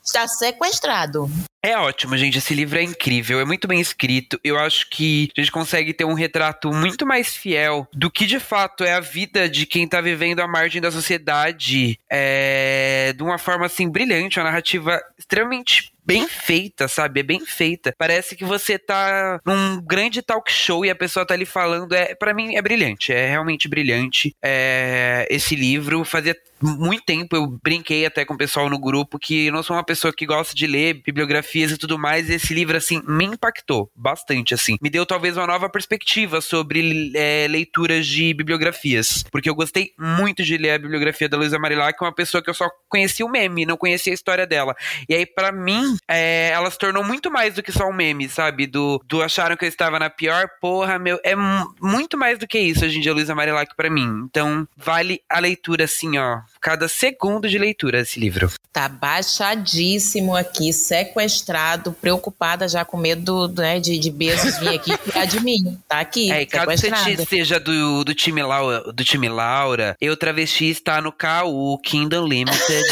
Está 0.04 0.26
sequestrado. 0.26 1.30
É 1.62 1.78
ótimo, 1.78 2.18
gente. 2.18 2.38
Esse 2.38 2.54
livro 2.54 2.80
é 2.80 2.84
incrível, 2.84 3.42
é 3.42 3.46
muito 3.46 3.68
bem 3.68 3.82
escrito. 3.82 4.40
Eu 4.42 4.58
acho 4.58 4.90
que 4.90 5.30
a 5.38 5.42
gente 5.42 5.52
consegue 5.52 5.94
ter 5.94 6.06
um 6.06 6.14
retrato 6.14 6.72
muito 6.72 7.06
mais 7.06 7.36
fiel 7.36 7.86
do 7.94 8.10
que 8.10 8.26
de 8.26 8.40
fato 8.40 8.86
é 8.86 8.94
a 8.94 9.02
vida 9.02 9.50
de 9.50 9.66
quem 9.66 9.86
tá 9.86 10.00
vivendo 10.00 10.40
à 10.40 10.48
margem 10.48 10.82
da 10.82 10.92
sociedade 10.92 12.00
é, 12.10 13.14
de 13.18 13.22
uma 13.22 13.38
forma 13.38 13.66
assim 13.66 13.90
brilhante, 13.90 14.40
uma 14.40 14.46
narrativa 14.46 15.02
extremamente 15.18 15.92
bem 16.08 16.28
feita, 16.28 16.88
sabe? 16.88 17.20
É 17.20 17.24
bem 17.24 17.46
feita. 17.46 17.94
Parece 17.98 18.36
que 18.36 18.46
você 18.46 18.80
tá 18.80 19.42
num 19.46 19.82
grande 19.82 20.22
talk 20.22 20.50
show 20.50 20.86
e 20.86 20.90
a 20.90 20.96
pessoa 20.96 21.26
tá 21.26 21.34
ali 21.34 21.46
falando. 21.46 21.94
É, 21.94 22.16
para 22.16 22.34
mim 22.34 22.56
é 22.56 22.62
brilhante, 22.62 23.12
é 23.12 23.30
realmente 23.30 23.68
brilhante. 23.68 24.34
É, 24.42 25.28
esse 25.30 25.54
livro 25.54 26.06
fazia 26.06 26.34
muito 26.62 27.04
tempo 27.04 27.36
eu 27.36 27.48
brinquei 27.48 28.06
até 28.06 28.26
com 28.26 28.34
o 28.34 28.38
pessoal 28.38 28.70
no 28.70 28.80
grupo 28.80 29.20
que 29.20 29.48
eu 29.48 29.54
não 29.54 29.62
sou 29.62 29.76
uma 29.76 29.84
pessoa 29.84 30.12
que 30.12 30.26
gosta 30.26 30.56
de 30.56 30.66
ler 30.66 31.02
bibliografias 31.06 31.72
e 31.72 31.78
tudo 31.78 32.00
mais. 32.00 32.30
E 32.30 32.36
esse 32.36 32.54
livro, 32.54 32.78
assim, 32.78 33.02
me 33.08 33.26
impactou 33.26 33.92
bastante, 33.96 34.54
assim. 34.54 34.78
Me 34.82 34.90
deu 34.90 35.06
talvez 35.06 35.38
uma 35.38 35.46
nova 35.46 35.70
perspectiva 35.70 36.42
sobre 36.42 37.12
é, 37.16 37.48
leituras 37.48 38.08
de 38.08 38.34
bibliografias. 38.34 39.24
Porque 39.32 39.50
eu 39.50 39.56
gostei 39.56 39.92
muito 40.00 40.44
de 40.44 40.58
ler 40.58 40.72
a 40.72 40.78
bibliografia 40.78 41.28
da 41.28 41.38
Luísa 41.38 41.60
Marilac, 41.60 42.02
uma 42.02 42.14
pessoa 42.14 42.42
que 42.42 42.50
eu 42.50 42.54
só 42.54 42.70
conhecia 42.88 43.26
o 43.26 43.30
meme, 43.30 43.66
não 43.66 43.78
conhecia 43.78 44.14
a 44.14 44.16
história 44.16 44.48
dela. 44.48 44.76
E 45.10 45.14
aí, 45.14 45.26
para 45.26 45.52
mim, 45.52 45.97
é, 46.08 46.50
ela 46.50 46.70
se 46.70 46.78
tornou 46.78 47.04
muito 47.04 47.32
mais 47.32 47.56
do 47.56 47.64
que 47.64 47.72
só 47.72 47.88
um 47.88 47.94
meme, 47.94 48.28
sabe? 48.30 48.68
Do, 48.68 49.02
do 49.06 49.22
acharam 49.22 49.56
que 49.56 49.66
eu 49.66 49.70
estava 49.70 50.00
na 50.00 50.10
pior, 50.10 50.50
porra, 50.60 50.98
meu. 51.00 51.20
É 51.24 51.36
muito 51.82 52.18
mais 52.18 52.40
do 52.40 52.48
que 52.48 52.60
isso 52.60 52.86
hoje 52.86 52.98
em 52.98 53.02
dia, 53.02 53.14
Luísa 53.14 53.36
Marilac, 53.36 53.76
para 53.76 53.90
mim. 53.90 54.24
Então, 54.30 54.68
vale 54.76 55.22
a 55.30 55.40
leitura, 55.40 55.86
assim, 55.86 56.18
ó. 56.18 56.40
Cada 56.60 56.88
segundo 56.88 57.48
de 57.50 57.58
leitura 57.58 58.02
esse 58.02 58.20
livro. 58.20 58.52
Tá 58.72 58.88
baixadíssimo 58.88 60.36
aqui, 60.36 60.72
sequestrado, 60.72 61.92
preocupada 61.94 62.68
já 62.68 62.86
com 62.86 62.98
medo 62.98 63.48
né, 63.50 63.80
de, 63.80 63.98
de 63.98 64.12
Bezos 64.12 64.58
vir 64.60 64.70
aqui 64.70 64.92
e 65.16 65.28
de 65.28 65.40
mim. 65.40 65.80
Tá 65.88 66.00
aqui. 66.00 66.32
É, 66.32 66.46
caso 66.46 66.66
você 66.66 67.26
seja 67.26 67.60
do, 67.60 68.04
do, 68.04 68.14
time 68.14 68.42
Laura, 68.44 68.82
do 68.92 69.04
time 69.04 69.28
Laura, 69.30 69.96
eu 70.00 70.16
travesti 70.16 70.66
está 70.66 71.02
no 71.02 71.12
KU, 71.12 71.78
Kingdom 71.80 72.28
Limited. 72.28 72.84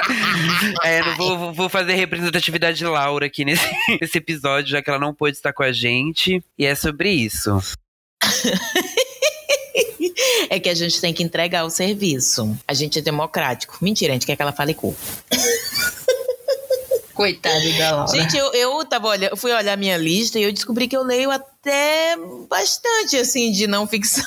é, 0.82 1.00
não 1.02 1.16
vou, 1.16 1.52
vou 1.52 1.68
fazer 1.68 1.89
representatividade 1.94 2.78
de 2.78 2.84
Laura 2.84 3.26
aqui 3.26 3.44
nesse, 3.44 3.62
nesse 4.00 4.18
episódio, 4.18 4.70
já 4.70 4.82
que 4.82 4.90
ela 4.90 4.98
não 4.98 5.14
pôde 5.14 5.36
estar 5.36 5.52
com 5.52 5.62
a 5.62 5.72
gente. 5.72 6.42
E 6.58 6.66
é 6.66 6.74
sobre 6.74 7.10
isso. 7.10 7.56
é 10.50 10.58
que 10.58 10.68
a 10.68 10.74
gente 10.74 11.00
tem 11.00 11.14
que 11.14 11.22
entregar 11.22 11.64
o 11.64 11.70
serviço. 11.70 12.56
A 12.66 12.74
gente 12.74 12.98
é 12.98 13.02
democrático. 13.02 13.78
Mentira, 13.80 14.12
a 14.12 14.14
gente 14.14 14.26
quer 14.26 14.36
que 14.36 14.42
ela 14.42 14.52
fale 14.52 14.74
cu. 14.74 14.94
Coitada 17.14 17.72
da 17.76 17.96
Laura. 17.96 18.18
Gente, 18.18 18.36
eu, 18.36 18.52
eu, 18.54 18.84
tava 18.86 19.08
olhando, 19.08 19.32
eu 19.32 19.36
fui 19.36 19.52
olhar 19.52 19.76
minha 19.76 19.98
lista 19.98 20.38
e 20.38 20.42
eu 20.42 20.52
descobri 20.52 20.88
que 20.88 20.96
eu 20.96 21.02
leio 21.02 21.30
até 21.30 22.16
bastante, 22.48 23.16
assim, 23.16 23.52
de 23.52 23.66
não 23.66 23.86
ficção. 23.86 24.24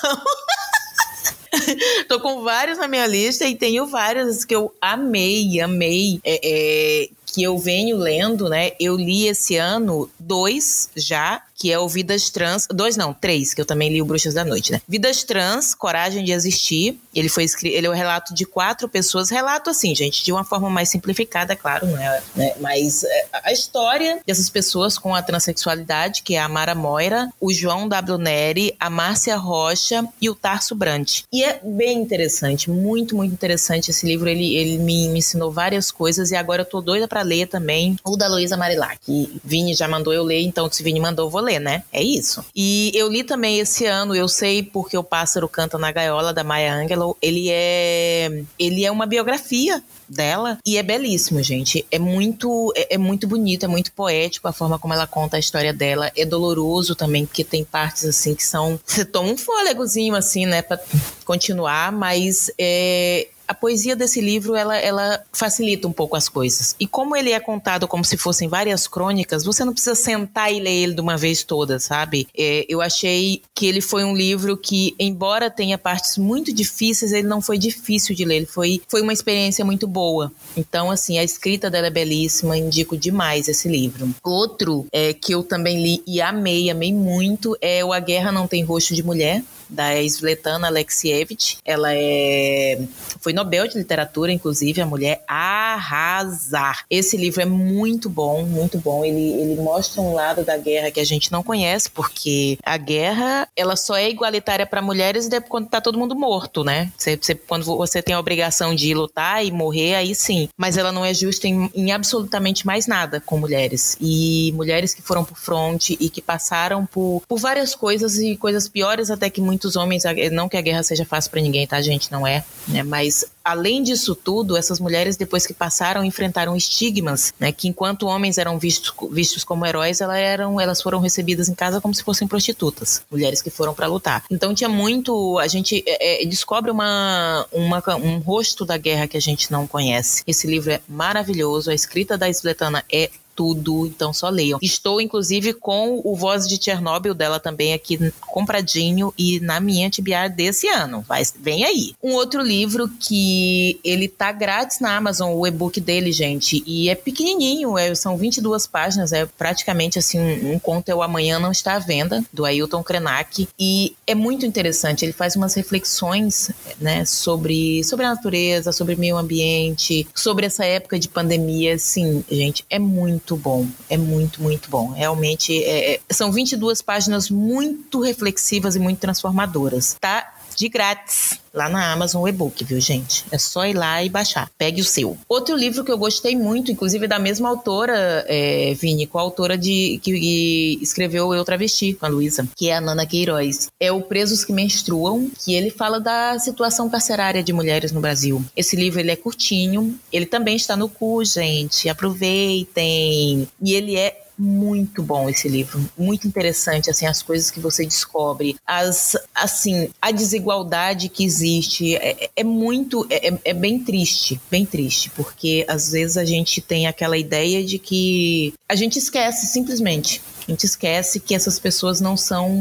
Tô 2.08 2.20
com 2.20 2.44
vários 2.44 2.78
na 2.78 2.88
minha 2.88 3.08
lista 3.08 3.46
e 3.46 3.56
tenho 3.56 3.88
vários 3.88 4.46
que 4.46 4.56
eu 4.56 4.72
amei, 4.80 5.60
amei. 5.60 6.20
É, 6.24 6.40
é, 6.44 7.10
que 7.34 7.42
eu 7.42 7.58
venho 7.58 7.98
lendo, 7.98 8.48
né? 8.48 8.74
Eu 8.80 8.96
li 8.96 9.28
esse 9.28 9.58
ano 9.58 10.08
dois 10.20 10.90
já, 10.96 11.42
que 11.64 11.72
é 11.72 11.80
o 11.80 11.88
Vidas 11.88 12.30
Trans. 12.30 12.68
Dois 12.70 12.98
não, 12.98 13.14
três, 13.14 13.54
que 13.54 13.62
eu 13.62 13.66
também 13.66 13.90
li 13.90 14.02
o 14.02 14.06
Bruxas 14.06 14.34
da 14.34 14.44
Noite, 14.44 14.70
né? 14.70 14.82
Vidas 14.86 15.24
Trans, 15.24 15.74
Coragem 15.74 16.22
de 16.22 16.34
Existir. 16.34 17.00
Ele 17.16 17.30
foi 17.30 17.46
escrito, 17.46 17.74
ele 17.74 17.88
é 17.88 17.90
o 17.90 17.94
um 17.94 17.96
relato 17.96 18.34
de 18.34 18.44
quatro 18.44 18.90
pessoas. 18.90 19.30
Relato 19.30 19.70
assim, 19.70 19.96
gente, 19.96 20.26
de 20.26 20.34
uma 20.34 20.44
forma 20.44 20.70
mais 20.70 20.90
simplificada, 20.90 21.56
claro, 21.56 21.88
não 21.88 21.98
é? 21.98 22.22
Né? 22.36 22.54
Mas 22.60 23.06
é, 23.06 23.28
a 23.46 23.54
história 23.54 24.20
dessas 24.28 24.50
pessoas 24.50 24.98
com 24.98 25.16
a 25.16 25.22
transexualidade, 25.22 26.22
que 26.22 26.36
é 26.36 26.42
a 26.42 26.50
Mara 26.50 26.76
Moira, 26.76 27.30
o 27.40 27.54
João 27.54 27.88
W. 27.88 28.18
Neri, 28.18 28.76
a 28.78 28.90
Márcia 28.90 29.38
Rocha 29.38 30.06
e 30.20 30.30
o 30.30 30.36
Tarso 30.36 30.76
Brandt. 30.76 31.24
E 31.32 31.46
é 31.46 31.62
bem 31.64 31.98
interessante, 31.98 32.70
muito, 32.70 33.16
muito 33.16 33.32
interessante 33.32 33.90
esse 33.90 34.06
livro. 34.06 34.28
Ele, 34.28 34.58
ele 34.58 34.80
me, 34.80 35.08
me 35.08 35.20
ensinou 35.20 35.50
várias 35.50 35.92
coisas 35.92 36.30
e 36.30 36.36
agora 36.36 36.64
eu 36.64 36.66
tô 36.66 36.82
doida 36.82 37.08
para 37.08 37.22
ler 37.22 37.48
também 37.48 37.96
o 38.04 38.18
da 38.18 38.28
Luísa 38.28 38.58
Marilac. 38.58 38.98
que 39.06 39.40
Vini 39.46 39.74
já 39.74 39.88
mandou 39.88 40.14
eu 40.14 40.24
ler, 40.24 40.42
então 40.42 40.70
se 40.70 40.84
Vini 40.84 41.00
mandou, 41.00 41.28
eu 41.28 41.30
vou 41.30 41.42
ler, 41.42 41.53
né? 41.60 41.84
É 41.92 42.02
isso. 42.02 42.44
E 42.56 42.92
eu 42.94 43.10
li 43.10 43.24
também 43.24 43.60
esse 43.60 43.86
ano, 43.86 44.16
eu 44.16 44.28
sei 44.28 44.64
porque 44.64 44.98
o 44.98 45.04
pássaro 45.04 45.48
canta 45.48 45.78
na 45.78 45.92
gaiola 45.92 46.34
da 46.34 46.44
Maya 46.44 46.76
Angelou. 46.76 47.18
Ele 47.22 47.50
é 47.50 48.44
ele 48.58 48.86
é 48.86 48.92
uma 48.92 49.06
biografia 49.06 49.84
dela 50.08 50.58
e 50.66 50.78
é 50.78 50.84
belíssimo, 50.84 51.42
gente. 51.42 51.86
É 51.92 52.00
muito 52.00 52.72
é, 52.76 52.96
é, 52.96 52.98
muito 52.98 53.28
bonito, 53.28 53.66
é 53.66 53.68
muito 53.68 53.92
poético 53.92 54.48
a 54.48 54.54
forma 54.54 54.78
como 54.78 54.94
ela 54.94 55.08
conta 55.08 55.38
a 55.38 55.40
história 55.40 55.74
dela. 55.74 56.12
É 56.16 56.26
doloroso 56.26 56.96
também, 56.96 57.26
porque 57.26 57.44
tem 57.44 57.64
partes 57.64 58.06
assim 58.06 58.36
que 58.36 58.46
são 58.46 58.80
você 58.86 59.06
toma 59.06 59.30
um 59.30 59.38
fôlegozinho 59.38 60.16
assim, 60.16 60.46
né, 60.46 60.62
para 60.62 60.80
continuar, 61.26 61.92
mas 61.92 62.52
é 62.58 63.28
a 63.54 63.56
poesia 63.56 63.96
desse 63.96 64.20
livro 64.20 64.56
ela, 64.56 64.76
ela 64.76 65.24
facilita 65.32 65.88
um 65.88 65.94
pouco 65.94 66.16
as 66.16 66.28
coisas. 66.28 66.76
E 66.80 66.88
como 66.88 67.16
ele 67.16 67.32
é 67.32 67.40
contado 67.40 67.88
como 67.88 68.04
se 68.04 68.18
fossem 68.18 68.48
várias 68.48 68.88
crônicas, 68.88 69.46
você 69.46 69.64
não 69.64 69.72
precisa 69.72 69.96
sentar 69.96 70.52
e 70.52 70.60
ler 70.60 70.72
ele 70.72 70.94
de 70.96 71.02
uma 71.02 71.16
vez 71.16 71.44
toda, 71.44 71.80
sabe? 71.80 72.28
É, 72.36 72.66
eu 72.68 72.82
achei 72.82 73.44
que 73.54 73.68
ele 73.68 73.80
foi 73.80 74.04
um 74.04 74.16
livro 74.16 74.58
que, 74.58 74.96
embora 75.00 75.52
tenha 75.52 75.78
partes 75.78 76.18
muito 76.18 76.52
difíceis, 76.52 77.14
ele 77.14 77.28
não 77.28 77.42
foi 77.42 77.58
difícil 77.58 78.16
de 78.16 78.26
ler. 78.26 78.38
Ele 78.38 78.46
foi, 78.48 78.82
foi 78.88 79.02
uma 79.02 79.14
experiência 79.14 79.64
muito 79.64 79.88
boa. 79.88 80.32
Então, 80.58 80.90
assim, 80.90 81.20
a 81.20 81.24
escrita 81.24 81.70
dela 81.70 81.88
é 81.88 81.92
belíssima, 81.92 82.58
indico 82.58 82.98
demais 82.98 83.48
esse 83.48 83.68
livro. 83.68 84.14
Outro 84.24 84.88
é, 84.92 85.14
que 85.14 85.34
eu 85.34 85.44
também 85.44 85.82
li 85.82 86.04
e 86.08 86.20
amei, 86.20 86.72
amei 86.72 86.92
muito, 86.92 87.56
é 87.62 87.86
o 87.86 87.94
A 87.94 88.00
Guerra 88.00 88.32
Não 88.32 88.48
Tem 88.48 88.64
Rosto 88.64 88.96
de 88.96 89.04
Mulher, 89.04 89.44
da 89.74 90.02
Svetlana 90.02 90.68
Alexievich. 90.68 91.58
Ela 91.66 91.90
é 91.94 92.80
foi 93.20 93.32
Nobel 93.32 93.68
de 93.68 93.78
Literatura, 93.78 94.32
inclusive, 94.32 94.82
a 94.82 94.86
mulher 94.86 95.24
arrasar. 95.28 96.86
Esse 96.90 97.16
livro 97.16 97.42
é 97.42 97.46
muito 97.46 98.10
bom, 98.10 98.44
muito 98.44 98.78
bom. 98.78 99.06
Ele, 99.06 99.34
ele 99.34 99.56
mostra 99.62 100.02
um 100.02 100.14
lado 100.14 100.44
da 100.44 100.58
guerra 100.58 100.92
que 100.92 101.00
a 101.00 101.06
gente 101.06 101.32
não 101.32 101.42
conhece, 101.42 101.90
porque 101.90 102.58
a 102.64 102.76
guerra 102.76 103.48
ela 103.56 103.76
só 103.76 103.96
é 103.96 104.10
igualitária 104.10 104.66
para 104.66 104.82
mulheres 104.82 105.30
quando 105.48 105.70
tá 105.70 105.80
todo 105.80 105.98
mundo 105.98 106.16
morto, 106.16 106.64
né? 106.64 106.92
Você, 106.98 107.18
quando 107.36 107.64
você 107.64 108.02
tem 108.02 108.14
a 108.14 108.20
obrigação 108.20 108.76
de 108.76 108.94
lutar 108.94 109.46
e 109.46 109.52
morrer, 109.52 109.96
aí 109.96 110.14
sim. 110.14 110.50
Mas 110.58 110.78
ela 110.78 110.92
não 110.92 111.06
é 111.06 111.14
justa 111.14 111.48
em, 111.48 111.70
em 111.74 111.92
absolutamente 111.92 112.66
mais 112.66 112.88
nada 112.88 113.22
com 113.22 113.38
mulheres. 113.38 113.98
E 114.02 114.52
mulheres 114.54 114.94
que 114.94 115.02
foram 115.02 115.24
pro 115.24 115.36
fronte 115.36 115.98
e 116.00 116.10
que 116.10 116.22
passaram 116.22 116.86
por, 116.86 117.24
por 117.28 117.40
várias 117.40 117.74
coisas 117.74 118.18
e 118.18 118.36
coisas 118.36 118.68
piores 118.68 119.10
até 119.10 119.30
que 119.30 119.42
muito 119.42 119.63
muitos 119.64 119.76
homens, 119.76 120.04
não 120.32 120.50
que 120.50 120.58
a 120.58 120.62
guerra 120.62 120.84
seja 120.84 121.06
fácil 121.06 121.32
para 121.32 121.42
ninguém, 121.42 121.66
tá, 121.66 121.82
gente? 121.82 122.12
Não 122.12 122.28
é, 122.28 122.44
né? 122.68 122.84
Mas 122.84 123.26
além 123.44 123.82
disso 123.82 124.16
tudo, 124.16 124.58
essas 124.58 124.80
mulheres, 124.80 125.16
depois 125.16 125.46
que 125.46 125.54
passaram, 125.54 126.04
enfrentaram 126.04 126.56
estigmas, 126.56 127.34
né? 127.40 127.52
Que 127.52 127.68
enquanto 127.68 128.08
homens 128.08 128.38
eram 128.38 128.60
vistos, 128.60 128.94
vistos 129.12 129.44
como 129.44 129.66
heróis, 129.66 130.02
elas, 130.02 130.18
eram, 130.18 130.60
elas 130.60 130.82
foram 130.82 131.00
recebidas 131.00 131.48
em 131.50 131.56
casa 131.56 131.80
como 131.80 131.94
se 131.94 132.04
fossem 132.04 132.28
prostitutas, 132.28 133.04
mulheres 133.10 133.42
que 133.42 133.50
foram 133.50 133.74
para 133.74 133.88
lutar. 133.88 134.24
Então 134.30 134.54
tinha 134.54 134.70
muito. 134.70 135.40
A 135.40 135.48
gente 135.48 135.84
é, 135.88 136.24
é, 136.24 136.26
descobre 136.26 136.72
uma, 136.72 137.46
uma, 137.52 137.82
um 137.98 138.20
rosto 138.20 138.66
da 138.66 138.78
guerra 138.78 139.08
que 139.08 139.18
a 139.18 139.22
gente 139.22 139.52
não 139.52 139.66
conhece. 139.66 140.24
Esse 140.28 140.48
livro 140.48 140.72
é 140.72 140.82
maravilhoso, 140.88 141.72
a 141.72 141.74
escrita 141.74 142.18
da 142.18 142.30
Svetlana 142.30 142.84
é 142.92 143.10
tudo, 143.36 143.86
então 143.88 144.14
só 144.14 144.30
leiam. 144.30 144.60
Estou, 144.62 145.02
inclusive, 145.02 145.54
com 145.54 146.02
o 146.04 146.16
Voz 146.16 146.48
de 146.48 146.62
Chernobyl 146.62 147.14
dela 147.14 147.40
também 147.40 147.74
aqui 147.74 148.12
compradinho 148.22 149.14
e 149.18 149.40
na 149.40 149.60
minha 149.60 149.90
TBR 149.90 150.30
desse 150.36 150.68
ano. 150.68 151.04
Vai, 151.08 151.24
vem 151.40 151.64
aí. 151.64 151.94
Um 152.02 152.14
outro 152.14 152.42
livro 152.42 152.90
que 153.00 153.80
ele 153.84 154.08
tá 154.08 154.32
grátis 154.32 154.80
na 154.80 154.96
Amazon, 154.96 155.34
o 155.34 155.46
e-book 155.48 155.80
dele, 155.80 156.12
gente, 156.12 156.64
e 156.66 156.90
é 156.90 156.96
pequenininho, 156.96 157.78
é, 157.78 157.94
são 157.96 158.18
22 158.18 158.68
páginas, 158.68 159.14
é 159.14 159.26
praticamente 159.26 160.00
assim, 160.00 160.20
um, 160.20 160.54
um 160.54 160.60
conto 160.60 160.90
é 160.90 160.96
o 160.96 161.02
Amanhã 161.02 161.40
Não 161.40 161.52
Está 161.52 161.76
à 161.76 161.80
Venda, 161.80 162.24
do 162.32 162.46
Ailton 162.46 162.84
Krenak, 162.84 163.48
e 163.60 163.96
é 164.06 164.16
muito 164.16 164.46
interessante, 164.46 165.06
ele 165.06 165.14
faz 165.14 165.36
umas 165.36 165.54
reflexões, 165.54 166.52
né, 166.80 167.06
sobre, 167.06 167.84
sobre 167.84 168.06
a 168.06 168.10
natureza, 168.10 168.72
sobre 168.72 168.96
meio 168.96 169.18
ambiente, 169.18 170.08
sobre 170.14 170.46
essa 170.46 170.66
época 170.66 171.00
de 171.00 171.08
pandemia, 171.08 171.76
assim, 171.76 172.24
gente, 172.30 172.66
é 172.70 172.80
muito 172.80 173.23
muito 173.24 173.38
bom. 173.38 173.68
É 173.90 173.98
muito, 173.98 174.42
muito 174.42 174.70
bom. 174.70 174.92
Realmente, 174.92 175.64
é, 175.64 175.96
é 175.96 176.00
são 176.12 176.32
22 176.32 176.82
páginas 176.82 177.30
muito 177.30 178.02
reflexivas 178.02 178.76
e 178.76 178.80
muito 178.80 179.00
transformadoras. 179.00 179.98
Tá 180.00 180.34
de 180.56 180.70
grátis 180.70 181.40
lá 181.54 181.70
na 181.70 181.92
Amazon 181.92 182.24
o 182.24 182.28
e-book, 182.28 182.64
viu, 182.64 182.80
gente? 182.80 183.26
É 183.32 183.38
só 183.38 183.66
ir 183.66 183.74
lá 183.74 184.04
e 184.04 184.10
baixar. 184.10 184.50
Pegue 184.58 184.82
o 184.82 184.86
seu. 184.86 185.18
Outro 185.30 185.56
livro 185.56 185.84
que 185.84 185.92
eu 185.92 185.98
gostei 185.98 186.36
muito, 186.36 186.72
inclusive 186.72 187.08
da 187.08 187.20
mesma 187.20 187.48
autora, 187.48 188.26
é, 188.28 188.74
Vini, 188.74 189.06
com 189.06 189.20
a 189.20 189.22
autora 189.22 189.58
de 189.58 190.00
que 190.02 190.80
escreveu 190.82 191.34
Eu 191.34 191.46
Travesti, 191.46 191.94
com 191.94 192.06
a 192.06 192.10
Luísa, 192.10 192.48
que 192.56 192.70
é 192.70 192.78
a 192.78 192.82
Nana 192.82 193.06
Queiroz. 193.06 193.68
É 193.80 193.92
o 193.92 194.02
Presos 194.02 194.44
que 194.44 194.52
Menstruam, 194.52 195.30
que 195.44 195.54
ele 195.54 195.70
fala 195.70 196.00
da 196.00 196.40
situação 196.40 196.90
carcerária 196.90 197.44
de 197.44 197.54
mulheres 197.54 197.92
no 197.92 198.02
Brasil. 198.02 198.44
Esse 198.56 198.76
livro 198.76 199.00
ele 199.00 199.12
é 199.12 199.16
curtinho, 199.16 199.98
ele 200.12 200.26
também 200.26 200.56
está 200.56 200.76
no 200.76 200.90
cu, 200.90 201.24
gente. 201.24 201.88
Aproveitem. 201.88 203.48
E 203.62 203.74
ele 203.74 203.96
é 203.96 204.23
muito 204.44 205.02
bom 205.02 205.30
esse 205.30 205.48
livro, 205.48 205.80
muito 205.98 206.28
interessante 206.28 206.90
assim 206.90 207.06
as 207.06 207.22
coisas 207.22 207.50
que 207.50 207.60
você 207.60 207.86
descobre, 207.86 208.58
as 208.68 209.16
assim 209.34 209.90
a 210.02 210.12
desigualdade 210.12 211.08
que 211.08 211.24
existe 211.24 211.96
é, 211.96 212.30
é 212.36 212.44
muito 212.44 213.08
é, 213.10 213.30
é, 213.30 213.40
é 213.46 213.54
bem 213.54 213.80
triste, 213.80 214.40
bem 214.52 214.66
triste, 214.66 215.10
porque 215.12 215.66
às 215.68 215.92
vezes 215.92 216.18
a 216.18 216.26
gente 216.26 216.60
tem 216.62 216.88
aquela 216.88 217.18
ideia 217.18 217.64
de 217.64 217.80
que 217.80 218.54
a 218.68 218.76
gente 218.76 219.00
esquece 219.00 219.48
simplesmente. 219.48 220.22
A 220.46 220.52
gente 220.52 220.66
esquece 220.66 221.22
que 221.22 221.34
essas 221.34 221.58
pessoas 221.58 222.02
não 222.02 222.18
são 222.18 222.52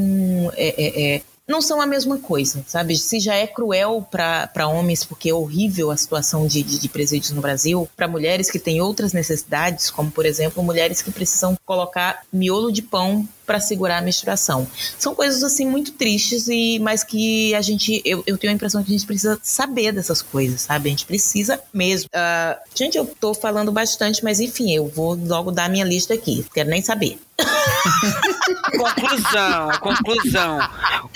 é, 0.57 0.68
é, 0.68 1.16
é 1.16 1.22
não 1.47 1.61
são 1.61 1.80
a 1.80 1.86
mesma 1.86 2.18
coisa, 2.18 2.64
sabe? 2.66 2.97
Se 2.97 3.18
já 3.18 3.34
é 3.34 3.47
cruel 3.47 4.07
para 4.11 4.68
homens, 4.68 5.05
porque 5.05 5.30
é 5.30 5.34
horrível 5.34 5.90
a 5.90 5.97
situação 5.97 6.47
de, 6.47 6.62
de, 6.62 6.78
de 6.78 6.88
presídios 6.88 7.32
no 7.32 7.43
Brasil, 7.43 7.88
para 7.97 8.09
mulheres 8.09 8.51
que 8.51 8.59
têm 8.59 8.80
outras 8.80 9.12
necessidades, 9.12 9.90
como 9.90 10.11
por 10.11 10.24
exemplo, 10.24 10.62
mulheres 10.62 11.03
que 11.03 11.11
precisam 11.11 11.57
colocar 11.64 12.22
miolo 12.32 12.72
de 12.72 12.82
pão 12.82 13.26
para 13.47 13.61
segurar 13.61 13.99
a 13.99 14.03
menstruação. 14.03 14.66
São 14.99 15.14
coisas 15.14 15.43
assim 15.43 15.66
muito 15.66 15.93
tristes 15.93 16.49
e 16.49 16.78
mas 16.80 17.05
que 17.05 17.55
a 17.55 17.61
gente 17.61 18.01
eu, 18.05 18.22
eu 18.26 18.38
tenho 18.38 18.53
a 18.53 18.57
impressão 18.57 18.82
que 18.82 18.90
a 18.90 18.97
gente 18.97 19.07
precisa 19.07 19.38
saber 19.43 19.93
dessas 19.93 20.22
coisas, 20.22 20.62
sabe? 20.62 20.88
A 20.88 20.90
gente 20.90 21.07
precisa 21.07 21.61
mesmo. 21.72 22.09
Uh, 22.14 22.59
gente, 22.74 22.97
eu 22.97 23.05
tô 23.05 23.34
falando 23.34 23.72
bastante, 23.72 24.22
mas 24.22 24.40
enfim, 24.40 24.72
eu 24.72 24.88
vou 24.88 25.14
logo 25.14 25.51
dar 25.51 25.68
minha 25.68 25.84
lista 25.84 26.14
aqui. 26.14 26.45
Quero 26.53 26.68
nem 26.68 26.82
saber. 26.82 27.18
conclusão, 28.78 29.68
conclusão. 29.80 30.59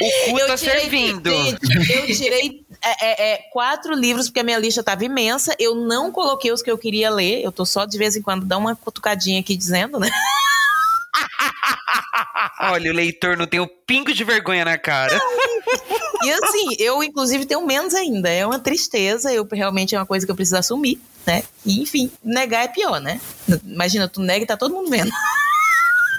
O 0.00 0.30
cu 0.30 0.38
eu 0.38 0.46
tá 0.46 0.56
tirei, 0.56 0.80
servindo. 0.80 1.28
eu 1.28 2.06
tirei 2.06 2.66
é, 2.82 3.06
é, 3.06 3.32
é, 3.32 3.36
quatro 3.52 3.94
livros, 3.94 4.28
porque 4.28 4.40
a 4.40 4.44
minha 4.44 4.58
lista 4.58 4.80
estava 4.80 5.04
imensa. 5.04 5.54
Eu 5.58 5.74
não 5.74 6.10
coloquei 6.10 6.52
os 6.52 6.62
que 6.62 6.70
eu 6.70 6.78
queria 6.78 7.10
ler. 7.10 7.42
Eu 7.42 7.52
tô 7.52 7.64
só 7.64 7.84
de 7.84 7.96
vez 7.98 8.16
em 8.16 8.22
quando 8.22 8.44
dando 8.44 8.60
uma 8.62 8.76
cutucadinha 8.76 9.40
aqui 9.40 9.56
dizendo, 9.56 9.98
né? 9.98 10.10
Olha, 12.60 12.90
o 12.90 12.94
leitor 12.94 13.36
não 13.36 13.46
tem 13.46 13.60
o 13.60 13.66
pingo 13.66 14.12
de 14.12 14.24
vergonha 14.24 14.64
na 14.64 14.78
cara. 14.78 15.18
e 16.22 16.32
assim, 16.32 16.76
eu 16.78 17.02
inclusive 17.02 17.46
tenho 17.46 17.64
menos 17.66 17.94
ainda. 17.94 18.28
É 18.28 18.44
uma 18.46 18.58
tristeza, 18.58 19.32
eu 19.32 19.46
realmente 19.50 19.94
é 19.94 19.98
uma 19.98 20.06
coisa 20.06 20.24
que 20.24 20.32
eu 20.32 20.36
preciso 20.36 20.58
assumir, 20.58 21.00
né? 21.26 21.42
E 21.64 21.82
enfim, 21.82 22.10
negar 22.22 22.64
é 22.64 22.68
pior, 22.68 23.00
né? 23.00 23.20
Imagina, 23.64 24.08
tu 24.08 24.20
nega 24.20 24.44
e 24.44 24.46
tá 24.46 24.56
todo 24.56 24.74
mundo 24.74 24.90
vendo. 24.90 25.10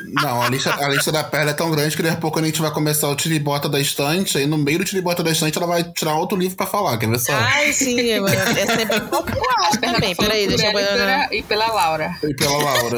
Não, 0.06 0.42
a 0.42 0.50
lista, 0.50 0.74
a 0.74 0.88
lista 0.90 1.12
da 1.12 1.24
perna 1.24 1.52
é 1.52 1.54
tão 1.54 1.70
grande 1.72 1.96
que 1.96 2.02
daqui 2.02 2.16
a 2.16 2.20
pouco 2.20 2.40
a 2.40 2.44
gente 2.44 2.62
vai 2.62 2.72
começar 2.72 3.08
o 3.10 3.16
tiribota 3.16 3.68
da 3.68 3.80
estante, 3.80 4.38
aí 4.38 4.46
no 4.46 4.58
meio 4.58 4.80
do 4.80 4.86
tiribota 4.86 5.24
da 5.24 5.32
estante 5.32 5.58
ela 5.58 5.68
vai 5.68 5.84
tirar 5.84 6.16
outro 6.16 6.38
livro 6.38 6.56
pra 6.56 6.66
falar, 6.66 6.98
quer 6.98 7.10
ver 7.10 7.20
só? 7.20 7.34
Ai, 7.34 7.74
sim, 7.74 8.00
é, 8.00 8.18
é 8.18 8.66
sempre 8.66 9.02
popular 9.02 9.72
também. 9.80 10.16
Peraí, 10.16 10.48
deixa 10.48 10.68
eu 10.68 10.74
ver. 10.74 11.28
E 11.32 11.44
pela 11.44 11.68
Laura. 11.68 12.18
E 12.24 12.34
pela 12.34 12.58
Laura. 12.58 12.98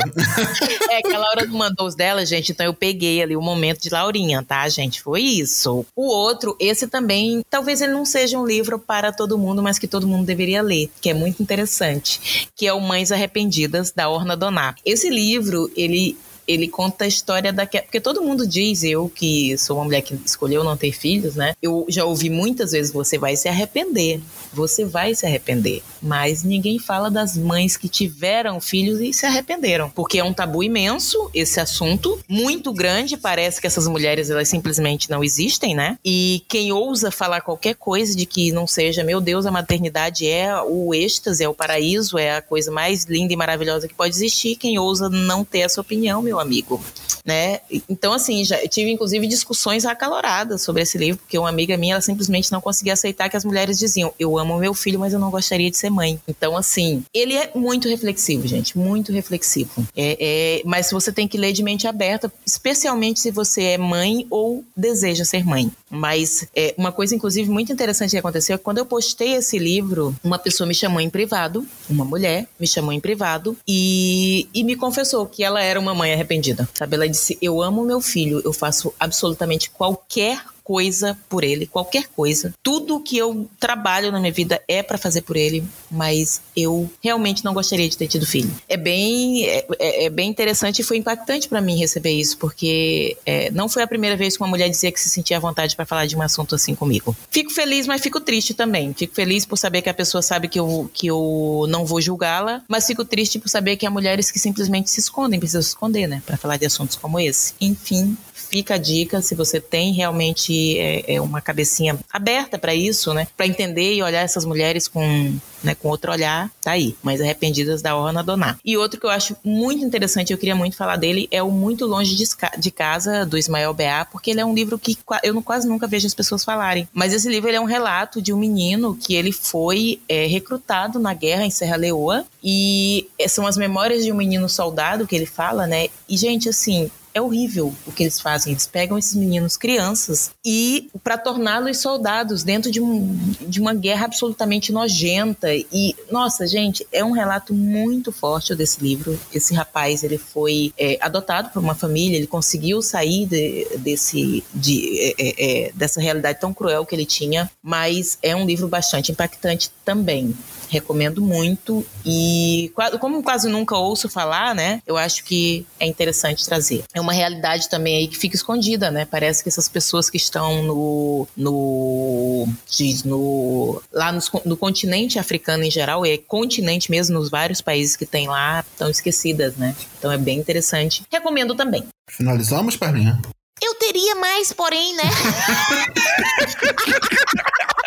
é 0.89 1.01
que 1.01 1.13
a 1.13 1.19
Laura 1.19 1.45
não 1.45 1.57
mandou 1.57 1.87
os 1.87 1.95
dela, 1.95 2.25
gente, 2.25 2.51
então 2.51 2.65
eu 2.65 2.73
peguei 2.73 3.21
ali 3.21 3.35
o 3.35 3.41
momento 3.41 3.81
de 3.81 3.89
Laurinha, 3.89 4.43
tá, 4.43 4.67
gente? 4.69 5.01
Foi 5.01 5.21
isso. 5.21 5.85
O 5.95 6.07
outro, 6.07 6.55
esse 6.59 6.87
também, 6.87 7.43
talvez 7.49 7.81
ele 7.81 7.93
não 7.93 8.05
seja 8.05 8.37
um 8.37 8.45
livro 8.45 8.79
para 8.79 9.11
todo 9.11 9.37
mundo, 9.37 9.61
mas 9.61 9.79
que 9.79 9.87
todo 9.87 10.07
mundo 10.07 10.25
deveria 10.25 10.61
ler, 10.61 10.89
que 11.01 11.09
é 11.09 11.13
muito 11.13 11.41
interessante, 11.41 12.49
que 12.55 12.67
é 12.67 12.73
o 12.73 12.79
Mães 12.79 13.11
Arrependidas, 13.11 13.91
da 13.91 14.09
Orna 14.09 14.35
Donar. 14.35 14.75
Esse 14.85 15.09
livro, 15.09 15.71
ele 15.75 16.17
ele 16.49 16.67
conta 16.67 17.05
a 17.05 17.07
história 17.07 17.53
da 17.53 17.67
porque 17.67 18.01
todo 18.01 18.23
mundo 18.23 18.47
diz 18.47 18.83
eu 18.83 19.07
que 19.07 19.55
sou 19.59 19.77
uma 19.77 19.85
mulher 19.85 20.01
que 20.01 20.15
escolheu 20.25 20.63
não 20.63 20.75
ter 20.75 20.91
filhos, 20.91 21.35
né? 21.35 21.53
Eu 21.61 21.85
já 21.87 22.03
ouvi 22.03 22.27
muitas 22.27 22.71
vezes 22.71 22.91
você 22.91 23.19
vai 23.19 23.35
se 23.35 23.47
arrepender. 23.47 24.19
Você 24.53 24.85
vai 24.85 25.13
se 25.13 25.25
arrepender, 25.25 25.83
mas 26.01 26.43
ninguém 26.43 26.79
fala 26.79 27.09
das 27.09 27.37
mães 27.37 27.77
que 27.77 27.87
tiveram 27.87 28.59
filhos 28.59 28.99
e 28.99 29.13
se 29.13 29.25
arrependeram, 29.25 29.89
porque 29.89 30.19
é 30.19 30.23
um 30.23 30.33
tabu 30.33 30.63
imenso 30.63 31.29
esse 31.33 31.59
assunto, 31.59 32.19
muito 32.27 32.73
grande, 32.73 33.17
parece 33.17 33.61
que 33.61 33.67
essas 33.67 33.87
mulheres 33.87 34.29
elas 34.29 34.47
simplesmente 34.47 35.09
não 35.09 35.23
existem, 35.23 35.75
né? 35.75 35.97
E 36.03 36.43
quem 36.47 36.71
ousa 36.71 37.11
falar 37.11 37.41
qualquer 37.41 37.75
coisa 37.75 38.15
de 38.15 38.25
que 38.25 38.51
não 38.51 38.65
seja, 38.65 39.03
meu 39.03 39.21
Deus, 39.21 39.45
a 39.45 39.51
maternidade 39.51 40.27
é 40.27 40.59
o 40.61 40.93
êxtase, 40.93 41.43
é 41.43 41.49
o 41.49 41.53
paraíso, 41.53 42.17
é 42.17 42.37
a 42.37 42.41
coisa 42.41 42.71
mais 42.71 43.05
linda 43.05 43.33
e 43.33 43.37
maravilhosa 43.37 43.87
que 43.87 43.93
pode 43.93 44.15
existir, 44.15 44.55
quem 44.55 44.79
ousa 44.79 45.09
não 45.09 45.45
ter 45.45 45.59
essa 45.59 45.81
opinião, 45.81 46.21
meu 46.21 46.39
amigo, 46.39 46.83
né? 47.23 47.59
Então 47.87 48.13
assim, 48.13 48.43
já 48.43 48.67
tive 48.67 48.89
inclusive 48.91 49.27
discussões 49.27 49.85
acaloradas 49.85 50.61
sobre 50.61 50.81
esse 50.81 50.97
livro, 50.97 51.21
porque 51.21 51.37
uma 51.37 51.49
amiga 51.49 51.77
minha 51.77 51.93
ela 51.93 52.01
simplesmente 52.01 52.51
não 52.51 52.61
conseguia 52.61 52.93
aceitar 52.93 53.29
que 53.29 53.37
as 53.37 53.45
mulheres 53.45 53.77
diziam: 53.77 54.13
"Eu 54.17 54.38
amo 54.39 54.57
meu 54.57 54.73
filho, 54.73 54.99
mas 54.99 55.13
eu 55.13 55.19
não 55.19 55.29
gostaria 55.29 55.69
de 55.69 55.77
ser 55.77 55.89
mãe". 55.89 56.19
Então 56.27 56.55
assim, 56.57 57.03
ele 57.13 57.35
é 57.35 57.51
muito 57.53 57.87
reflexivo, 57.87 58.47
gente, 58.47 58.77
muito 58.77 59.11
reflexivo. 59.11 59.85
É, 59.95 60.17
é, 60.19 60.61
mas 60.65 60.89
você 60.91 61.11
tem 61.11 61.27
que 61.27 61.37
ler 61.37 61.53
de 61.53 61.63
mente 61.63 61.87
aberta, 61.87 62.31
especialmente 62.45 63.19
se 63.19 63.31
você 63.31 63.63
é 63.63 63.77
mãe 63.77 64.25
ou 64.29 64.63
deseja 64.75 65.25
ser 65.25 65.45
mãe. 65.45 65.71
Mas 65.89 66.47
é, 66.55 66.73
uma 66.77 66.91
coisa, 66.91 67.15
inclusive, 67.15 67.49
muito 67.49 67.71
interessante 67.71 68.11
que 68.11 68.17
aconteceu 68.17 68.55
é 68.55 68.57
que 68.57 68.63
quando 68.63 68.77
eu 68.77 68.85
postei 68.85 69.33
esse 69.33 69.57
livro, 69.57 70.15
uma 70.23 70.37
pessoa 70.37 70.67
me 70.67 70.75
chamou 70.75 71.01
em 71.01 71.09
privado, 71.09 71.65
uma 71.89 72.05
mulher 72.05 72.47
me 72.59 72.67
chamou 72.67 72.93
em 72.93 72.99
privado 72.99 73.57
e, 73.67 74.47
e 74.53 74.63
me 74.63 74.75
confessou 74.75 75.25
que 75.25 75.43
ela 75.43 75.61
era 75.61 75.79
uma 75.79 75.93
mãe 75.93 76.13
arrependida. 76.13 76.67
Sabe? 76.73 76.95
Ela 76.95 77.09
disse: 77.09 77.37
Eu 77.41 77.61
amo 77.61 77.83
meu 77.83 78.01
filho, 78.01 78.41
eu 78.43 78.53
faço 78.53 78.93
absolutamente 78.99 79.69
qualquer 79.69 80.41
coisa 80.69 81.17
por 81.27 81.43
ele, 81.43 81.65
qualquer 81.65 82.05
coisa. 82.09 82.53
Tudo 82.61 82.99
que 82.99 83.17
eu 83.17 83.49
trabalho 83.59 84.11
na 84.11 84.19
minha 84.19 84.31
vida 84.31 84.61
é 84.67 84.83
para 84.83 84.99
fazer 84.99 85.23
por 85.23 85.35
ele, 85.35 85.63
mas 85.89 86.41
eu 86.55 86.87
realmente 87.01 87.43
não 87.43 87.55
gostaria 87.55 87.89
de 87.89 87.97
ter 87.97 88.07
tido 88.07 88.23
filho. 88.23 88.51
É 88.69 88.77
bem, 88.77 89.47
é, 89.47 89.65
é, 89.79 90.05
é 90.05 90.09
bem 90.11 90.29
interessante 90.29 90.83
e 90.83 90.83
foi 90.83 90.97
impactante 90.97 91.49
para 91.49 91.59
mim 91.59 91.75
receber 91.75 92.11
isso, 92.11 92.37
porque 92.37 93.17
é, 93.25 93.49
não 93.49 93.67
foi 93.67 93.81
a 93.81 93.87
primeira 93.87 94.15
vez 94.15 94.37
que 94.37 94.43
uma 94.43 94.47
mulher 94.47 94.69
dizia 94.69 94.91
que 94.91 95.01
se 95.01 95.09
sentia 95.09 95.37
à 95.37 95.39
vontade 95.39 95.75
para 95.75 95.87
falar 95.87 96.05
de 96.05 96.15
um 96.15 96.21
assunto 96.21 96.53
assim 96.53 96.75
comigo. 96.75 97.17
Fico 97.31 97.49
feliz, 97.49 97.87
mas 97.87 97.99
fico 97.99 98.19
triste 98.19 98.53
também. 98.53 98.93
Fico 98.93 99.15
feliz 99.15 99.47
por 99.47 99.57
saber 99.57 99.81
que 99.81 99.89
a 99.89 99.93
pessoa 99.93 100.21
sabe 100.21 100.47
que 100.47 100.59
eu, 100.59 100.87
que 100.93 101.07
eu 101.07 101.65
não 101.67 101.83
vou 101.83 101.99
julgá-la, 101.99 102.61
mas 102.67 102.85
fico 102.85 103.03
triste 103.03 103.39
por 103.39 103.49
saber 103.49 103.75
que 103.75 103.87
há 103.87 103.89
mulheres 103.89 104.29
que 104.29 104.37
simplesmente 104.37 104.91
se 104.91 104.99
escondem, 104.99 105.39
precisam 105.39 105.63
se 105.63 105.69
esconder, 105.69 106.05
né, 106.05 106.21
para 106.27 106.37
falar 106.37 106.57
de 106.57 106.67
assuntos 106.67 106.95
como 106.95 107.19
esse. 107.19 107.55
Enfim, 107.59 108.15
fica 108.49 108.75
a 108.75 108.77
dica 108.77 109.21
se 109.21 109.35
você 109.35 109.59
tem 109.59 109.93
realmente 109.93 110.77
é, 110.77 111.15
é 111.15 111.21
uma 111.21 111.39
cabecinha 111.39 111.97
aberta 112.11 112.57
para 112.57 112.73
isso, 112.73 113.13
né? 113.13 113.27
Para 113.37 113.47
entender 113.47 113.93
e 113.93 114.01
olhar 114.01 114.21
essas 114.21 114.43
mulheres 114.43 114.87
com, 114.87 115.35
né, 115.63 115.75
com 115.75 115.87
outro 115.87 116.11
olhar, 116.11 116.49
tá 116.61 116.71
aí. 116.71 116.95
Mas 117.03 117.21
arrependidas 117.21 117.81
da 117.81 117.95
Orna 117.95 118.23
Donar. 118.23 118.57
E 118.65 118.75
outro 118.75 118.99
que 118.99 119.05
eu 119.05 119.09
acho 119.09 119.35
muito 119.43 119.85
interessante, 119.85 120.33
eu 120.33 120.37
queria 120.37 120.55
muito 120.55 120.75
falar 120.75 120.95
dele, 120.95 121.27
é 121.31 121.43
o 121.43 121.51
Muito 121.51 121.85
Longe 121.85 122.15
de, 122.15 122.25
de 122.57 122.71
Casa, 122.71 123.25
do 123.25 123.37
Ismael 123.37 123.73
Beá, 123.73 124.05
porque 124.05 124.31
ele 124.31 124.41
é 124.41 124.45
um 124.45 124.53
livro 124.53 124.79
que 124.79 124.97
eu 125.23 125.41
quase 125.41 125.67
nunca 125.67 125.87
vejo 125.87 126.07
as 126.07 126.13
pessoas 126.13 126.43
falarem. 126.43 126.87
Mas 126.93 127.13
esse 127.13 127.29
livro 127.29 127.49
é 127.49 127.59
um 127.59 127.65
relato 127.65 128.21
de 128.21 128.33
um 128.33 128.37
menino 128.37 128.95
que 128.95 129.13
ele 129.13 129.31
foi 129.31 130.01
é, 130.09 130.25
recrutado 130.25 130.99
na 130.99 131.13
guerra 131.13 131.45
em 131.45 131.51
Serra 131.51 131.75
Leoa 131.75 132.25
e 132.43 133.07
são 133.27 133.45
as 133.45 133.57
memórias 133.57 134.03
de 134.03 134.11
um 134.11 134.15
menino 134.15 134.49
soldado 134.49 135.05
que 135.05 135.15
ele 135.15 135.25
fala, 135.25 135.67
né? 135.67 135.89
E, 136.07 136.17
gente, 136.17 136.49
assim, 136.49 136.89
é 137.13 137.21
horrível 137.21 137.73
o 137.85 137.91
que 137.91 138.03
eles 138.03 138.19
fazem. 138.19 138.53
Eles 138.53 138.67
pegam 138.67 138.97
esses 138.97 139.15
meninos 139.15 139.57
crianças 139.57 140.31
e 140.45 140.89
para 141.03 141.17
torná-los 141.17 141.77
soldados 141.77 142.43
dentro 142.43 142.71
de, 142.71 142.81
um, 142.81 143.17
de 143.41 143.59
uma 143.59 143.73
guerra 143.73 144.05
absolutamente 144.05 144.71
nojenta. 144.71 145.53
E, 145.53 145.95
nossa, 146.11 146.47
gente, 146.47 146.85
é 146.91 147.03
um 147.03 147.11
relato 147.11 147.53
muito 147.53 148.11
forte 148.11 148.55
desse 148.55 148.81
livro. 148.81 149.19
Esse 149.33 149.53
rapaz, 149.53 150.03
ele 150.03 150.17
foi 150.17 150.73
é, 150.77 150.97
adotado 151.01 151.49
por 151.49 151.59
uma 151.59 151.75
família, 151.75 152.17
ele 152.17 152.27
conseguiu 152.27 152.81
sair 152.81 153.25
de, 153.25 153.67
desse, 153.77 154.43
de, 154.53 154.99
é, 154.99 155.15
é, 155.17 155.67
é 155.67 155.71
dessa 155.73 156.01
realidade 156.01 156.39
tão 156.39 156.53
cruel 156.53 156.85
que 156.85 156.95
ele 156.95 157.05
tinha, 157.05 157.49
mas 157.61 158.17
é 158.21 158.35
um 158.35 158.45
livro 158.45 158.67
bastante 158.67 159.11
impactante 159.11 159.71
também 159.83 160.35
recomendo 160.69 161.21
muito. 161.21 161.85
E 162.05 162.71
como 162.99 163.23
quase 163.23 163.49
nunca 163.49 163.75
ouço 163.75 164.07
falar, 164.07 164.55
né? 164.55 164.81
Eu 164.85 164.97
acho 164.97 165.23
que 165.23 165.65
é 165.79 165.87
interessante 165.87 166.45
trazer. 166.45 166.83
É 166.93 167.01
uma 167.01 167.13
realidade 167.13 167.69
também 167.69 167.97
aí 167.97 168.07
que 168.07 168.17
fica 168.17 168.35
escondida, 168.35 168.91
né? 168.91 169.05
Parece 169.05 169.43
que 169.43 169.49
essas 169.49 169.67
pessoas 169.67 170.09
que 170.09 170.17
estão 170.17 170.63
no. 170.63 171.27
no, 171.35 172.47
diz, 172.69 173.03
no 173.03 173.81
lá 173.91 174.11
no, 174.11 174.21
no 174.45 174.55
continente 174.55 175.19
africano 175.19 175.63
em 175.63 175.71
geral, 175.71 176.05
e 176.05 176.11
é 176.11 176.17
continente 176.17 176.91
mesmo, 176.91 177.17
nos 177.17 177.29
vários 177.29 177.61
países 177.61 177.95
que 177.95 178.05
tem 178.05 178.27
lá, 178.27 178.63
estão 178.71 178.89
esquecidas, 178.89 179.55
né? 179.55 179.75
Então 179.97 180.11
é 180.11 180.17
bem 180.17 180.37
interessante. 180.37 181.03
Recomendo 181.11 181.55
também. 181.55 181.85
Finalizamos, 182.09 182.75
Perninha? 182.75 183.19
Eu 183.61 183.75
teria 183.75 184.15
mais, 184.15 184.53
porém, 184.53 184.95
né? 184.95 185.03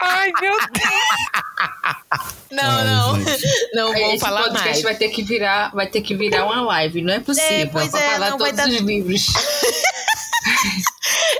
Ai, 0.00 0.32
meu 0.40 0.56
Deus! 0.58 0.68
Não, 2.50 2.64
Ai, 2.64 2.84
não. 2.84 3.24
Gente. 3.24 3.70
Não 3.74 3.92
vamos 3.92 4.14
Esse 4.14 4.20
falar 4.20 4.50
mais. 4.52 4.82
vai 4.82 4.94
ter 4.94 5.08
que 5.10 5.22
virar, 5.22 5.70
vai 5.74 5.86
ter 5.86 6.00
que 6.00 6.14
virar 6.14 6.46
uma 6.46 6.62
live, 6.62 7.02
não 7.02 7.14
é 7.14 7.20
possível. 7.20 7.50
É, 7.50 7.66
pois 7.66 7.92
é, 7.94 8.10
falar 8.12 8.30
não 8.30 8.38
todos 8.38 8.56
vai 8.56 8.66
dar... 8.66 8.68
os 8.68 8.80
livros. 8.86 9.26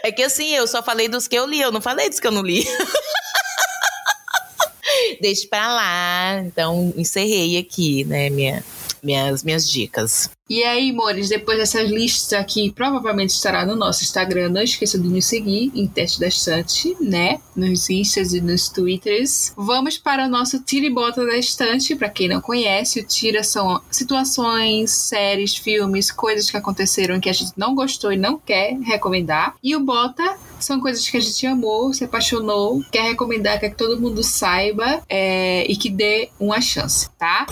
É 0.03 0.13
que 0.13 0.23
assim, 0.23 0.55
eu 0.55 0.67
só 0.67 0.83
falei 0.83 1.09
dos 1.09 1.27
que 1.27 1.37
eu 1.37 1.47
li, 1.47 1.61
eu 1.61 1.73
não 1.73 1.81
falei 1.81 2.09
dos 2.09 2.21
que 2.21 2.27
eu 2.27 2.33
não 2.33 2.43
li. 2.43 2.67
Deixa 5.21 5.47
pra 5.49 5.73
lá. 5.73 6.39
Então, 6.41 6.93
encerrei 6.97 7.59
aqui, 7.59 8.05
né, 8.05 8.31
minha, 8.31 8.65
minhas, 9.03 9.43
minhas 9.43 9.71
dicas. 9.71 10.31
E 10.49 10.65
aí, 10.65 10.91
amores, 10.91 11.29
depois 11.29 11.59
dessas 11.59 11.91
listas 11.91 12.33
aqui, 12.33 12.73
provavelmente 12.73 13.31
estará 13.31 13.67
no 13.67 13.77
nosso 13.77 14.03
Instagram. 14.03 14.49
Não 14.49 14.63
esqueça 14.63 14.99
de 14.99 15.07
nos 15.07 15.27
seguir 15.27 15.71
em 15.75 15.87
Teste 15.87 16.19
da 16.19 16.27
Estante, 16.27 16.97
né? 16.99 17.39
Nos 17.55 17.91
Instas 17.91 18.33
e 18.33 18.41
nos 18.41 18.71
Twitters. 18.71 19.53
Vamos 19.55 19.99
para 19.99 20.25
o 20.25 20.29
nosso 20.29 20.59
Tira 20.61 20.87
e 20.87 20.91
Bota 20.91 21.27
da 21.27 21.37
Estante. 21.37 21.95
Para 21.95 22.09
quem 22.09 22.29
não 22.29 22.41
conhece, 22.41 22.99
o 23.01 23.07
Tira 23.07 23.45
são 23.45 23.83
situações, 23.91 24.91
séries, 24.91 25.55
filmes, 25.55 26.11
coisas 26.11 26.51
que 26.51 26.57
aconteceram 26.57 27.21
que 27.21 27.29
a 27.29 27.35
gente 27.35 27.53
não 27.55 27.75
gostou 27.75 28.11
e 28.11 28.17
não 28.17 28.39
quer 28.39 28.79
recomendar. 28.81 29.55
E 29.63 29.77
o 29.77 29.81
Bota 29.81 30.39
são 30.59 30.81
coisas 30.81 31.07
que 31.07 31.19
a 31.19 31.21
gente 31.21 31.47
amou, 31.47 31.93
se 31.93 32.05
apaixonou, 32.05 32.83
quer 32.91 33.03
recomendar, 33.03 33.61
quer 33.61 33.69
que 33.69 33.77
todo 33.77 34.01
mundo 34.01 34.23
saiba 34.23 35.03
é, 35.11 35.71
e 35.71 35.77
que 35.77 35.91
dê 35.91 36.31
uma 36.41 36.59
chance, 36.61 37.11
tá? 37.19 37.47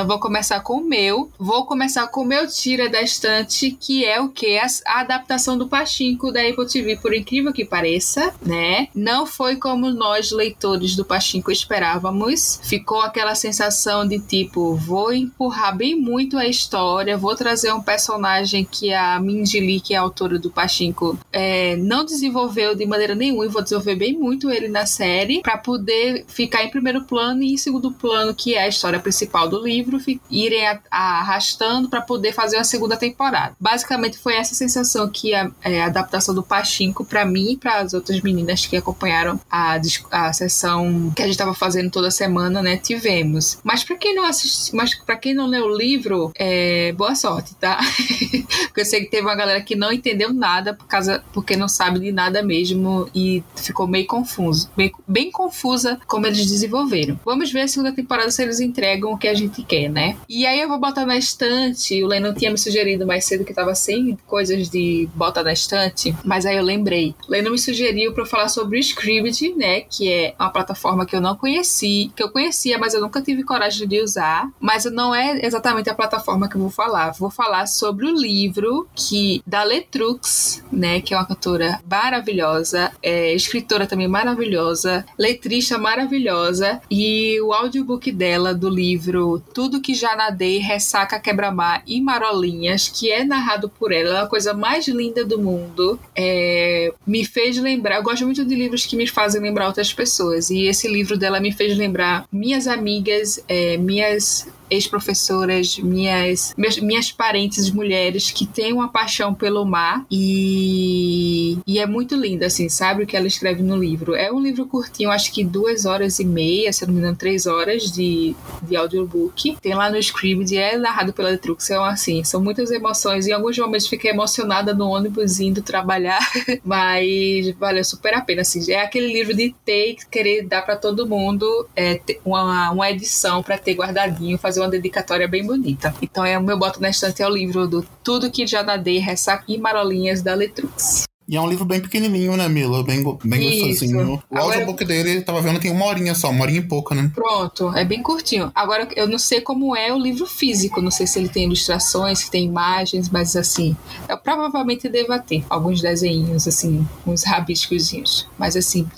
Então 0.00 0.08
vou 0.08 0.18
começar 0.18 0.60
com 0.60 0.78
o 0.78 0.82
meu. 0.82 1.30
Vou 1.38 1.66
começar 1.66 2.06
com 2.06 2.22
o 2.22 2.24
meu 2.24 2.48
tira 2.48 2.88
da 2.88 3.02
estante, 3.02 3.70
que 3.70 4.02
é 4.02 4.18
o 4.18 4.30
que? 4.30 4.58
A, 4.58 4.66
adaptação 5.00 5.58
do 5.58 5.68
Pachinko 5.68 6.32
da 6.32 6.40
Apple 6.40 6.66
TV, 6.66 6.96
por 6.96 7.12
incrível 7.12 7.52
que 7.52 7.66
pareça, 7.66 8.32
né? 8.40 8.88
Não 8.94 9.26
foi 9.26 9.56
como 9.56 9.90
nós, 9.90 10.30
leitores 10.30 10.96
do 10.96 11.04
Pachinko, 11.04 11.50
esperávamos. 11.50 12.58
Ficou 12.62 13.02
aquela 13.02 13.34
sensação 13.34 14.08
de 14.08 14.18
tipo, 14.20 14.74
vou 14.74 15.12
empurrar 15.12 15.76
bem 15.76 15.94
muito 15.94 16.38
a 16.38 16.46
história, 16.46 17.18
vou 17.18 17.36
trazer 17.36 17.70
um 17.74 17.82
personagem 17.82 18.64
que 18.64 18.94
a 18.94 19.20
Minji 19.20 19.60
Lee, 19.60 19.82
que 19.82 19.92
é 19.92 19.98
a 19.98 20.00
autora 20.00 20.38
do 20.38 20.48
Pachinko, 20.48 21.18
é, 21.30 21.76
não 21.76 22.06
desenvolveu 22.06 22.74
de 22.74 22.86
maneira 22.86 23.14
nenhuma 23.14 23.44
e 23.44 23.48
vou 23.48 23.62
desenvolver 23.62 23.96
bem 23.96 24.16
muito 24.16 24.50
ele 24.50 24.68
na 24.68 24.86
série 24.86 25.42
para 25.42 25.58
poder 25.58 26.24
ficar 26.26 26.64
em 26.64 26.70
primeiro 26.70 27.04
plano 27.04 27.42
e 27.42 27.52
em 27.52 27.58
segundo 27.58 27.92
plano, 27.92 28.34
que 28.34 28.54
é 28.54 28.62
a 28.62 28.68
história 28.68 28.98
principal 28.98 29.46
do 29.46 29.62
livro 29.62 29.89
livro 29.98 30.20
irem 30.30 30.66
a, 30.66 30.80
a, 30.90 31.20
arrastando 31.20 31.88
para 31.88 32.00
poder 32.00 32.32
fazer 32.32 32.56
uma 32.56 32.64
segunda 32.64 32.96
temporada. 32.96 33.54
Basicamente 33.58 34.18
foi 34.18 34.34
essa 34.34 34.54
sensação 34.54 35.08
que 35.08 35.34
a, 35.34 35.50
é, 35.62 35.82
a 35.82 35.86
adaptação 35.86 36.34
do 36.34 36.42
Pachinko 36.42 37.04
para 37.04 37.24
mim 37.24 37.52
e 37.52 37.56
para 37.56 37.78
as 37.78 37.94
outras 37.94 38.20
meninas 38.20 38.66
que 38.66 38.76
acompanharam 38.76 39.40
a, 39.50 39.80
a 40.10 40.32
sessão 40.32 41.12
que 41.14 41.22
a 41.22 41.26
gente 41.26 41.34
estava 41.34 41.54
fazendo 41.54 41.90
toda 41.90 42.10
semana, 42.10 42.62
né, 42.62 42.76
tivemos. 42.76 43.58
Mas 43.64 43.84
para 43.84 43.96
quem 43.96 44.14
não 44.14 44.24
assiste, 44.24 44.74
mas 44.74 44.94
para 44.94 45.16
quem 45.16 45.34
não 45.34 45.46
leu 45.46 45.66
o 45.66 45.76
livro, 45.76 46.32
é, 46.36 46.92
boa 46.92 47.14
sorte, 47.14 47.54
tá? 47.54 47.78
porque 48.68 48.80
eu 48.80 48.84
sei 48.84 49.00
que 49.04 49.10
teve 49.10 49.22
uma 49.22 49.34
galera 49.34 49.60
que 49.60 49.74
não 49.74 49.92
entendeu 49.92 50.32
nada 50.32 50.74
por 50.74 50.86
causa 50.86 51.22
porque 51.32 51.56
não 51.56 51.68
sabe 51.68 52.00
de 52.00 52.12
nada 52.12 52.42
mesmo 52.42 53.08
e 53.14 53.42
ficou 53.56 53.86
meio 53.86 54.06
confuso, 54.06 54.70
bem, 54.76 54.92
bem 55.06 55.30
confusa 55.30 55.98
como 56.06 56.26
eles 56.26 56.46
desenvolveram. 56.46 57.18
Vamos 57.24 57.52
ver 57.52 57.62
a 57.62 57.68
segunda 57.68 57.92
temporada 57.92 58.30
se 58.30 58.42
eles 58.42 58.60
entregam 58.60 59.12
o 59.12 59.18
que 59.18 59.28
a 59.28 59.34
gente 59.34 59.62
quer 59.70 59.88
né? 59.88 60.16
E 60.28 60.44
aí 60.46 60.60
eu 60.60 60.68
vou 60.68 60.78
botar 60.78 61.06
na 61.06 61.16
estante. 61.16 62.02
O 62.02 62.06
Lennon 62.06 62.34
tinha 62.34 62.50
me 62.50 62.58
sugerido 62.58 63.06
mais 63.06 63.24
cedo 63.24 63.44
que 63.44 63.54
tava 63.54 63.74
sem 63.74 64.18
coisas 64.26 64.68
de 64.68 65.08
botar 65.14 65.44
na 65.44 65.52
estante, 65.52 66.14
mas 66.24 66.44
aí 66.44 66.56
eu 66.56 66.64
lembrei. 66.64 67.14
O 67.28 67.30
Lennon 67.30 67.52
me 67.52 67.58
sugeriu 67.58 68.12
para 68.12 68.26
falar 68.26 68.48
sobre 68.48 68.76
o 68.76 68.80
Scribd, 68.80 69.54
né? 69.54 69.82
Que 69.82 70.12
é 70.12 70.34
uma 70.38 70.50
plataforma 70.50 71.06
que 71.06 71.14
eu 71.14 71.20
não 71.20 71.36
conheci, 71.36 72.10
que 72.16 72.22
eu 72.22 72.30
conhecia, 72.30 72.78
mas 72.78 72.94
eu 72.94 73.00
nunca 73.00 73.22
tive 73.22 73.44
coragem 73.44 73.86
de 73.86 74.02
usar. 74.02 74.50
Mas 74.58 74.84
não 74.86 75.14
é 75.14 75.44
exatamente 75.44 75.88
a 75.88 75.94
plataforma 75.94 76.48
que 76.48 76.56
eu 76.56 76.60
vou 76.60 76.70
falar. 76.70 77.12
Vou 77.12 77.30
falar 77.30 77.66
sobre 77.66 78.06
o 78.06 78.14
livro 78.14 78.88
que 78.94 79.40
da 79.46 79.62
Letrux, 79.62 80.64
né? 80.72 81.00
Que 81.00 81.14
é 81.14 81.16
uma 81.16 81.26
cantora 81.26 81.80
maravilhosa, 81.88 82.90
é 83.02 83.32
escritora 83.34 83.86
também 83.86 84.08
maravilhosa, 84.08 85.04
letrista 85.16 85.78
maravilhosa 85.78 86.80
e 86.90 87.40
o 87.40 87.52
audiobook 87.52 88.10
dela 88.10 88.52
do 88.52 88.68
livro 88.68 89.42
Tudo 89.60 89.82
que 89.82 89.92
já 89.92 90.16
nadei, 90.16 90.56
ressaca, 90.56 91.20
quebra-mar 91.20 91.82
e 91.86 92.00
marolinhas, 92.00 92.88
que 92.88 93.10
é 93.10 93.22
narrado 93.22 93.68
por 93.68 93.92
ela, 93.92 94.20
é 94.20 94.22
a 94.22 94.26
coisa 94.26 94.54
mais 94.54 94.88
linda 94.88 95.22
do 95.22 95.38
mundo. 95.38 96.00
É, 96.16 96.90
me 97.06 97.26
fez 97.26 97.58
lembrar, 97.58 97.96
eu 97.96 98.02
gosto 98.02 98.24
muito 98.24 98.42
de 98.42 98.54
livros 98.54 98.86
que 98.86 98.96
me 98.96 99.06
fazem 99.06 99.38
lembrar 99.38 99.66
outras 99.66 99.92
pessoas 99.92 100.48
e 100.48 100.62
esse 100.62 100.88
livro 100.88 101.18
dela 101.18 101.40
me 101.40 101.52
fez 101.52 101.76
lembrar 101.76 102.24
minhas 102.32 102.66
amigas, 102.66 103.44
é, 103.46 103.76
minhas 103.76 104.48
ex-professoras, 104.70 105.78
minhas, 105.78 106.54
minhas, 106.56 106.78
minhas 106.78 107.12
parentes 107.12 107.70
mulheres 107.70 108.30
que 108.30 108.46
têm 108.46 108.72
uma 108.72 108.88
paixão 108.88 109.34
pelo 109.34 109.64
mar 109.64 110.04
e, 110.10 111.58
e 111.66 111.78
é 111.78 111.86
muito 111.86 112.14
linda, 112.14 112.46
assim, 112.46 112.68
sabe 112.68 113.02
o 113.02 113.06
que 113.06 113.16
ela 113.16 113.26
escreve 113.26 113.62
no 113.62 113.76
livro. 113.76 114.14
É 114.14 114.32
um 114.32 114.40
livro 114.40 114.66
curtinho, 114.66 115.10
acho 115.10 115.32
que 115.32 115.44
duas 115.44 115.84
horas 115.84 116.18
e 116.18 116.24
meia, 116.24 116.72
se 116.72 116.86
não 116.86 116.94
me 116.94 117.00
engano, 117.00 117.16
três 117.16 117.46
horas 117.46 117.90
de, 117.90 118.34
de 118.62 118.76
audiobook. 118.76 119.56
Tem 119.60 119.74
lá 119.74 119.90
no 119.90 119.98
Scribd 119.98 120.56
é 120.56 120.76
narrado 120.76 121.12
pela 121.12 121.30
Letrux. 121.30 121.68
Então, 121.68 121.84
assim, 121.84 122.22
são 122.24 122.42
muitas 122.42 122.70
emoções. 122.70 123.26
Em 123.26 123.32
alguns 123.32 123.58
momentos 123.58 123.86
fiquei 123.86 124.10
emocionada 124.10 124.74
no 124.74 124.88
ônibus 124.88 125.40
indo 125.40 125.62
trabalhar, 125.62 126.20
mas 126.64 127.50
valeu 127.56 127.84
super 127.84 128.14
a 128.14 128.20
pena, 128.20 128.42
assim. 128.42 128.70
É 128.72 128.82
aquele 128.82 129.12
livro 129.12 129.34
de 129.34 129.54
ter, 129.64 129.96
querer 130.10 130.42
dar 130.46 130.62
para 130.62 130.76
todo 130.76 131.06
mundo 131.06 131.68
é, 131.74 132.00
uma, 132.24 132.70
uma 132.70 132.90
edição 132.90 133.42
para 133.42 133.58
ter 133.58 133.74
guardadinho, 133.74 134.38
fazer 134.38 134.59
uma 134.60 134.68
dedicatória 134.68 135.26
bem 135.26 135.44
bonita. 135.44 135.94
Então 136.00 136.24
é 136.24 136.38
o 136.38 136.42
meu 136.42 136.58
boto 136.58 136.80
na 136.80 136.90
estante 136.90 137.22
é 137.22 137.26
o 137.26 137.30
livro 137.30 137.66
do 137.66 137.84
Tudo 138.04 138.30
que 138.30 138.46
já 138.46 138.62
nadei, 138.62 138.98
Ressaca 138.98 139.44
e 139.48 139.58
Marolinhas 139.58 140.22
da 140.22 140.34
Letrux. 140.34 141.04
E 141.30 141.36
é 141.36 141.40
um 141.40 141.48
livro 141.48 141.64
bem 141.64 141.80
pequenininho, 141.80 142.36
né, 142.36 142.48
Mila? 142.48 142.82
Bem, 142.82 143.04
bem 143.22 143.60
gostosinho. 143.60 144.14
O 144.28 144.36
Agora, 144.36 144.56
audiobook 144.56 144.84
dele, 144.84 145.22
tava 145.22 145.40
vendo, 145.40 145.60
tem 145.60 145.70
uma 145.70 145.86
horinha 145.86 146.12
só, 146.12 146.28
uma 146.28 146.42
horinha 146.42 146.58
e 146.58 146.64
pouca, 146.64 146.92
né? 146.92 147.08
Pronto, 147.14 147.72
é 147.76 147.84
bem 147.84 148.02
curtinho. 148.02 148.50
Agora, 148.52 148.88
eu 148.96 149.06
não 149.06 149.16
sei 149.16 149.40
como 149.40 149.76
é 149.76 149.94
o 149.94 149.98
livro 149.98 150.26
físico, 150.26 150.82
não 150.82 150.90
sei 150.90 151.06
se 151.06 151.20
ele 151.20 151.28
tem 151.28 151.44
ilustrações, 151.44 152.18
se 152.18 152.30
tem 152.32 152.46
imagens, 152.46 153.08
mas 153.08 153.36
assim, 153.36 153.76
eu 154.08 154.18
provavelmente 154.18 154.88
deva 154.88 155.20
ter 155.20 155.44
alguns 155.48 155.80
desenhos, 155.80 156.48
assim, 156.48 156.84
uns 157.06 157.22
rabiscozinhos. 157.22 158.26
Mas 158.36 158.56
assim, 158.56 158.88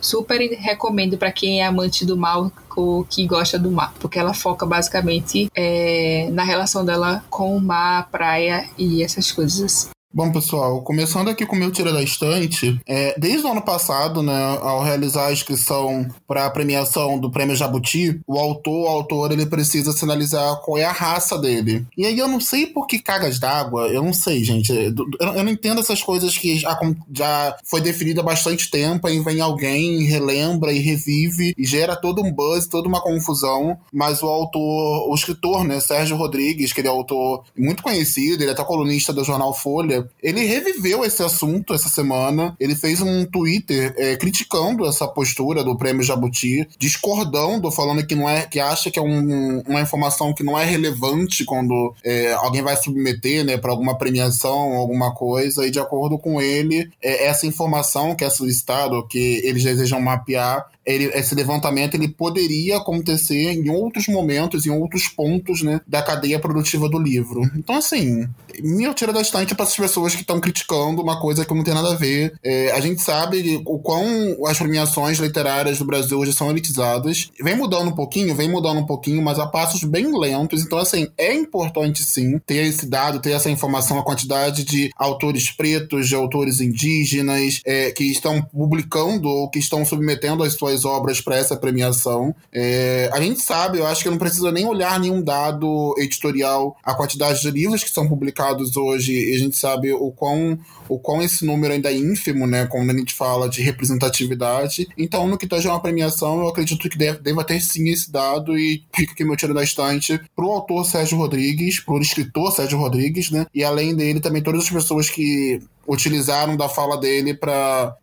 super 0.00 0.38
recomendo 0.60 1.18
para 1.18 1.32
quem 1.32 1.60
é 1.60 1.66
amante 1.66 2.06
do 2.06 2.16
mal 2.16 2.52
ou 2.76 3.04
que 3.04 3.26
gosta 3.26 3.58
do 3.58 3.68
mar, 3.68 3.92
porque 3.98 4.16
ela 4.16 4.32
foca 4.32 4.64
basicamente 4.64 5.50
é, 5.56 6.28
na 6.30 6.44
relação 6.44 6.84
dela 6.84 7.24
com 7.28 7.56
o 7.56 7.60
mar, 7.60 7.98
a 7.98 8.02
praia 8.04 8.70
e 8.78 9.02
essas 9.02 9.32
coisas. 9.32 9.90
Bom, 10.12 10.32
pessoal, 10.32 10.82
começando 10.82 11.28
aqui 11.28 11.46
com 11.46 11.54
o 11.54 11.58
meu 11.58 11.70
tira 11.70 11.92
da 11.92 12.02
estante, 12.02 12.80
é, 12.84 13.14
desde 13.16 13.46
o 13.46 13.52
ano 13.52 13.62
passado, 13.62 14.24
né, 14.24 14.58
ao 14.60 14.82
realizar 14.82 15.28
a 15.28 15.32
inscrição 15.32 16.04
para 16.26 16.46
a 16.46 16.50
premiação 16.50 17.16
do 17.16 17.30
Prêmio 17.30 17.54
Jabuti, 17.54 18.20
o 18.26 18.36
autor, 18.36 18.88
autor, 18.88 19.30
ele 19.30 19.46
precisa 19.46 19.92
sinalizar 19.92 20.56
qual 20.62 20.78
é 20.78 20.84
a 20.84 20.90
raça 20.90 21.38
dele. 21.38 21.86
E 21.96 22.04
aí 22.04 22.18
eu 22.18 22.26
não 22.26 22.40
sei 22.40 22.66
por 22.66 22.88
que 22.88 22.98
cagas 22.98 23.38
d'água, 23.38 23.86
eu 23.86 24.02
não 24.02 24.12
sei, 24.12 24.42
gente. 24.42 24.72
Eu, 24.72 24.92
eu, 25.20 25.44
não 25.44 25.52
entendo 25.52 25.80
essas 25.80 26.02
coisas 26.02 26.36
que 26.36 26.58
já, 26.58 26.76
já 27.12 27.56
foi 27.64 27.80
definida 27.80 28.20
há 28.20 28.24
bastante 28.24 28.68
tempo, 28.68 29.06
aí 29.06 29.20
vem 29.20 29.40
alguém, 29.40 30.02
relembra 30.02 30.72
e 30.72 30.80
revive, 30.80 31.54
e 31.56 31.64
gera 31.64 31.94
todo 31.94 32.20
um 32.20 32.32
buzz, 32.32 32.66
toda 32.66 32.88
uma 32.88 33.00
confusão, 33.00 33.78
mas 33.92 34.24
o 34.24 34.26
autor, 34.26 35.08
o 35.08 35.14
escritor, 35.14 35.62
né, 35.62 35.78
Sérgio 35.78 36.16
Rodrigues, 36.16 36.72
que 36.72 36.80
ele 36.80 36.88
é 36.88 36.90
autor 36.90 37.44
muito 37.56 37.80
conhecido, 37.80 38.42
ele 38.42 38.50
é 38.50 38.54
até 38.54 38.64
colunista 38.64 39.12
do 39.12 39.22
jornal 39.22 39.54
Folha, 39.54 39.99
ele 40.22 40.44
reviveu 40.44 41.04
esse 41.04 41.22
assunto 41.22 41.74
essa 41.74 41.88
semana. 41.88 42.56
Ele 42.58 42.74
fez 42.74 43.00
um 43.00 43.24
Twitter 43.24 43.94
é, 43.96 44.16
criticando 44.16 44.86
essa 44.86 45.06
postura 45.06 45.64
do 45.64 45.76
prêmio 45.76 46.02
Jabuti, 46.02 46.68
discordando, 46.78 47.70
falando 47.70 48.06
que 48.06 48.14
não 48.14 48.28
é, 48.28 48.46
que 48.46 48.60
acha 48.60 48.90
que 48.90 48.98
é 48.98 49.02
um, 49.02 49.60
uma 49.66 49.80
informação 49.80 50.34
que 50.34 50.42
não 50.42 50.58
é 50.58 50.64
relevante 50.64 51.44
quando 51.44 51.94
é, 52.04 52.32
alguém 52.34 52.62
vai 52.62 52.76
submeter, 52.76 53.44
né, 53.44 53.56
para 53.56 53.70
alguma 53.70 53.96
premiação, 53.96 54.74
alguma 54.74 55.14
coisa. 55.14 55.66
E 55.66 55.70
de 55.70 55.78
acordo 55.78 56.18
com 56.18 56.40
ele, 56.40 56.90
é, 57.02 57.26
essa 57.26 57.46
informação 57.46 58.14
que 58.14 58.24
é 58.24 58.30
solicitado, 58.30 59.06
que 59.06 59.40
eles 59.44 59.62
desejam 59.62 60.00
mapear, 60.00 60.66
ele, 60.84 61.04
esse 61.06 61.34
levantamento 61.34 61.94
ele 61.94 62.08
poderia 62.08 62.78
acontecer 62.78 63.52
em 63.52 63.70
outros 63.70 64.06
momentos, 64.08 64.66
em 64.66 64.70
outros 64.70 65.08
pontos, 65.08 65.62
né, 65.62 65.80
da 65.86 66.02
cadeia 66.02 66.38
produtiva 66.38 66.88
do 66.88 66.98
livro. 66.98 67.42
Então, 67.54 67.76
assim, 67.76 68.28
me 68.62 68.92
tira 68.94 69.12
da 69.12 69.20
estante 69.20 69.54
para 69.54 69.64
essas 69.64 69.76
pessoas 69.76 70.14
que 70.14 70.22
estão 70.22 70.40
criticando 70.40 71.02
uma 71.02 71.20
coisa 71.20 71.44
que 71.44 71.54
não 71.54 71.64
tem 71.64 71.74
nada 71.74 71.92
a 71.92 71.96
ver. 71.96 72.34
É, 72.42 72.72
a 72.72 72.80
gente 72.80 73.00
sabe 73.00 73.62
o 73.64 73.78
quão 73.78 74.46
as 74.46 74.58
premiações 74.58 75.18
literárias 75.18 75.78
do 75.78 75.84
Brasil 75.84 76.18
hoje 76.18 76.32
são 76.32 76.50
elitizadas. 76.50 77.30
Vem 77.40 77.56
mudando 77.56 77.88
um 77.88 77.94
pouquinho, 77.94 78.34
vem 78.34 78.48
mudando 78.48 78.78
um 78.78 78.86
pouquinho, 78.86 79.22
mas 79.22 79.38
a 79.38 79.46
passos 79.46 79.84
bem 79.84 80.16
lentos. 80.18 80.62
Então, 80.62 80.78
assim, 80.78 81.08
é 81.16 81.34
importante 81.34 82.02
sim 82.02 82.38
ter 82.38 82.66
esse 82.66 82.86
dado, 82.86 83.20
ter 83.20 83.32
essa 83.32 83.50
informação, 83.50 83.98
a 83.98 84.04
quantidade 84.04 84.64
de 84.64 84.90
autores 84.96 85.50
pretos, 85.50 86.08
de 86.08 86.14
autores 86.14 86.60
indígenas, 86.60 87.60
é, 87.64 87.90
que 87.90 88.04
estão 88.04 88.42
publicando 88.42 89.28
ou 89.28 89.48
que 89.48 89.58
estão 89.58 89.84
submetendo 89.84 90.42
as 90.42 90.54
suas 90.54 90.69
obras 90.84 91.20
para 91.20 91.36
essa 91.36 91.56
premiação. 91.56 92.34
É, 92.52 93.10
a 93.12 93.20
gente 93.20 93.40
sabe, 93.40 93.78
eu 93.78 93.86
acho 93.86 94.02
que 94.02 94.10
não 94.10 94.18
precisa 94.18 94.50
nem 94.50 94.66
olhar 94.66 94.98
nenhum 94.98 95.22
dado 95.22 95.94
editorial, 95.98 96.76
a 96.82 96.94
quantidade 96.94 97.40
de 97.40 97.50
livros 97.50 97.84
que 97.84 97.90
são 97.90 98.08
publicados 98.08 98.76
hoje, 98.76 99.12
e 99.12 99.34
a 99.34 99.38
gente 99.38 99.56
sabe 99.56 99.92
o 99.92 100.10
quão, 100.10 100.58
o 100.88 100.98
quão 100.98 101.22
esse 101.22 101.44
número 101.44 101.72
ainda 101.72 101.90
é 101.90 101.96
ínfimo, 101.96 102.46
né, 102.46 102.66
quando 102.66 102.90
a 102.90 102.96
gente 102.96 103.14
fala 103.14 103.48
de 103.48 103.62
representatividade. 103.62 104.88
Então, 104.96 105.26
no 105.26 105.38
que 105.38 105.46
tange 105.46 105.68
a 105.68 105.72
uma 105.72 105.82
premiação, 105.82 106.40
eu 106.40 106.48
acredito 106.48 106.88
que 106.88 106.98
deve, 106.98 107.20
deva 107.20 107.44
ter 107.44 107.60
sim 107.60 107.88
esse 107.88 108.10
dado, 108.10 108.58
e 108.58 108.84
fica 108.94 109.12
aqui 109.12 109.24
meu 109.24 109.36
tiro 109.36 109.54
da 109.54 109.62
estante 109.62 110.20
pro 110.34 110.50
autor 110.50 110.84
Sérgio 110.84 111.18
Rodrigues, 111.18 111.80
pro 111.80 112.00
escritor 112.00 112.52
Sérgio 112.52 112.78
Rodrigues, 112.78 113.30
né, 113.30 113.46
e 113.54 113.64
além 113.64 113.94
dele 113.94 114.20
também 114.20 114.42
todas 114.42 114.64
as 114.64 114.70
pessoas 114.70 115.08
que 115.08 115.60
utilizaram 115.86 116.56
da 116.56 116.68
fala 116.68 116.96
dele 116.98 117.34
para 117.34 117.96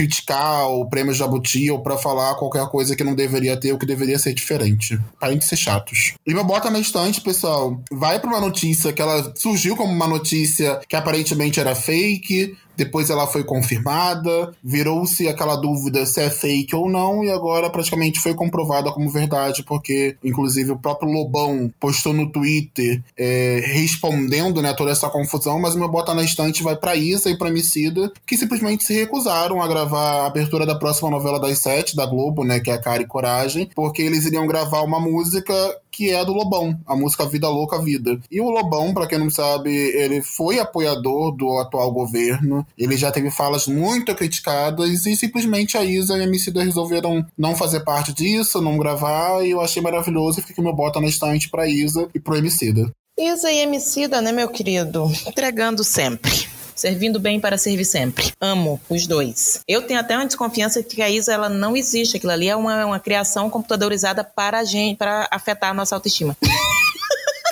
criticar 0.00 0.66
o 0.70 0.88
prêmio 0.88 1.12
Jabuti 1.12 1.70
ou 1.70 1.82
para 1.82 1.98
falar 1.98 2.34
qualquer 2.36 2.66
coisa 2.68 2.96
que 2.96 3.04
não 3.04 3.14
deveria 3.14 3.54
ter 3.58 3.72
ou 3.72 3.78
que 3.78 3.84
deveria 3.84 4.18
ser 4.18 4.32
diferente. 4.32 4.98
Parem 5.20 5.36
de 5.36 5.44
ser 5.44 5.58
chatos. 5.58 6.14
E 6.26 6.32
meu 6.32 6.42
bota 6.42 6.70
na 6.70 6.78
estante, 6.78 7.20
pessoal, 7.20 7.78
vai 7.92 8.18
para 8.18 8.30
uma 8.30 8.40
notícia 8.40 8.94
que 8.94 9.02
ela 9.02 9.34
surgiu 9.36 9.76
como 9.76 9.92
uma 9.92 10.06
notícia 10.06 10.80
que 10.88 10.96
aparentemente 10.96 11.60
era 11.60 11.74
fake, 11.74 12.56
depois 12.80 13.10
ela 13.10 13.26
foi 13.26 13.44
confirmada, 13.44 14.54
virou-se 14.64 15.28
aquela 15.28 15.54
dúvida 15.54 16.06
se 16.06 16.18
é 16.18 16.30
fake 16.30 16.74
ou 16.74 16.88
não, 16.88 17.22
e 17.22 17.30
agora 17.30 17.68
praticamente 17.68 18.18
foi 18.18 18.32
comprovada 18.32 18.90
como 18.90 19.10
verdade, 19.10 19.62
porque 19.62 20.16
inclusive 20.24 20.72
o 20.72 20.78
próprio 20.78 21.12
Lobão 21.12 21.70
postou 21.78 22.14
no 22.14 22.30
Twitter 22.32 23.02
é, 23.18 23.60
respondendo 23.66 24.62
né, 24.62 24.72
toda 24.72 24.90
essa 24.90 25.10
confusão, 25.10 25.60
mas 25.60 25.74
o 25.74 25.78
meu 25.78 25.90
bota 25.90 26.14
na 26.14 26.22
estante 26.22 26.62
vai 26.62 26.74
para 26.74 26.96
Isa 26.96 27.28
e 27.28 27.36
para 27.36 27.50
Micida, 27.50 28.10
que 28.26 28.34
simplesmente 28.34 28.82
se 28.82 28.94
recusaram 28.94 29.60
a 29.60 29.68
gravar 29.68 30.22
a 30.22 30.26
abertura 30.26 30.64
da 30.64 30.74
próxima 30.74 31.10
novela 31.10 31.38
das 31.38 31.58
sete 31.58 31.94
da 31.94 32.06
Globo, 32.06 32.44
né, 32.44 32.60
que 32.60 32.70
é 32.70 32.74
a 32.74 32.80
Cara 32.80 33.02
e 33.02 33.06
Coragem, 33.06 33.68
porque 33.74 34.00
eles 34.00 34.24
iriam 34.24 34.46
gravar 34.46 34.80
uma 34.80 34.98
música 34.98 35.52
que 36.00 36.08
é 36.08 36.24
do 36.24 36.32
Lobão, 36.32 36.80
a 36.86 36.96
música 36.96 37.26
Vida 37.26 37.46
Louca 37.46 37.78
Vida. 37.78 38.18
E 38.30 38.40
o 38.40 38.48
Lobão, 38.48 38.94
para 38.94 39.06
quem 39.06 39.18
não 39.18 39.28
sabe, 39.28 39.70
ele 39.70 40.22
foi 40.22 40.58
apoiador 40.58 41.30
do 41.30 41.58
atual 41.58 41.92
governo, 41.92 42.66
ele 42.78 42.96
já 42.96 43.12
teve 43.12 43.30
falas 43.30 43.66
muito 43.66 44.14
criticadas 44.14 45.04
e 45.04 45.14
simplesmente 45.14 45.76
a 45.76 45.84
Isa 45.84 46.16
e 46.16 46.22
a 46.22 46.24
Emicida 46.24 46.64
resolveram 46.64 47.22
não 47.36 47.54
fazer 47.54 47.80
parte 47.80 48.14
disso, 48.14 48.62
não 48.62 48.78
gravar, 48.78 49.44
e 49.44 49.50
eu 49.50 49.60
achei 49.60 49.82
maravilhoso 49.82 50.40
e 50.40 50.42
fiquei 50.42 50.64
meu 50.64 50.72
bota 50.72 51.02
na 51.02 51.06
estante 51.06 51.50
pra 51.50 51.68
Isa 51.68 52.08
e 52.14 52.18
pro 52.18 52.34
Emicida. 52.34 52.90
Isa 53.18 53.52
e 53.52 53.58
Emicida, 53.58 54.22
né, 54.22 54.32
meu 54.32 54.48
querido? 54.48 55.04
Entregando 55.26 55.84
sempre 55.84 56.49
servindo 56.80 57.20
bem 57.20 57.38
para 57.38 57.58
servir 57.58 57.84
sempre. 57.84 58.32
Amo 58.40 58.80
os 58.88 59.06
dois. 59.06 59.60
Eu 59.68 59.82
tenho 59.82 60.00
até 60.00 60.16
uma 60.16 60.26
desconfiança 60.26 60.82
de 60.82 60.88
que 60.88 61.02
a 61.02 61.10
Isa 61.10 61.32
ela 61.32 61.48
não 61.48 61.76
existe. 61.76 62.16
Aquilo 62.16 62.32
ali 62.32 62.48
é 62.48 62.56
uma, 62.56 62.86
uma 62.86 63.00
criação 63.00 63.50
computadorizada 63.50 64.24
para 64.24 64.58
a 64.58 64.64
gente, 64.64 64.96
para 64.96 65.28
afetar 65.30 65.70
a 65.70 65.74
nossa 65.74 65.94
autoestima. 65.94 66.36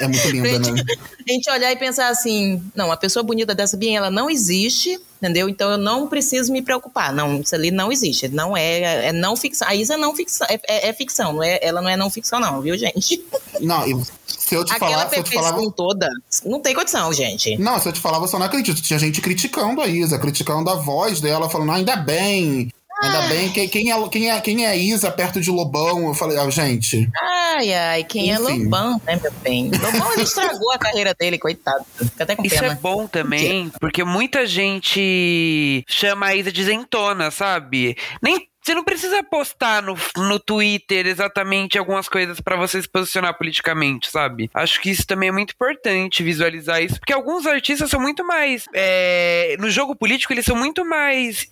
É 0.00 0.08
muito 0.08 0.26
linda, 0.30 0.48
Gente, 0.48 0.72
né? 0.72 0.82
A 1.28 1.32
gente 1.32 1.50
olhar 1.50 1.72
e 1.72 1.76
pensar 1.76 2.08
assim, 2.08 2.62
não, 2.74 2.90
a 2.90 2.96
pessoa 2.96 3.22
bonita 3.22 3.54
dessa 3.54 3.76
bem, 3.76 3.96
ela 3.96 4.10
não 4.10 4.30
existe, 4.30 4.98
entendeu? 5.20 5.48
Então 5.48 5.70
eu 5.70 5.78
não 5.78 6.06
preciso 6.08 6.52
me 6.52 6.62
preocupar. 6.62 7.12
Não, 7.12 7.40
isso 7.40 7.54
ali 7.54 7.70
não 7.70 7.90
existe. 7.92 8.28
Não 8.28 8.56
é, 8.56 9.08
é 9.08 9.12
não 9.12 9.36
ficção. 9.36 9.68
A 9.68 9.74
Isa 9.74 9.94
é 9.94 9.96
não 9.96 10.14
ficção, 10.14 10.46
é, 10.50 10.60
é, 10.66 10.88
é 10.88 10.92
ficção, 10.92 11.32
não 11.32 11.42
é, 11.42 11.58
ela 11.62 11.80
não 11.82 11.88
é 11.88 11.96
não 11.96 12.10
ficção, 12.10 12.40
não, 12.40 12.60
viu, 12.60 12.76
gente? 12.76 13.22
Não, 13.60 13.86
e 13.86 14.02
se 14.26 14.54
eu 14.54 14.64
te 14.64 14.72
Aquela 14.72 14.92
falar, 14.92 15.08
se 15.10 15.16
eu 15.18 15.22
te 15.22 15.30
perfeição 15.30 15.56
falava. 15.56 15.72
toda, 15.72 16.08
não 16.44 16.60
tem 16.60 16.74
condição, 16.74 17.12
gente. 17.12 17.56
Não, 17.58 17.78
se 17.78 17.88
eu 17.88 17.92
te 17.92 18.00
falar, 18.00 18.18
você 18.18 18.38
não 18.38 18.46
acredita. 18.46 18.80
Tinha 18.80 18.98
gente 18.98 19.20
criticando 19.20 19.80
a 19.80 19.86
Isa, 19.86 20.18
criticando 20.18 20.70
a 20.70 20.74
voz 20.74 21.20
dela, 21.20 21.50
falando, 21.50 21.72
"Ah, 21.72 21.76
ainda 21.76 21.96
bem. 21.96 22.70
Ainda 23.00 23.18
Ah. 23.18 23.28
bem, 23.28 23.52
quem, 23.52 23.68
quem, 23.68 23.92
é, 23.92 24.08
quem, 24.08 24.30
é, 24.30 24.40
quem 24.40 24.64
é 24.64 24.68
a 24.70 24.76
Isa 24.76 25.10
perto 25.10 25.40
de 25.40 25.50
Lobão? 25.50 26.08
Eu 26.08 26.14
falei, 26.14 26.36
ah, 26.36 26.50
gente. 26.50 27.08
Ai, 27.56 27.72
ai, 27.72 28.04
quem 28.04 28.30
é 28.30 28.34
Enfim. 28.34 28.64
Lobão, 28.64 29.00
né, 29.06 29.18
meu 29.22 29.32
bem? 29.42 29.70
Lobão, 29.70 30.12
ele 30.12 30.22
estragou 30.22 30.70
a 30.72 30.78
carreira 30.78 31.14
dele, 31.14 31.38
coitado. 31.38 31.84
Fica 31.96 32.24
até 32.24 32.36
com 32.36 32.44
Isso 32.44 32.56
é 32.56 32.60
pena. 32.60 32.78
bom 32.80 33.06
também, 33.06 33.70
porque 33.80 34.04
muita 34.04 34.46
gente 34.46 35.84
chama 35.88 36.26
a 36.26 36.34
Isa 36.34 36.52
de 36.52 36.60
isentona, 36.60 37.30
sabe? 37.30 37.96
Nem 38.22 38.46
você 38.68 38.74
não 38.74 38.84
precisa 38.84 39.22
postar 39.22 39.82
no, 39.82 39.96
no 40.16 40.38
Twitter 40.38 41.06
exatamente 41.06 41.78
algumas 41.78 42.08
coisas 42.08 42.38
pra 42.40 42.54
você 42.56 42.82
se 42.82 42.88
posicionar 42.88 43.36
politicamente, 43.36 44.10
sabe? 44.10 44.50
Acho 44.52 44.80
que 44.80 44.90
isso 44.90 45.06
também 45.06 45.30
é 45.30 45.32
muito 45.32 45.52
importante 45.54 46.22
visualizar 46.22 46.82
isso, 46.82 47.00
porque 47.00 47.12
alguns 47.12 47.46
artistas 47.46 47.88
são 47.90 47.98
muito 48.00 48.24
mais. 48.26 48.66
é, 48.74 49.56
no 49.58 49.70
jogo 49.70 49.96
político, 49.96 50.32
eles 50.32 50.44
são 50.44 50.54
muito 50.56 50.84
mais 50.84 51.46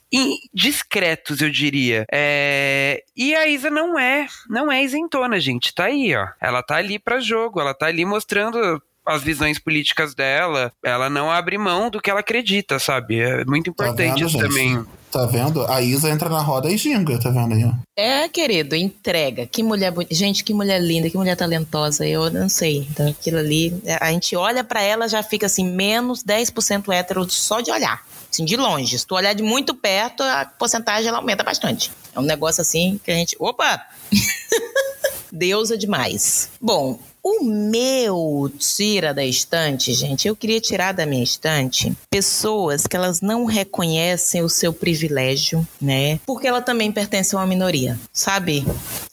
discretos, 0.53 1.41
eu 1.41 1.51
diria. 1.51 2.05
É, 2.12 3.03
e 3.17 3.35
a 3.35 3.49
Isa 3.49 3.71
não 3.71 3.99
é, 3.99 4.27
não 4.49 4.71
é 4.71 4.83
isentona, 4.83 5.41
gente. 5.41 5.75
Tá 5.75 5.85
aí, 5.85 6.14
ó. 6.14 6.27
Ela 6.41 6.62
tá 6.62 6.77
ali 6.77 6.99
pra 6.99 7.19
jogo, 7.21 7.61
ela 7.61 7.73
tá 7.75 7.87
ali 7.87 8.05
mostrando 8.05 8.83
as 9.07 9.23
visões 9.23 9.57
políticas 9.59 10.17
dela, 10.17 10.73
ela 10.85 11.09
não 11.09 11.31
abre 11.31 11.57
mão 11.57 11.89
do 11.89 12.01
que 12.01 12.11
ela 12.11 12.21
acredita, 12.21 12.79
sabe? 12.81 13.21
É 13.21 13.45
muito 13.45 13.73
Tá 13.73 13.85
importante 13.85 14.19
vendo, 14.19 14.27
isso 14.27 14.39
gente? 14.39 14.49
também. 14.49 14.85
Tá 15.17 15.25
vendo? 15.25 15.67
A 15.67 15.81
Isa 15.81 16.11
entra 16.11 16.29
na 16.29 16.43
roda 16.43 16.71
e 16.71 16.77
ginga, 16.77 17.19
tá 17.19 17.31
vendo 17.31 17.55
aí? 17.55 17.73
É, 17.97 18.29
querido, 18.29 18.77
entrega. 18.77 19.47
Que 19.47 19.62
mulher 19.62 19.91
bonita. 19.91 20.14
Gente, 20.14 20.45
que 20.45 20.53
mulher 20.53 20.79
linda, 20.79 21.09
que 21.09 21.17
mulher 21.17 21.35
talentosa. 21.35 22.07
Eu 22.07 22.31
não 22.31 22.51
sei. 22.51 22.87
Então, 22.91 23.09
aquilo 23.09 23.39
ali, 23.39 23.83
a 23.99 24.12
gente 24.12 24.37
olha 24.37 24.62
pra 24.62 24.83
ela 24.83 25.09
já 25.09 25.23
fica 25.23 25.47
assim, 25.47 25.67
menos 25.67 26.23
10% 26.23 26.93
hétero 26.93 27.27
só 27.31 27.62
de 27.62 27.71
olhar. 27.71 28.07
Assim, 28.31 28.45
de 28.45 28.59
longe. 28.59 28.99
Se 28.99 29.07
tu 29.07 29.14
olhar 29.14 29.33
de 29.33 29.43
muito 29.43 29.75
perto, 29.75 30.23
a 30.23 30.45
porcentagem 30.45 31.09
ela 31.09 31.17
aumenta 31.17 31.43
bastante. 31.43 31.91
É 32.14 32.21
um 32.21 32.23
negócio 32.25 32.61
assim 32.61 33.01
que 33.03 33.11
a 33.11 33.14
gente. 33.14 33.35
Opa! 33.41 33.87
Deusa 35.33 35.79
demais. 35.79 36.51
Bom, 36.61 37.01
o 37.29 37.43
meu 37.43 38.49
tira 38.57 39.12
da 39.12 39.24
estante, 39.24 39.93
gente, 39.93 40.29
eu 40.29 40.37
queria 40.37 40.61
tirar 40.61 40.93
da 40.93 41.05
minha 41.05 41.24
estante 41.24 41.93
pessoas 42.09 42.87
que 42.87 42.95
elas 42.95 43.20
não 43.20 43.45
reconhecem 43.47 44.43
o 44.43 44.49
seu 44.49 44.72
privilégio, 44.72 45.66
né? 45.81 46.20
Porque 46.24 46.47
ela 46.47 46.62
também 46.62 46.93
pertence 46.93 47.35
a 47.35 47.39
uma 47.41 47.47
minoria, 47.47 47.99
sabe? 48.12 48.64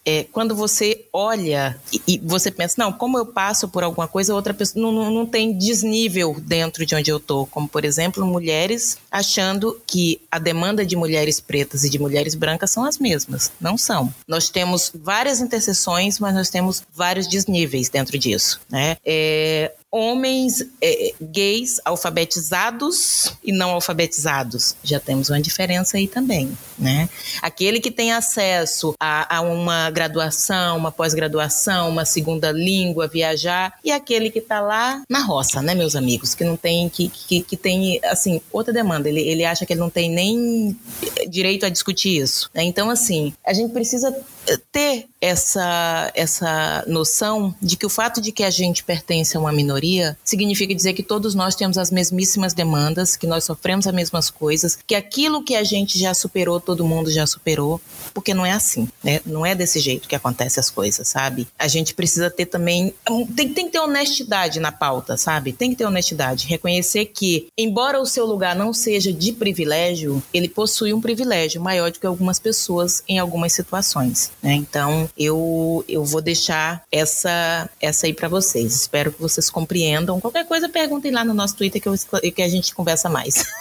É, 0.06 0.26
quando 0.32 0.54
você 0.54 1.06
olha 1.12 1.80
e, 1.92 2.02
e 2.06 2.18
você 2.20 2.52
pensa, 2.52 2.76
não, 2.78 2.92
como 2.92 3.18
eu 3.18 3.26
passo 3.26 3.68
por 3.70 3.84
alguma 3.84 4.08
coisa, 4.08 4.36
outra 4.36 4.54
pessoa 4.54 4.84
não, 4.84 4.92
não, 4.92 5.10
não 5.10 5.26
tem 5.26 5.58
desnível 5.58 6.36
dentro 6.40 6.86
de 6.86 6.94
onde 6.94 7.10
eu 7.10 7.20
tô. 7.20 7.46
Como, 7.48 7.68
por 7.68 7.86
exemplo, 7.86 8.26
mulheres 8.26 8.98
achando 9.10 9.82
que 9.88 10.22
a 10.30 10.38
demanda 10.40 10.86
de 10.86 10.96
mulheres 10.96 11.40
pretas 11.40 11.84
e 11.84 11.90
de 11.90 11.98
mulheres 11.98 12.36
brancas 12.36 12.72
são 12.72 12.84
as 12.84 12.98
mesmas. 12.98 13.52
Não 13.62 13.78
são. 13.78 14.14
Nós 14.28 14.50
temos 14.50 14.92
várias 14.94 15.40
interseções, 15.40 16.20
mas 16.20 16.36
nós 16.36 16.50
temos 16.50 16.84
vários 16.94 17.26
desníveis 17.26 17.90
dentro 17.90 18.03
disso, 18.12 18.60
né? 18.70 18.98
É, 19.06 19.72
homens 19.94 20.66
é, 20.82 21.14
gays 21.22 21.80
alfabetizados 21.86 23.32
e 23.44 23.52
não 23.52 23.70
alfabetizados. 23.70 24.76
Já 24.84 25.00
temos 25.00 25.30
uma 25.30 25.40
diferença 25.40 25.98
aí 25.98 26.08
também, 26.08 26.58
né? 26.80 27.08
Aquele 27.44 27.80
que 27.80 27.92
tem 27.92 28.12
acesso 28.12 28.96
a, 29.00 29.38
a 29.38 29.42
uma 29.42 29.92
graduação, 29.92 30.78
uma 30.78 30.92
pós-graduação, 30.92 31.90
uma 31.90 32.06
segunda 32.06 32.52
língua, 32.52 33.08
viajar, 33.08 33.78
e 33.84 33.92
aquele 33.92 34.32
que 34.32 34.40
está 34.40 34.60
lá 34.60 35.04
na 35.08 35.20
roça, 35.20 35.62
né, 35.62 35.76
meus 35.76 35.96
amigos? 35.96 36.34
Que 36.34 36.44
não 36.44 36.58
tem, 36.58 36.90
que, 36.90 37.08
que, 37.10 37.44
que 37.44 37.56
tem, 37.56 38.00
assim, 38.06 38.42
outra 38.52 38.74
demanda. 38.74 39.08
Ele, 39.08 39.22
ele 39.22 39.46
acha 39.46 39.64
que 39.64 39.74
ele 39.74 39.80
não 39.80 39.92
tem 39.92 40.10
nem 40.10 40.76
direito 41.30 41.68
a 41.68 41.70
discutir 41.70 42.18
isso. 42.18 42.50
Né? 42.52 42.64
Então, 42.64 42.90
assim, 42.90 43.32
a 43.46 43.54
gente 43.54 43.72
precisa 43.72 44.12
ter 44.72 45.08
essa, 45.22 46.12
essa 46.14 46.84
noção 46.86 47.56
de 47.62 47.78
que 47.78 47.86
o 47.86 47.90
fato 47.90 48.20
de 48.20 48.32
que 48.32 48.44
a 48.44 48.50
gente 48.50 48.84
pertence 48.84 49.38
a 49.38 49.40
uma 49.40 49.54
minoria 49.54 50.18
significa 50.24 50.76
dizer 50.76 50.94
que 50.94 51.02
todos 51.02 51.34
nós 51.34 51.56
temos 51.56 51.78
as 51.78 51.90
mesmíssimas 51.90 52.54
demandas, 52.54 53.16
que 53.16 53.26
nós 53.26 53.46
sofremos 53.46 53.88
as 53.88 53.94
mesmas 53.94 54.30
coisas, 54.30 54.78
que 54.86 54.96
aquilo 54.96 55.44
que 55.44 55.56
a 55.56 55.64
gente 55.64 55.98
já 55.98 56.14
superou, 56.14 56.60
todo 56.60 56.84
mundo 56.84 57.10
já 57.10 57.26
superou, 57.26 57.80
porque 58.14 58.34
não 58.34 58.46
é 58.46 58.52
assim, 58.52 58.90
né? 59.02 59.22
Não 59.26 59.46
é 59.46 59.56
desse 59.56 59.80
jeito 59.80 60.10
que 60.10 60.16
acontecem 60.16 60.60
as 60.60 60.70
coisas, 60.70 61.08
sabe? 61.08 61.48
A 61.58 61.70
gente 61.70 61.94
precisa 61.94 62.30
ter 62.30 62.46
também. 62.46 62.94
Tem, 63.36 63.54
tem 63.54 63.66
que 63.68 63.72
ter 63.72 63.80
honestidade 63.80 64.60
na 64.60 64.74
pauta, 64.74 65.16
sabe? 65.16 65.54
Tem 65.54 65.70
que 65.70 65.78
ter 65.78 65.86
honestidade. 65.86 66.48
Reconhecer 66.48 67.06
que, 67.06 67.48
embora 67.58 68.02
o 68.02 68.06
seu 68.06 68.26
lugar 68.26 68.56
não 68.56 68.74
seja 68.74 69.14
de 69.14 69.32
privilégio, 69.32 70.22
ele 70.34 70.50
possui 70.50 70.94
um 70.94 71.00
privilégio 71.00 71.62
maior 71.62 71.92
do 71.92 72.00
que 72.00 72.06
algumas 72.06 72.40
pessoas 72.40 73.04
em 73.08 73.20
algumas 73.20 73.54
situações. 73.54 74.33
Né? 74.44 74.54
Então, 74.56 75.10
eu, 75.18 75.86
eu 75.88 76.04
vou 76.04 76.22
deixar 76.22 76.84
essa, 76.92 77.70
essa 77.82 78.06
aí 78.06 78.14
para 78.14 78.28
vocês. 78.28 78.76
Espero 78.76 79.14
que 79.14 79.22
vocês 79.22 79.50
compreendam. 79.50 80.20
Qualquer 80.20 80.46
coisa, 80.46 80.68
perguntem 80.68 81.12
lá 81.12 81.24
no 81.24 81.34
nosso 81.34 81.56
Twitter 81.56 81.82
que, 81.82 81.88
eu, 81.88 81.96
que 82.34 82.42
a 82.42 82.50
gente 82.50 82.76
conversa 82.76 83.10
mais. 83.10 83.46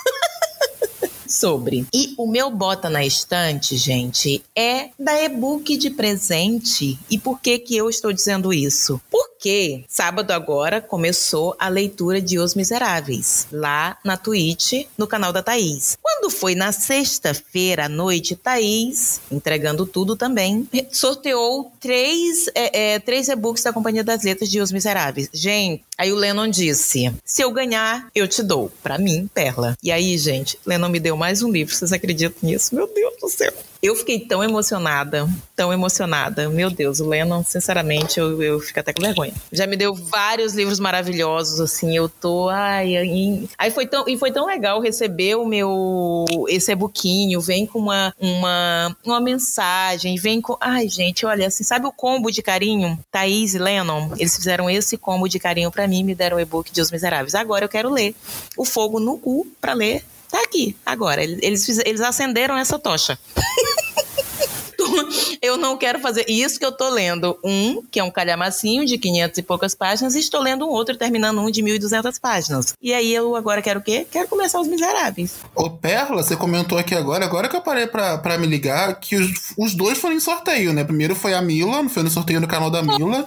sobre. 1.32 1.86
E 1.92 2.14
o 2.18 2.26
meu 2.26 2.50
bota 2.50 2.90
na 2.90 3.04
estante, 3.04 3.76
gente, 3.76 4.44
é 4.54 4.90
da 4.98 5.22
e-book 5.22 5.76
de 5.76 5.90
presente. 5.90 6.98
E 7.08 7.18
por 7.18 7.40
que 7.40 7.58
que 7.58 7.76
eu 7.76 7.88
estou 7.88 8.12
dizendo 8.12 8.52
isso? 8.52 9.00
Porque 9.42 9.82
sábado 9.88 10.30
agora 10.30 10.80
começou 10.80 11.56
a 11.58 11.68
leitura 11.68 12.20
de 12.20 12.38
Os 12.38 12.54
Miseráveis, 12.54 13.48
lá 13.50 13.98
na 14.04 14.16
Twitch, 14.16 14.86
no 14.96 15.04
canal 15.04 15.32
da 15.32 15.42
Thaís. 15.42 15.98
Quando 16.00 16.30
foi 16.30 16.54
na 16.54 16.70
sexta-feira 16.70 17.86
à 17.86 17.88
noite, 17.88 18.36
Thaís, 18.36 19.20
entregando 19.32 19.84
tudo 19.84 20.14
também, 20.14 20.68
sorteou 20.92 21.72
três, 21.80 22.46
é, 22.54 22.92
é, 22.92 22.98
três 23.00 23.28
e-books 23.28 23.64
da 23.64 23.72
Companhia 23.72 24.04
das 24.04 24.22
Letras 24.22 24.48
de 24.48 24.60
Os 24.60 24.70
Miseráveis. 24.70 25.28
Gente, 25.32 25.82
aí 25.98 26.12
o 26.12 26.16
Lennon 26.16 26.46
disse, 26.46 27.12
se 27.24 27.42
eu 27.42 27.50
ganhar, 27.50 28.06
eu 28.14 28.28
te 28.28 28.44
dou. 28.44 28.70
Pra 28.80 28.96
mim, 28.96 29.28
Perla. 29.34 29.76
E 29.82 29.90
aí, 29.90 30.16
gente, 30.18 30.56
Lennon 30.64 30.88
me 30.88 31.00
deu 31.00 31.16
mais 31.16 31.42
um 31.42 31.50
livro, 31.50 31.74
vocês 31.74 31.92
acreditam 31.92 32.38
nisso? 32.48 32.76
Meu 32.76 32.86
Deus 32.86 33.14
do 33.20 33.28
céu. 33.28 33.52
Eu 33.82 33.96
fiquei 33.96 34.20
tão 34.20 34.44
emocionada, 34.44 35.28
tão 35.56 35.72
emocionada. 35.72 36.48
Meu 36.48 36.70
Deus, 36.70 37.00
o 37.00 37.08
Lennon, 37.08 37.42
sinceramente, 37.42 38.20
eu, 38.20 38.40
eu 38.40 38.60
fico 38.60 38.78
até 38.78 38.92
com 38.92 39.02
vergonha. 39.02 39.34
Já 39.50 39.66
me 39.66 39.76
deu 39.76 39.92
vários 39.92 40.54
livros 40.54 40.78
maravilhosos, 40.78 41.58
assim, 41.58 41.96
eu 41.96 42.08
tô. 42.08 42.48
Ai, 42.48 42.96
aí, 42.96 43.48
aí 43.58 43.72
foi 43.72 43.84
tão, 43.84 44.04
e 44.06 44.16
foi 44.16 44.30
tão 44.30 44.46
legal 44.46 44.80
receber 44.80 45.34
o 45.34 45.44
meu. 45.44 46.24
Esse 46.48 46.70
e-bookinho, 46.70 47.40
vem 47.40 47.66
com 47.66 47.80
uma, 47.80 48.14
uma, 48.20 48.96
uma 49.04 49.20
mensagem, 49.20 50.14
vem 50.14 50.40
com. 50.40 50.56
Ai, 50.60 50.88
gente, 50.88 51.26
olha, 51.26 51.48
assim, 51.48 51.64
sabe 51.64 51.84
o 51.84 51.92
combo 51.92 52.30
de 52.30 52.40
carinho? 52.40 52.96
Thaís 53.10 53.56
e 53.56 53.58
Lennon, 53.58 54.12
eles 54.16 54.36
fizeram 54.36 54.70
esse 54.70 54.96
combo 54.96 55.28
de 55.28 55.40
carinho 55.40 55.72
pra 55.72 55.88
mim 55.88 56.04
me 56.04 56.14
deram 56.14 56.36
o 56.36 56.40
e-book 56.40 56.70
de 56.70 56.80
Os 56.80 56.92
Miseráveis. 56.92 57.34
Agora 57.34 57.64
eu 57.64 57.68
quero 57.68 57.90
ler 57.90 58.14
O 58.56 58.64
Fogo 58.64 59.00
no 59.00 59.18
Cu 59.18 59.44
pra 59.60 59.72
ler 59.72 60.04
tá 60.32 60.42
aqui, 60.42 60.74
agora. 60.84 61.22
Eles, 61.22 61.68
eles 61.84 62.00
acenderam 62.00 62.56
essa 62.56 62.78
tocha. 62.78 63.18
eu 65.42 65.56
não 65.56 65.76
quero 65.76 65.98
fazer 66.00 66.24
isso 66.28 66.58
que 66.58 66.64
eu 66.64 66.72
tô 66.72 66.88
lendo. 66.88 67.38
Um, 67.44 67.82
que 67.90 67.98
é 68.00 68.04
um 68.04 68.10
calhamacinho 68.10 68.84
de 68.84 68.98
500 68.98 69.38
e 69.38 69.42
poucas 69.42 69.74
páginas, 69.74 70.14
e 70.14 70.18
estou 70.20 70.40
lendo 70.40 70.66
um 70.66 70.70
outro, 70.70 70.96
terminando 70.96 71.40
um 71.40 71.50
de 71.50 71.62
1.200 71.62 72.20
páginas. 72.20 72.74
E 72.80 72.92
aí 72.94 73.12
eu 73.12 73.36
agora 73.36 73.62
quero 73.62 73.80
o 73.80 73.82
quê? 73.82 74.06
Quero 74.10 74.28
começar 74.28 74.60
Os 74.60 74.68
Miseráveis. 74.68 75.36
Ô, 75.54 75.70
Perla, 75.70 76.22
você 76.22 76.36
comentou 76.36 76.78
aqui 76.78 76.94
agora, 76.94 77.24
agora 77.24 77.48
que 77.48 77.56
eu 77.56 77.60
parei 77.60 77.86
pra, 77.86 78.18
pra 78.18 78.38
me 78.38 78.46
ligar, 78.46 78.98
que 79.00 79.16
os, 79.16 79.30
os 79.58 79.74
dois 79.74 79.98
foram 79.98 80.14
em 80.16 80.20
sorteio, 80.20 80.72
né? 80.72 80.84
Primeiro 80.84 81.14
foi 81.14 81.34
a 81.34 81.42
Mila, 81.42 81.88
foi 81.88 82.02
no 82.02 82.10
sorteio 82.10 82.40
no 82.40 82.48
canal 82.48 82.70
da 82.70 82.82
Mila. 82.82 83.26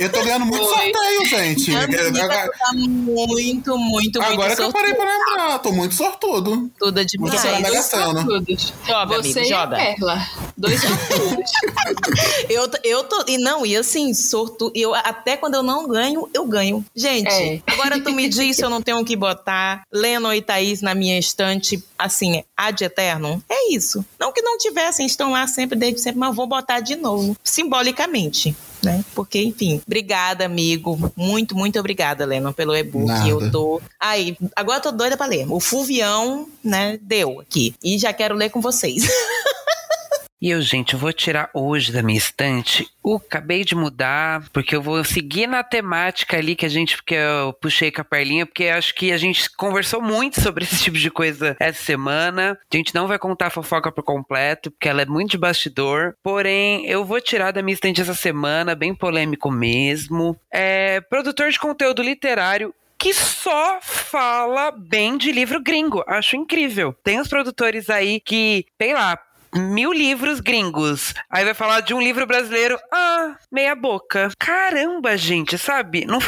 eu 0.00 0.10
tô 0.10 0.22
ganhando 0.22 0.46
muito 0.46 0.64
Foi. 0.66 0.92
sorteio, 0.92 1.24
gente. 1.26 1.70
Agora, 1.76 2.50
tá 2.50 2.72
muito, 2.74 3.78
muito, 3.78 4.20
Agora 4.22 4.36
muito 4.48 4.56
que 4.56 4.62
eu 4.62 4.72
parei 4.72 4.94
pra 4.94 5.04
lembrar, 5.04 5.58
tô 5.58 5.72
muito 5.72 5.94
sortudo. 5.94 6.70
sortuda 6.78 7.04
demais. 7.04 7.44
Na 7.44 7.60
Mega 7.60 7.82
Sena. 7.82 8.04
sortudos. 8.14 8.72
Joga, 8.86 9.06
Você 9.16 9.38
amigo, 9.38 9.40
e 9.40 9.44
joga. 9.44 9.76
Perla. 9.76 10.26
Dois. 10.66 10.80
Eu, 12.48 12.68
eu 12.84 13.04
tô. 13.04 13.24
E 13.28 13.38
não, 13.38 13.64
e 13.66 13.76
assim, 13.76 14.12
sortu. 14.14 14.70
Eu, 14.74 14.94
até 14.94 15.36
quando 15.36 15.54
eu 15.54 15.62
não 15.62 15.86
ganho, 15.88 16.28
eu 16.32 16.46
ganho. 16.46 16.84
Gente, 16.94 17.28
É. 17.28 17.60
agora 17.66 18.00
tu 18.00 18.12
me 18.12 18.28
diz 18.28 18.56
se 18.56 18.64
eu 18.64 18.70
não 18.70 18.80
tenho 18.82 18.98
o 19.00 19.04
que 19.04 19.16
botar 19.16 19.82
Leno 19.92 20.32
e 20.32 20.40
Thaís 20.40 20.80
na 20.80 20.94
minha 20.94 21.18
estante, 21.18 21.82
assim, 21.98 22.42
ad 22.56 22.82
eterno. 22.84 23.42
É 23.48 23.72
isso. 23.72 24.04
Não 24.18 24.32
que 24.32 24.42
não 24.42 24.56
tivessem, 24.58 25.06
estão 25.06 25.32
lá 25.32 25.46
sempre, 25.46 25.78
desde 25.78 26.00
sempre, 26.00 26.18
mas 26.20 26.34
vou 26.34 26.46
botar 26.46 26.80
de 26.80 26.96
novo. 26.96 27.36
Simbolicamente. 27.42 28.54
né? 28.82 29.04
Porque, 29.14 29.42
enfim, 29.42 29.80
obrigada, 29.86 30.44
amigo. 30.44 31.12
Muito, 31.16 31.56
muito 31.56 31.78
obrigada, 31.78 32.24
Lennon, 32.24 32.52
pelo 32.52 32.74
e-book. 32.76 33.06
Nada. 33.06 33.28
Eu 33.28 33.50
tô. 33.50 33.80
Aí, 33.98 34.36
agora 34.54 34.78
eu 34.78 34.82
tô 34.82 34.92
doida 34.92 35.16
pra 35.16 35.26
ler. 35.26 35.46
O 35.50 35.58
Fulvião, 35.60 36.46
né, 36.62 36.98
deu 37.02 37.40
aqui. 37.40 37.74
E 37.82 37.98
já 37.98 38.12
quero 38.12 38.34
ler 38.34 38.50
com 38.50 38.60
vocês. 38.60 39.04
E 40.40 40.50
eu, 40.50 40.60
gente, 40.60 40.92
eu 40.92 40.98
vou 40.98 41.12
tirar 41.12 41.48
hoje 41.54 41.92
da 41.92 42.02
minha 42.02 42.18
estante. 42.18 42.86
Uh, 43.02 43.16
acabei 43.16 43.64
de 43.64 43.74
mudar, 43.74 44.44
porque 44.52 44.76
eu 44.76 44.82
vou 44.82 45.02
seguir 45.02 45.46
na 45.46 45.62
temática 45.62 46.36
ali 46.36 46.54
que 46.54 46.66
a 46.66 46.68
gente, 46.68 46.96
porque 46.96 47.14
eu 47.14 47.54
puxei 47.54 47.90
com 47.90 48.02
a 48.02 48.04
perlinha, 48.04 48.44
porque 48.44 48.64
acho 48.64 48.94
que 48.94 49.12
a 49.12 49.16
gente 49.16 49.50
conversou 49.56 50.02
muito 50.02 50.40
sobre 50.40 50.64
esse 50.64 50.82
tipo 50.82 50.98
de 50.98 51.10
coisa 51.10 51.56
essa 51.58 51.82
semana. 51.82 52.58
A 52.70 52.76
gente 52.76 52.94
não 52.94 53.08
vai 53.08 53.18
contar 53.18 53.46
a 53.46 53.50
fofoca 53.50 53.90
por 53.90 54.02
completo, 54.02 54.70
porque 54.70 54.88
ela 54.88 55.02
é 55.02 55.06
muito 55.06 55.30
de 55.30 55.38
bastidor. 55.38 56.14
Porém, 56.22 56.86
eu 56.86 57.04
vou 57.04 57.20
tirar 57.20 57.52
da 57.52 57.62
minha 57.62 57.74
estante 57.74 58.00
essa 58.02 58.14
semana, 58.14 58.74
bem 58.74 58.94
polêmico 58.94 59.50
mesmo. 59.50 60.38
É 60.52 61.00
produtor 61.00 61.50
de 61.50 61.58
conteúdo 61.58 62.02
literário 62.02 62.74
que 62.98 63.12
só 63.12 63.78
fala 63.82 64.70
bem 64.70 65.16
de 65.16 65.30
livro 65.30 65.62
gringo. 65.62 66.02
Acho 66.06 66.36
incrível. 66.36 66.94
Tem 67.04 67.20
os 67.20 67.28
produtores 67.28 67.90
aí 67.90 68.20
que, 68.20 68.64
sei 68.80 68.94
lá, 68.94 69.18
mil 69.56 69.92
livros 69.92 70.40
gringos. 70.40 71.14
Aí 71.30 71.44
vai 71.44 71.54
falar 71.54 71.80
de 71.80 71.94
um 71.94 72.00
livro 72.00 72.26
brasileiro, 72.26 72.78
ah, 72.92 73.36
meia 73.50 73.74
boca. 73.74 74.30
Caramba, 74.38 75.16
gente, 75.16 75.58
sabe? 75.58 76.04
Não, 76.04 76.18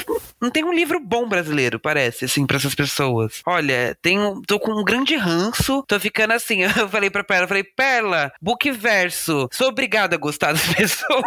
não 0.41 0.51
tem 0.51 0.65
um 0.65 0.73
livro 0.73 1.01
bom 1.01 1.29
brasileiro, 1.29 1.79
parece, 1.79 2.25
assim, 2.25 2.47
pra 2.47 2.57
essas 2.57 2.75
pessoas. 2.75 3.43
Olha, 3.47 3.97
tenho, 4.03 4.41
tô 4.47 4.59
com 4.59 4.73
um 4.73 4.85
grande 4.85 5.17
ranço, 5.17 5.85
tô 5.87 5.99
ficando 6.01 6.33
assim. 6.33 6.63
Eu 6.79 6.89
falei 6.89 7.11
pra 7.11 7.25
Perla, 7.25 7.49
falei, 7.49 7.65
Perla, 7.65 8.33
book 8.41 8.71
verso, 8.71 9.49
sou 9.53 9.69
obrigada 9.69 10.17
a 10.17 10.19
gostar 10.19 10.53
das 10.53 10.67
pessoas. 10.75 11.23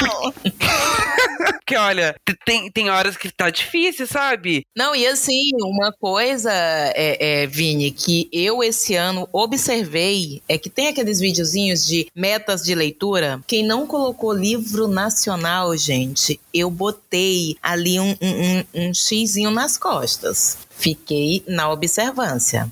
Não! 0.00 0.32
Porque, 1.58 1.76
olha, 1.76 2.14
tem, 2.44 2.70
tem 2.70 2.90
horas 2.90 3.16
que 3.16 3.30
tá 3.30 3.50
difícil, 3.50 4.06
sabe? 4.06 4.64
Não, 4.76 4.94
e 4.94 5.06
assim, 5.06 5.50
uma 5.60 5.92
coisa, 5.92 6.52
é, 6.52 7.42
é, 7.42 7.46
Vini, 7.46 7.90
que 7.90 8.28
eu 8.32 8.62
esse 8.62 8.94
ano 8.94 9.28
observei 9.32 10.42
é 10.48 10.58
que 10.58 10.70
tem 10.74 10.88
aqueles 10.88 11.20
videozinhos 11.20 11.86
de 11.86 12.08
metas 12.14 12.62
de 12.62 12.74
leitura. 12.74 13.40
Quem 13.46 13.64
não 13.64 13.86
colocou 13.86 14.32
livro 14.32 14.88
nacional, 14.88 15.76
gente, 15.76 16.40
eu 16.52 16.70
botei 16.70 17.56
ali 17.62 17.98
um, 18.00 18.16
um, 18.20 18.58
um, 18.74 18.88
um 18.88 18.94
xizinho 18.94 19.50
nas 19.50 19.76
costas. 19.76 20.58
Fiquei 20.70 21.44
na 21.46 21.70
observância. 21.70 22.70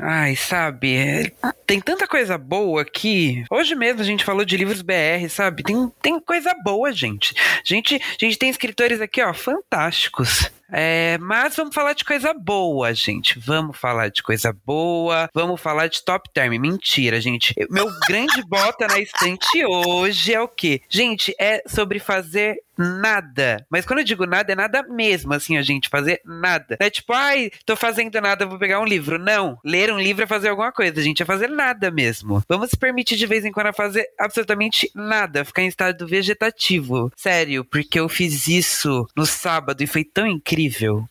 Ai, 0.00 0.36
sabe, 0.36 1.32
tem 1.66 1.80
tanta 1.80 2.06
coisa 2.06 2.38
boa 2.38 2.82
aqui. 2.82 3.44
Hoje 3.50 3.74
mesmo 3.74 4.00
a 4.00 4.04
gente 4.04 4.24
falou 4.24 4.44
de 4.44 4.56
livros 4.56 4.80
BR, 4.80 5.28
sabe? 5.28 5.64
Tem, 5.64 5.92
tem 6.00 6.20
coisa 6.20 6.54
boa, 6.62 6.92
gente. 6.92 7.34
gente. 7.64 8.00
Gente 8.18 8.38
tem 8.38 8.48
escritores 8.48 9.00
aqui, 9.00 9.20
ó, 9.20 9.34
fantásticos. 9.34 10.50
É, 10.70 11.16
mas 11.18 11.56
vamos 11.56 11.74
falar 11.74 11.92
de 11.94 12.04
coisa 12.04 12.34
boa, 12.34 12.92
gente. 12.94 13.38
Vamos 13.38 13.76
falar 13.78 14.08
de 14.10 14.22
coisa 14.22 14.54
boa. 14.66 15.28
Vamos 15.34 15.60
falar 15.60 15.86
de 15.88 16.04
top 16.04 16.28
term. 16.32 16.52
Mentira, 16.58 17.20
gente. 17.20 17.54
Eu- 17.56 17.68
Meu 17.70 17.86
grande 18.08 18.42
bota 18.46 18.86
na 18.86 18.98
estante 18.98 19.64
hoje 19.64 20.34
é 20.34 20.40
o 20.40 20.48
quê? 20.48 20.80
Gente, 20.88 21.34
é 21.40 21.62
sobre 21.66 21.98
fazer 21.98 22.56
nada. 22.80 23.66
Mas 23.68 23.84
quando 23.84 23.98
eu 24.00 24.04
digo 24.04 24.24
nada, 24.24 24.52
é 24.52 24.54
nada 24.54 24.84
mesmo, 24.84 25.34
assim, 25.34 25.56
a 25.56 25.62
gente 25.62 25.88
fazer 25.88 26.20
nada. 26.24 26.76
Não 26.78 26.86
é 26.86 26.90
tipo, 26.90 27.12
ai, 27.12 27.50
tô 27.66 27.74
fazendo 27.74 28.20
nada, 28.20 28.46
vou 28.46 28.56
pegar 28.58 28.78
um 28.80 28.84
livro. 28.84 29.18
Não. 29.18 29.58
Ler 29.64 29.92
um 29.92 29.98
livro 29.98 30.22
é 30.22 30.26
fazer 30.28 30.48
alguma 30.48 30.70
coisa, 30.70 31.02
gente. 31.02 31.20
É 31.22 31.26
fazer 31.26 31.48
nada 31.48 31.90
mesmo. 31.90 32.40
Vamos 32.48 32.70
se 32.70 32.76
permitir 32.76 33.16
de 33.16 33.26
vez 33.26 33.44
em 33.44 33.50
quando 33.50 33.72
fazer 33.74 34.06
absolutamente 34.18 34.88
nada. 34.94 35.44
Ficar 35.44 35.62
em 35.62 35.66
estado 35.66 36.06
vegetativo. 36.06 37.10
Sério, 37.16 37.64
porque 37.64 37.98
eu 37.98 38.08
fiz 38.08 38.46
isso 38.46 39.06
no 39.16 39.26
sábado 39.26 39.82
e 39.82 39.86
foi 39.86 40.04
tão 40.04 40.26
incrível. 40.26 40.57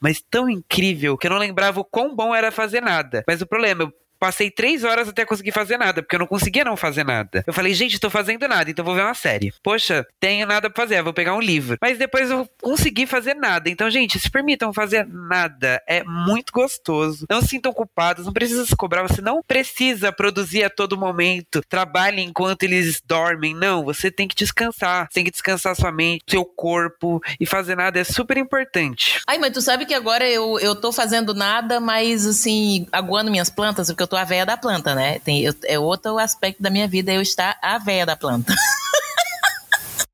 Mas 0.01 0.21
tão 0.21 0.49
incrível 0.49 1.17
que 1.17 1.27
eu 1.27 1.31
não 1.31 1.37
lembrava 1.37 1.79
o 1.79 1.85
quão 1.85 2.15
bom 2.15 2.33
era 2.35 2.51
fazer 2.51 2.81
nada. 2.81 3.23
Mas 3.27 3.41
o 3.41 3.47
problema, 3.47 3.83
eu 3.83 3.93
Passei 4.19 4.49
três 4.49 4.83
horas 4.83 5.09
até 5.09 5.25
conseguir 5.25 5.51
fazer 5.51 5.77
nada, 5.77 6.01
porque 6.01 6.15
eu 6.15 6.19
não 6.19 6.27
conseguia 6.27 6.63
não 6.63 6.77
fazer 6.77 7.03
nada. 7.03 7.43
Eu 7.45 7.53
falei, 7.53 7.73
gente, 7.73 7.99
tô 7.99 8.09
fazendo 8.09 8.47
nada, 8.47 8.69
então 8.69 8.85
vou 8.85 8.95
ver 8.95 9.03
uma 9.03 9.13
série. 9.13 9.53
Poxa, 9.61 10.05
tenho 10.19 10.47
nada 10.47 10.69
pra 10.69 10.83
fazer, 10.83 11.01
vou 11.01 11.13
pegar 11.13 11.35
um 11.35 11.41
livro. 11.41 11.77
Mas 11.81 11.97
depois 11.97 12.31
eu 12.31 12.47
consegui 12.61 13.05
fazer 13.05 13.33
nada. 13.33 13.69
Então, 13.69 13.89
gente, 13.89 14.19
se 14.19 14.29
permitam 14.29 14.73
fazer 14.73 15.05
nada. 15.07 15.81
É 15.87 16.03
muito 16.03 16.51
gostoso. 16.53 17.25
Não 17.29 17.41
se 17.41 17.57
sintam 17.57 17.73
culpados, 17.73 18.25
não 18.25 18.33
precisa 18.33 18.65
se 18.65 18.75
cobrar. 18.75 19.01
Você 19.01 19.21
não 19.21 19.41
precisa 19.45 20.11
produzir 20.11 20.63
a 20.63 20.69
todo 20.69 20.97
momento. 20.97 21.61
Trabalhe 21.67 22.21
enquanto 22.21 22.63
eles 22.63 23.01
dormem. 23.03 23.53
Não, 23.55 23.83
você 23.83 24.11
tem 24.11 24.27
que 24.27 24.35
descansar. 24.35 25.07
Você 25.07 25.15
tem 25.15 25.23
que 25.23 25.31
descansar 25.31 25.75
sua 25.75 25.91
mente, 25.91 26.23
seu 26.29 26.45
corpo. 26.45 27.19
E 27.39 27.45
fazer 27.45 27.75
nada 27.75 27.99
é 27.99 28.03
super 28.03 28.37
importante. 28.37 29.19
Ai, 29.27 29.39
mas 29.39 29.51
tu 29.51 29.61
sabe 29.61 29.85
que 29.85 29.93
agora 29.93 30.29
eu, 30.29 30.59
eu 30.59 30.75
tô 30.75 30.91
fazendo 30.91 31.33
nada, 31.33 31.79
mas 31.79 32.25
assim, 32.25 32.85
aguando 32.91 33.31
minhas 33.31 33.49
plantas, 33.49 33.87
porque 33.87 34.03
eu 34.03 34.06
tô 34.07 34.15
a 34.15 34.23
véia 34.23 34.45
da 34.45 34.57
planta, 34.57 34.95
né? 34.95 35.19
Tem, 35.19 35.41
eu- 35.43 35.53
é 35.65 35.77
outro 35.77 36.17
aspecto 36.17 36.61
da 36.63 36.69
minha 36.69 36.87
vida, 36.87 37.11
eu 37.11 37.21
estar 37.21 37.57
a 37.61 37.77
véia 37.77 38.05
da 38.05 38.15
planta. 38.15 38.53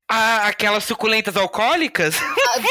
Ah, 0.06 0.48
aquelas 0.48 0.84
suculentas 0.84 1.34
alcoólicas? 1.36 2.14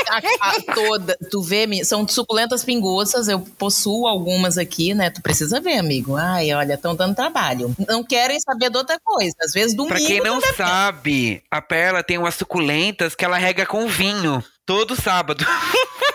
a, 0.08 0.18
a- 0.18 0.50
a 0.52 0.74
toda. 0.74 1.18
Tu 1.32 1.42
vê, 1.42 1.84
são 1.84 2.08
suculentas 2.08 2.64
pingoças, 2.64 3.28
eu 3.28 3.40
possuo 3.40 4.08
algumas 4.08 4.58
aqui, 4.58 4.94
né? 4.94 5.10
Tu 5.10 5.22
precisa 5.22 5.60
ver, 5.60 5.78
amigo. 5.80 6.16
Ai, 6.16 6.54
olha, 6.54 6.76
estão 6.76 6.96
dando 6.96 7.16
trabalho. 7.16 7.76
Não 7.88 8.04
querem 8.04 8.40
saber 8.40 8.70
de 8.70 8.78
outra 8.78 8.98
coisa. 9.04 9.34
Às 9.42 9.52
vezes 9.52 9.76
domingo. 9.76 9.96
Pra 9.96 10.06
quem 10.08 10.22
não 10.22 10.40
sabe, 10.56 11.44
a 11.50 11.60
Perla 11.62 12.04
tem 12.04 12.18
umas 12.20 12.36
suculentas 12.36 13.16
que 13.16 13.26
ela 13.26 13.38
rega 13.38 13.66
com 13.66 13.88
vinho 13.88 14.42
todo 14.66 14.96
sábado. 14.96 15.44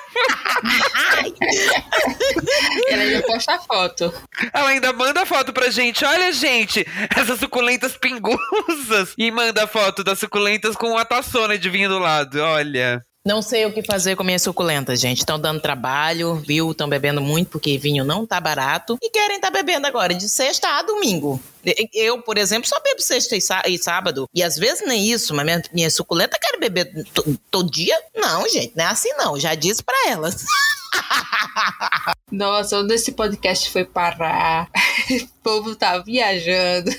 Ela 2.88 3.02
ainda 3.02 3.22
posta 3.22 3.58
foto. 3.58 4.12
Ela 4.52 4.68
ainda 4.70 4.92
manda 4.92 5.26
foto 5.26 5.52
pra 5.52 5.70
gente. 5.70 6.04
Olha, 6.04 6.32
gente, 6.32 6.86
essas 7.16 7.38
suculentas 7.38 7.96
pingusas. 7.96 9.14
E 9.16 9.30
manda 9.30 9.66
foto 9.66 10.02
das 10.04 10.18
suculentas 10.18 10.76
com 10.76 10.90
uma 10.90 11.04
taçona 11.04 11.58
de 11.58 11.68
vinho 11.70 11.88
do 11.88 11.98
lado. 11.98 12.38
Olha. 12.40 13.02
Não 13.26 13.42
sei 13.42 13.66
o 13.66 13.72
que 13.72 13.82
fazer 13.82 14.16
com 14.16 14.24
minhas 14.24 14.40
suculentas, 14.42 15.00
gente. 15.00 15.18
Estão 15.18 15.38
dando 15.38 15.60
trabalho, 15.60 16.36
viu? 16.36 16.70
Estão 16.70 16.88
bebendo 16.88 17.20
muito 17.20 17.50
porque 17.50 17.76
vinho 17.76 18.04
não 18.04 18.26
tá 18.26 18.40
barato. 18.40 18.96
E 19.02 19.10
querem 19.10 19.36
estar 19.36 19.50
bebendo 19.50 19.86
agora 19.86 20.14
de 20.14 20.28
sexta 20.28 20.68
a 20.68 20.82
domingo. 20.82 21.38
Eu, 21.92 22.22
por 22.22 22.38
exemplo, 22.38 22.68
só 22.68 22.80
bebo 22.80 23.02
sexta 23.02 23.36
e 23.36 23.40
sá- 23.40 23.62
sábado. 23.82 24.26
E 24.34 24.42
às 24.42 24.56
vezes 24.56 24.86
nem 24.86 25.04
isso, 25.10 25.34
mas 25.34 25.44
minha, 25.44 25.62
minha 25.74 25.90
suculenta 25.90 26.38
quer 26.40 26.58
beber 26.58 27.04
to- 27.12 27.38
todo 27.50 27.70
dia? 27.70 28.00
Não, 28.16 28.48
gente, 28.48 28.72
não 28.74 28.84
é 28.84 28.88
assim 28.88 29.12
não. 29.18 29.38
Já 29.38 29.54
disse 29.54 29.82
pra 29.82 29.94
elas. 30.08 30.44
Nossa, 32.32 32.78
onde 32.78 32.94
esse 32.94 33.12
podcast 33.12 33.70
foi 33.70 33.84
parar? 33.84 34.70
povo 35.48 35.74
tá 35.74 35.98
viajando. 35.98 36.90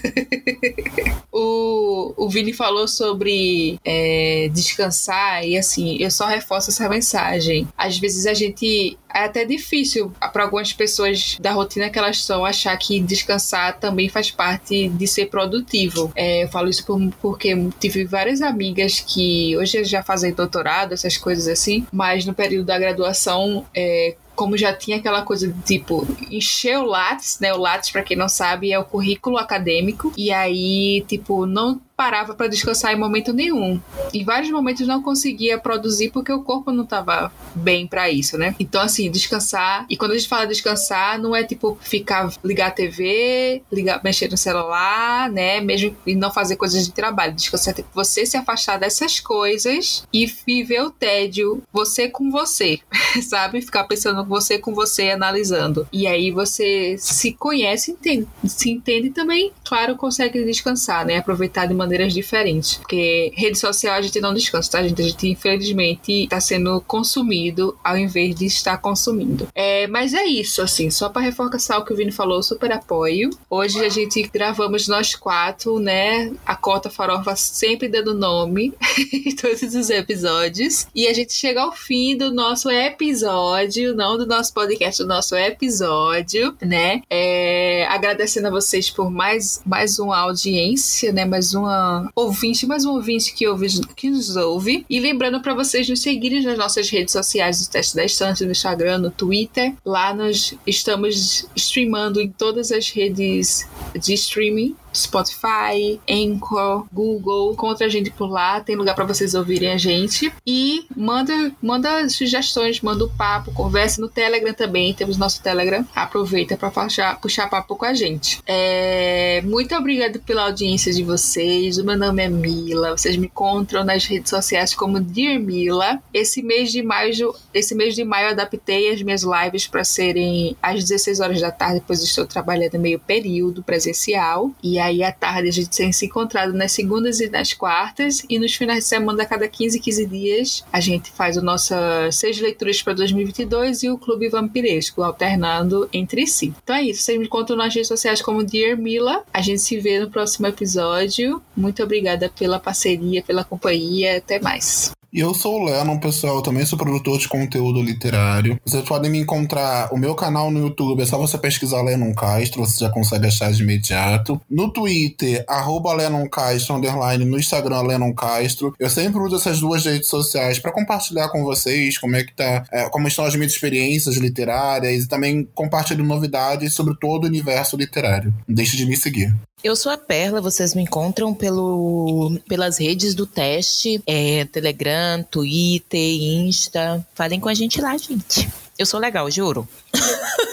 o, 1.32 2.14
o 2.18 2.30
Vini 2.30 2.54
falou 2.54 2.88
sobre 2.88 3.80
é, 3.86 4.50
descansar 4.52 5.46
e 5.46 5.58
assim, 5.58 5.98
eu 6.00 6.10
só 6.10 6.26
reforço 6.26 6.70
essa 6.70 6.90
mensagem. 6.90 7.68
Às 7.78 7.98
vezes 7.98 8.26
a 8.26 8.34
gente. 8.34 8.98
É 9.12 9.24
até 9.24 9.44
difícil 9.44 10.14
para 10.32 10.44
algumas 10.44 10.72
pessoas 10.72 11.36
da 11.42 11.52
rotina 11.52 11.90
que 11.90 11.98
elas 11.98 12.18
estão 12.18 12.46
achar 12.46 12.78
que 12.78 13.00
descansar 13.00 13.80
também 13.80 14.08
faz 14.08 14.30
parte 14.30 14.88
de 14.88 15.08
ser 15.08 15.28
produtivo. 15.28 16.12
É, 16.16 16.44
eu 16.44 16.48
falo 16.48 16.70
isso 16.70 16.86
por- 16.86 17.02
porque 17.20 17.56
tive 17.80 18.06
várias 18.06 18.40
amigas 18.40 19.00
que 19.00 19.58
hoje 19.58 19.84
já 19.84 20.04
fazem 20.04 20.32
doutorado, 20.32 20.94
essas 20.94 21.18
coisas 21.18 21.48
assim, 21.48 21.88
mas 21.92 22.24
no 22.24 22.36
período 22.36 22.68
da 22.68 22.78
graduação 22.78 23.66
é, 23.74 24.16
como 24.40 24.56
já 24.58 24.74
tinha 24.74 24.96
aquela 24.96 25.22
coisa 25.22 25.50
de 25.50 25.62
tipo 25.64 26.08
encher 26.32 26.78
o 26.78 26.86
Lattes, 26.86 27.40
né? 27.42 27.54
O 27.54 27.58
Lattes, 27.58 27.90
pra 27.90 28.04
quem 28.04 28.16
não 28.16 28.30
sabe, 28.30 28.72
é 28.72 28.80
o 28.80 28.86
currículo 28.86 29.38
acadêmico. 29.38 30.14
E 30.18 30.32
aí, 30.32 31.04
tipo, 31.10 31.46
não 31.46 31.82
parava 32.00 32.34
pra 32.34 32.48
descansar 32.48 32.94
em 32.94 32.98
momento 32.98 33.34
nenhum. 33.34 33.78
Em 34.14 34.24
vários 34.24 34.50
momentos 34.50 34.88
não 34.88 35.04
conseguia 35.04 35.58
produzir 35.58 36.12
porque 36.12 36.32
o 36.32 36.42
corpo 36.42 36.72
não 36.72 36.86
tava 36.86 37.30
bem 37.54 37.86
pra 37.86 38.10
isso, 38.10 38.38
né? 38.38 38.56
Então, 38.58 38.82
assim, 38.82 39.12
descansar. 39.12 39.86
E 39.90 39.98
quando 39.98 40.12
a 40.12 40.18
gente 40.18 40.30
fala 40.30 40.48
descansar, 40.48 41.20
não 41.20 41.36
é 41.36 41.44
tipo 41.44 41.78
ficar, 41.82 42.32
ligar 42.42 42.68
a 42.68 42.72
TV, 42.72 43.62
ligar, 43.70 44.02
mexer 44.02 44.32
no 44.32 44.38
celular, 44.38 45.30
né? 45.30 45.60
Mesmo 45.60 45.94
e 46.08 46.16
não 46.16 46.32
fazer 46.32 46.56
coisas 46.56 46.86
de 46.86 46.94
trabalho. 46.94 47.34
Descansar 47.34 47.74
é 47.74 47.76
tipo 47.76 47.90
você 47.94 48.26
se 48.26 48.38
afastar 48.38 48.80
dessas 48.80 49.20
coisas 49.20 50.08
e 50.14 50.26
viver 50.26 50.84
o 50.84 50.92
tédio, 50.92 51.62
você 51.70 52.08
com 52.08 52.32
você, 52.32 52.80
sabe? 53.28 53.62
Ficar 53.62 53.84
pensando 53.84 54.24
você 54.24 54.58
com 54.58 54.74
você, 54.74 55.10
analisando. 55.10 55.86
E 55.92 56.08
aí 56.08 56.32
você 56.32 56.96
se 56.98 57.34
conhece, 57.34 57.92
entende, 57.92 58.26
se 58.46 58.70
entende 58.70 59.10
também, 59.10 59.52
claro, 59.66 59.98
consegue 59.98 60.46
descansar, 60.46 61.06
né? 61.06 61.18
Aproveitar 61.18 61.66
de 61.66 61.74
maneira 61.74 61.89
maneiras 61.90 62.14
diferentes. 62.14 62.76
Porque 62.76 63.34
rede 63.36 63.58
social 63.58 63.96
a 63.96 64.02
gente 64.02 64.22
não 64.22 64.34
descansa, 64.34 64.72
tá, 64.72 64.84
gente? 64.84 65.02
A 65.02 65.06
gente, 65.06 65.28
infelizmente, 65.28 66.24
está 66.24 66.40
sendo 66.40 66.80
consumido 66.82 67.76
ao 67.84 67.98
invés 67.98 68.36
de 68.36 68.46
estar 68.46 68.78
consumindo. 68.78 69.48
É, 69.56 69.88
mas 69.88 70.14
é 70.14 70.26
isso, 70.26 70.62
assim, 70.62 70.92
só 70.92 71.10
para 71.10 71.24
reforçar 71.24 71.80
o 71.80 71.86
que 71.86 71.92
o 71.92 71.96
Vini 71.96 72.12
falou, 72.12 72.44
super 72.44 72.72
apoio. 72.72 73.32
Hoje 73.50 73.84
a 73.84 73.90
gente 73.90 74.22
gravamos 74.32 74.88
nós 74.88 75.16
quatro, 75.16 75.80
né? 75.80 76.32
A 76.46 76.56
Cota 76.56 76.90
Farofa 76.90 77.36
sempre 77.36 77.88
dando 77.88 78.14
nome 78.14 78.74
em 79.12 79.36
todos 79.36 79.62
os 79.64 79.90
episódios. 79.90 80.88
E 80.94 81.08
a 81.08 81.14
gente 81.14 81.34
chega 81.34 81.62
ao 81.62 81.72
fim 81.72 82.16
do 82.16 82.32
nosso 82.32 82.70
episódio, 82.70 83.96
não 83.96 84.18
do 84.18 84.26
nosso 84.26 84.54
podcast, 84.54 85.02
do 85.02 85.08
nosso 85.08 85.36
episódio, 85.36 86.56
né? 86.62 87.02
É, 87.10 87.88
agradecendo 87.90 88.48
a 88.48 88.52
vocês 88.52 88.90
por 88.90 89.10
mais, 89.10 89.62
mais 89.66 89.98
uma 89.98 90.18
audiência, 90.18 91.12
né? 91.12 91.26
Mais 91.26 91.54
uma 91.54 91.79
ouvinte, 92.16 92.66
mais 92.66 92.86
um 92.86 92.94
ouvinte 92.94 93.34
que, 93.34 93.48
ouve, 93.48 93.68
que 93.96 94.10
nos 94.10 94.36
ouve. 94.36 94.86
E 94.90 95.00
lembrando 95.00 95.42
para 95.42 95.54
vocês 95.54 95.88
nos 95.88 96.02
seguirem 96.02 96.44
nas 96.44 96.58
nossas 96.58 96.90
redes 96.90 97.12
sociais 97.12 97.66
do 97.66 97.72
Teste 97.72 97.96
da 97.96 98.06
Estante, 98.06 98.46
no 98.46 98.52
Instagram, 98.52 99.00
no 99.00 99.12
Twitter. 99.12 99.74
Lá 99.86 100.14
nós 100.14 100.54
estamos 100.66 101.48
streamando 101.56 102.22
em 102.22 102.30
todas 102.30 102.72
as 102.72 102.90
redes 102.90 103.68
de 104.00 104.14
streaming 104.14 104.76
Spotify, 104.94 106.00
Anchor, 106.10 106.86
Google. 106.92 107.54
Encontra 107.54 107.86
a 107.86 107.90
gente 107.90 108.12
por 108.12 108.30
lá, 108.30 108.60
tem 108.60 108.76
lugar 108.76 108.96
para 108.96 109.06
vocês 109.06 109.34
ouvirem 109.34 109.72
a 109.72 109.78
gente. 109.78 110.32
E 110.46 110.86
manda, 110.96 111.52
manda 111.62 112.08
sugestões, 112.10 112.82
manda 112.82 113.04
o 113.04 113.10
papo, 113.10 113.52
converse 113.52 114.00
no 114.00 114.08
Telegram 114.08 114.54
também. 114.54 114.94
Temos 114.94 115.18
nosso 115.18 115.42
Telegram. 115.42 115.86
Aproveita 115.96 116.58
para 116.58 116.72
puxar, 116.72 117.20
puxar 117.20 117.50
papo 117.50 117.76
com 117.76 117.86
a 117.86 117.94
gente. 117.94 118.42
É, 118.46 119.42
muito 119.44 119.76
obrigada 119.76 120.20
pela 120.20 120.46
audiência 120.46 120.94
de 120.94 121.04
vocês. 121.04 121.69
Meu 121.78 121.98
nome 121.98 122.24
é 122.24 122.30
Mila. 122.30 122.98
Vocês 122.98 123.16
me 123.16 123.28
encontram 123.28 123.84
nas 123.84 124.06
redes 124.06 124.30
sociais 124.30 124.74
como 124.74 125.00
Dear 125.00 125.40
Mila. 125.40 126.02
Esse 126.14 126.42
mês 126.42 126.72
de 126.72 126.82
maio, 126.82 127.34
esse 127.54 127.76
mês 127.76 127.96
de 127.96 128.04
maio 128.04 128.28
eu 128.28 128.32
adaptei 128.32 128.92
as 128.92 129.02
minhas 129.02 129.24
lives 129.24 129.68
para 129.68 129.84
serem 129.84 130.56
às 130.62 130.84
16 130.84 131.20
horas 131.20 131.42
da 131.42 131.52
tarde, 131.52 131.84
pois 131.86 132.02
estou 132.02 132.26
trabalhando 132.26 132.80
meio 132.80 133.00
período 133.00 133.62
presencial. 133.62 134.52
E 134.64 134.80
aí, 134.80 135.04
à 135.04 135.12
tarde, 135.12 135.50
a 135.50 135.52
gente 135.52 135.70
tem 135.70 135.92
se 135.92 136.06
encontrado 136.06 136.54
nas 136.54 136.72
segundas 136.72 137.20
e 137.20 137.30
nas 137.30 137.54
quartas. 137.54 138.24
E 138.30 138.40
nos 138.40 138.56
finais 138.56 138.84
de 138.84 138.90
semana, 138.90 139.24
a 139.24 139.26
cada 139.26 139.48
15, 139.48 139.80
15 139.80 140.06
dias, 140.06 140.64
a 140.72 140.80
gente 140.80 141.12
faz 141.12 141.38
o 141.38 141.42
nosso 141.42 141.74
seis 142.12 142.40
leituras 142.40 142.82
para 142.82 142.94
2022 142.94 143.84
e 143.84 143.90
o 143.90 143.98
Clube 143.98 144.30
Vampiresco, 144.30 145.04
alternando 145.04 145.90
entre 145.94 146.26
si. 146.26 146.54
Então 146.64 146.76
é 146.76 146.84
isso. 146.84 147.04
Vocês 147.04 147.20
me 147.20 147.28
contam 147.28 147.56
nas 147.56 147.74
redes 147.74 147.88
sociais 147.88 148.22
como 148.22 148.44
Dear 148.44 148.78
Mila. 148.78 149.24
A 149.34 149.42
gente 149.42 149.62
se 149.62 149.80
vê 149.80 150.00
no 150.00 150.10
próximo 150.10 150.48
episódio. 150.48 151.42
Muito 151.60 151.84
obrigada 151.84 152.30
pela 152.30 152.58
parceria, 152.58 153.22
pela 153.22 153.44
companhia. 153.44 154.18
Até 154.18 154.40
mais. 154.40 154.92
E 155.12 155.20
eu 155.22 155.34
sou 155.34 155.60
o 155.60 155.66
Lennon, 155.66 155.98
pessoal, 155.98 156.40
também 156.44 156.64
sou 156.68 156.78
produtor 156.78 157.18
de 157.18 157.28
conteúdo 157.28 157.82
literário. 157.82 158.60
Vocês 158.64 158.84
podem 158.84 159.10
me 159.10 159.18
encontrar, 159.18 159.92
o 159.92 159.98
meu 159.98 160.14
canal 160.14 160.52
no 160.52 160.60
YouTube, 160.60 161.02
é 161.02 161.06
só 161.06 161.18
você 161.18 161.36
pesquisar 161.36 161.82
Lennon 161.82 162.14
Castro, 162.14 162.64
você 162.64 162.86
já 162.86 162.92
consegue 162.92 163.26
achar 163.26 163.52
de 163.52 163.64
imediato. 163.64 164.40
No 164.48 164.72
Twitter, 164.72 165.44
arroba 165.48 165.94
Lennon 165.94 166.30
Castro, 166.30 166.76
underline, 166.76 167.26
no 167.26 167.40
Instagram, 167.40 167.82
Lennon 167.82 168.14
Castro. 168.14 168.76
Eu 168.78 168.90
sempre 168.90 169.20
uso 169.20 169.38
essas 169.38 169.60
duas 169.60 169.84
redes 169.84 170.08
sociais 170.08 170.60
para 170.60 170.72
compartilhar 170.72 171.30
com 171.30 171.44
vocês 171.44 171.98
como 171.98 172.16
é 172.16 172.24
que 172.24 172.36
tá, 172.36 172.64
é, 172.72 172.88
como 172.90 173.08
estão 173.08 173.26
as 173.26 173.36
minhas 173.36 173.54
experiências 173.54 174.16
literárias 174.16 175.06
e 175.06 175.08
também 175.08 175.44
compartilho 175.56 176.04
novidades 176.04 176.76
sobre 176.76 176.96
todo 177.00 177.24
o 177.24 177.28
universo 177.28 177.76
literário. 177.76 178.32
Não 178.48 178.56
deixe 178.56 178.78
de 178.78 178.86
me 178.86 178.96
seguir. 178.96 179.34
Eu 179.62 179.76
sou 179.76 179.92
a 179.92 179.98
Perla, 179.98 180.40
vocês 180.40 180.74
me 180.74 180.84
encontram 180.84 181.34
pelo, 181.34 182.40
pelas 182.48 182.80
redes 182.80 183.14
do 183.14 183.26
teste, 183.26 184.02
é, 184.08 184.46
Telegram, 184.46 185.22
Twitter, 185.22 186.00
Insta. 186.00 187.06
Falem 187.14 187.42
com 187.42 187.50
a 187.50 187.54
gente 187.54 187.82
lá, 187.82 187.98
gente. 187.98 188.50
Eu 188.78 188.86
sou 188.86 189.00
legal, 189.00 189.30
juro. 189.30 189.68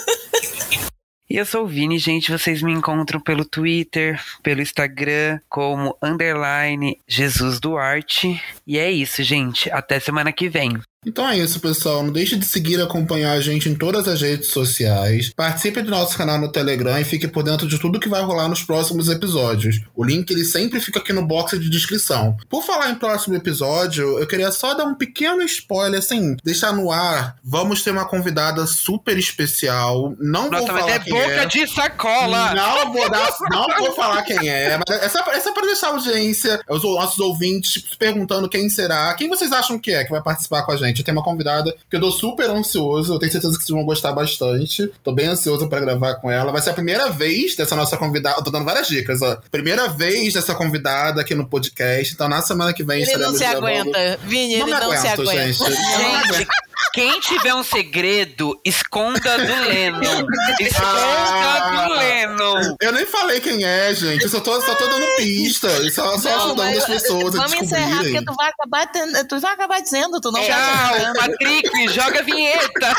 E 1.29 1.37
eu 1.37 1.45
sou 1.45 1.65
o 1.65 1.67
Vini, 1.67 1.99
gente. 1.99 2.31
Vocês 2.31 2.63
me 2.63 2.73
encontram 2.73 3.19
pelo 3.19 3.45
Twitter, 3.45 4.23
pelo 4.45 4.63
Instagram, 4.63 5.41
como 5.49 5.97
underline 6.01 7.01
Jesus 7.07 7.59
Duarte. 7.59 8.41
E 8.65 8.79
é 8.79 8.93
isso, 8.93 9.25
gente. 9.25 9.69
Até 9.73 9.99
semana 9.99 10.33
que 10.33 10.49
vem. 10.49 10.81
Então 11.07 11.29
é 11.29 11.39
isso, 11.39 11.61
pessoal. 11.61 12.03
Não 12.03 12.13
deixe 12.13 12.37
de 12.37 12.45
seguir 12.45 12.81
e 12.81 12.83
acompanhar 12.83 13.33
a 13.33 13.41
gente 13.41 13.69
em 13.69 13.77
todas 13.77 14.09
as 14.09 14.21
redes 14.21 14.49
sociais. 14.49 15.33
Participe 15.37 15.81
do 15.81 15.91
nosso 15.91 16.19
canal 16.19 16.37
no 16.37 16.51
Telegram 16.51 16.99
e 16.99 17.05
fique 17.05 17.29
por 17.29 17.45
dentro 17.45 17.69
de 17.69 17.79
tudo 17.79 18.01
que 18.01 18.09
vai 18.09 18.23
rolar 18.23 18.49
nos 18.49 18.65
próximos 18.65 19.09
episódios. 19.09 19.81
O 19.95 20.05
link 20.05 20.29
ele 20.31 20.45
sempre 20.45 20.81
fica 20.81 20.99
aqui 20.99 21.13
no 21.13 21.25
box 21.25 21.61
de 21.61 21.71
descrição. 21.71 22.37
Por 22.51 22.65
falar 22.65 22.91
em 22.91 22.97
próximo 22.97 23.37
episódio, 23.37 24.19
eu 24.19 24.27
queria 24.27 24.51
só 24.51 24.75
dar 24.75 24.85
um 24.85 24.97
pequeno 24.97 25.43
spoiler, 25.43 26.01
assim, 26.01 26.37
deixar 26.43 26.73
no 26.73 26.91
ar. 26.91 27.37
Vamos 27.45 27.83
ter 27.85 27.93
uma 27.93 28.09
convidada 28.09 28.67
super 28.67 29.17
especial. 29.17 30.17
Não 30.19 30.51
Nossa, 30.51 30.67
vou 30.67 30.81
falar 30.81 30.91
é 30.91 30.99
quem 30.99 31.13
boca 31.13 31.43
é. 31.43 31.47
de 31.47 31.67
sacola! 31.69 32.53
Não 32.53 32.93
vou 32.93 33.09
dar, 33.09 33.31
não 33.51 33.67
vou 33.79 33.93
falar 33.95 34.23
quem 34.23 34.49
é, 34.49 34.77
mas 34.77 35.03
essa, 35.03 35.21
essa 35.31 35.51
é 35.51 35.53
pra 35.53 35.67
deixar 35.67 35.89
a 35.89 35.91
audiência, 35.91 36.61
os 36.69 36.83
nossos 36.83 37.21
ouvintes 37.21 37.85
se 37.89 37.97
perguntando 37.97 38.49
quem 38.49 38.69
será, 38.69 39.15
quem 39.15 39.29
vocês 39.29 39.53
acham 39.53 39.79
que 39.79 39.93
é 39.93 40.03
que 40.03 40.11
vai 40.11 40.23
participar 40.23 40.65
com 40.65 40.73
a 40.73 40.77
gente. 40.77 40.96
Tem 41.05 41.13
uma 41.15 41.23
convidada 41.25 41.75
que 41.91 41.97
eu 41.97 42.01
tô 42.01 42.11
super 42.11 42.49
ansioso, 42.51 43.15
eu 43.15 43.19
tenho 43.19 43.33
certeza 43.33 43.57
que 43.59 43.65
vocês 43.65 43.75
vão 43.77 43.85
gostar 43.85 44.13
bastante. 44.13 44.91
Tô 45.03 45.13
bem 45.13 45.27
ansioso 45.27 45.69
pra 45.69 45.81
gravar 45.81 46.15
com 46.17 46.31
ela. 46.31 46.53
Vai 46.53 46.61
ser 46.63 46.71
a 46.71 46.75
primeira 46.75 47.09
vez 47.11 47.55
dessa 47.57 47.75
nossa 47.77 47.97
convidada, 47.97 48.39
eu 48.39 48.45
tô 48.45 48.51
dando 48.51 48.65
várias 48.65 48.89
dicas, 48.89 49.21
ó. 49.23 49.37
Primeira 49.51 49.89
vez 49.89 50.35
dessa 50.35 50.55
convidada 50.55 51.21
aqui 51.21 51.35
no 51.35 51.47
podcast, 51.47 52.13
então 52.15 52.29
na 52.29 52.43
semana 52.43 52.73
que 52.73 52.83
vem 52.85 53.03
Ele 53.03 53.17
não 53.17 53.33
estaremos 53.35 53.39
se 53.39 53.45
gravando. 53.45 53.97
aguenta. 53.97 54.19
Vini, 54.25 54.57
Não 54.59 54.67
ele 54.69 54.71
não 54.79 54.91
se 54.91 55.07
aguento, 55.09 55.21
aguenta. 55.23 55.47
gente. 55.47 55.61
Não. 55.61 56.35
Gente, 56.35 56.49
quem 56.93 57.21
tiver 57.21 57.55
um 57.55 57.63
segredo, 57.63 58.59
esconda 58.65 59.37
do 59.39 59.69
Lennon. 59.69 60.27
Esconda 60.61 60.87
Ah. 60.87 61.87
do 61.89 61.95
Lennon. 61.95 62.77
Eu 62.81 62.93
nem 62.93 63.05
falei 63.07 63.41
quem 63.41 63.65
é, 63.65 63.95
gente. 63.95 64.25
Eu 64.25 64.31
só 64.31 64.41
tô, 64.41 64.59
só 64.61 64.75
tô 64.75 64.87
dando 64.87 65.05
pista. 65.17 65.69
Só, 65.91 66.19
só 66.19 66.29
Não, 66.31 66.37
ajudando 66.47 66.57
mas 66.57 66.79
as 66.79 66.85
pessoas 66.87 67.35
a 67.35 67.43
Vamos 67.43 67.53
encerrar, 67.63 68.03
porque 68.03 68.25
tu 68.25 68.35
vai 68.35 68.49
acabar, 68.51 68.87
tendo- 68.93 69.29
tu 69.29 69.41
vai 69.41 69.53
acabar 69.53 69.81
dizendo, 69.81 70.21
tu 70.21 70.31
não 70.31 70.41
vai 70.41 70.49
Tchau, 70.49 70.86
acertando. 70.91 71.19
Patrick, 71.19 71.89
joga 71.93 72.19
a 72.21 72.23
vinheta. 72.23 72.95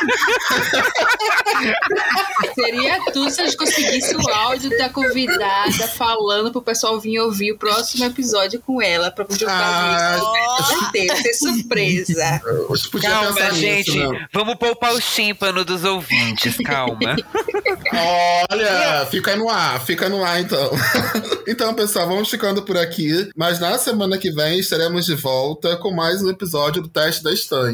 Seria 2.56 3.00
tudo 3.14 3.30
se 3.32 3.42
a 3.42 3.46
gente 3.46 3.58
conseguisse 3.58 4.16
o 4.16 4.30
áudio 4.30 4.70
da 4.78 4.90
convidada 4.90 5.88
falando 5.88 6.52
pro 6.52 6.62
pessoal 6.62 7.00
vir 7.00 7.20
ouvir 7.20 7.52
o 7.54 7.58
próximo 7.58 8.06
episódio 8.06 8.62
com 8.66 8.82
ela 8.82 9.12
pra 9.12 9.26
poder 9.26 9.46
Ah, 9.50 10.20
ter, 10.92 11.10
ser 11.16 11.34
surpresa. 11.34 12.42
Calma, 13.02 13.52
gente. 13.54 13.92
nisso, 13.92 14.12
né? 14.12 14.28
Vamos 14.34 14.56
poupar 14.56 14.94
o 14.94 15.02
tímpano 15.02 15.64
dos 15.64 15.84
ouvintes, 15.84 16.56
calma. 16.66 17.16
Olha, 18.52 19.06
fica 19.10 19.36
no 19.36 19.50
ar, 19.50 19.80
fica 19.86 20.10
no 20.10 20.24
ar 20.24 20.42
então. 20.42 20.70
então, 21.48 21.74
pessoal, 21.74 22.08
vamos 22.08 22.30
ficando 22.30 22.62
por 22.64 22.78
aqui. 22.78 23.30
Mas 23.36 23.60
na 23.60 23.78
semana 23.78 24.18
que 24.18 24.32
vem 24.32 24.60
estaremos 24.60 25.06
de 25.06 25.16
volta 25.16 25.78
com 25.78 25.92
mais 25.92 26.22
um 26.22 26.30
episódio 26.30 26.82
do 26.82 26.90
Teste 26.90 27.24
da 27.24 27.32
Estante. 27.34 27.67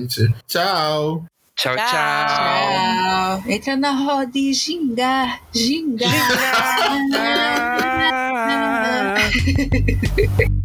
Tchau! 0.48 1.26
Tchau, 1.56 1.76
Tchau. 1.76 1.86
tchau. 1.86 2.28
Tchau. 2.28 3.44
Entra 3.52 3.76
na 3.78 3.92
roda 3.92 4.38
e 4.38 4.52
gingar, 4.54 5.40
gingar. 5.54 6.10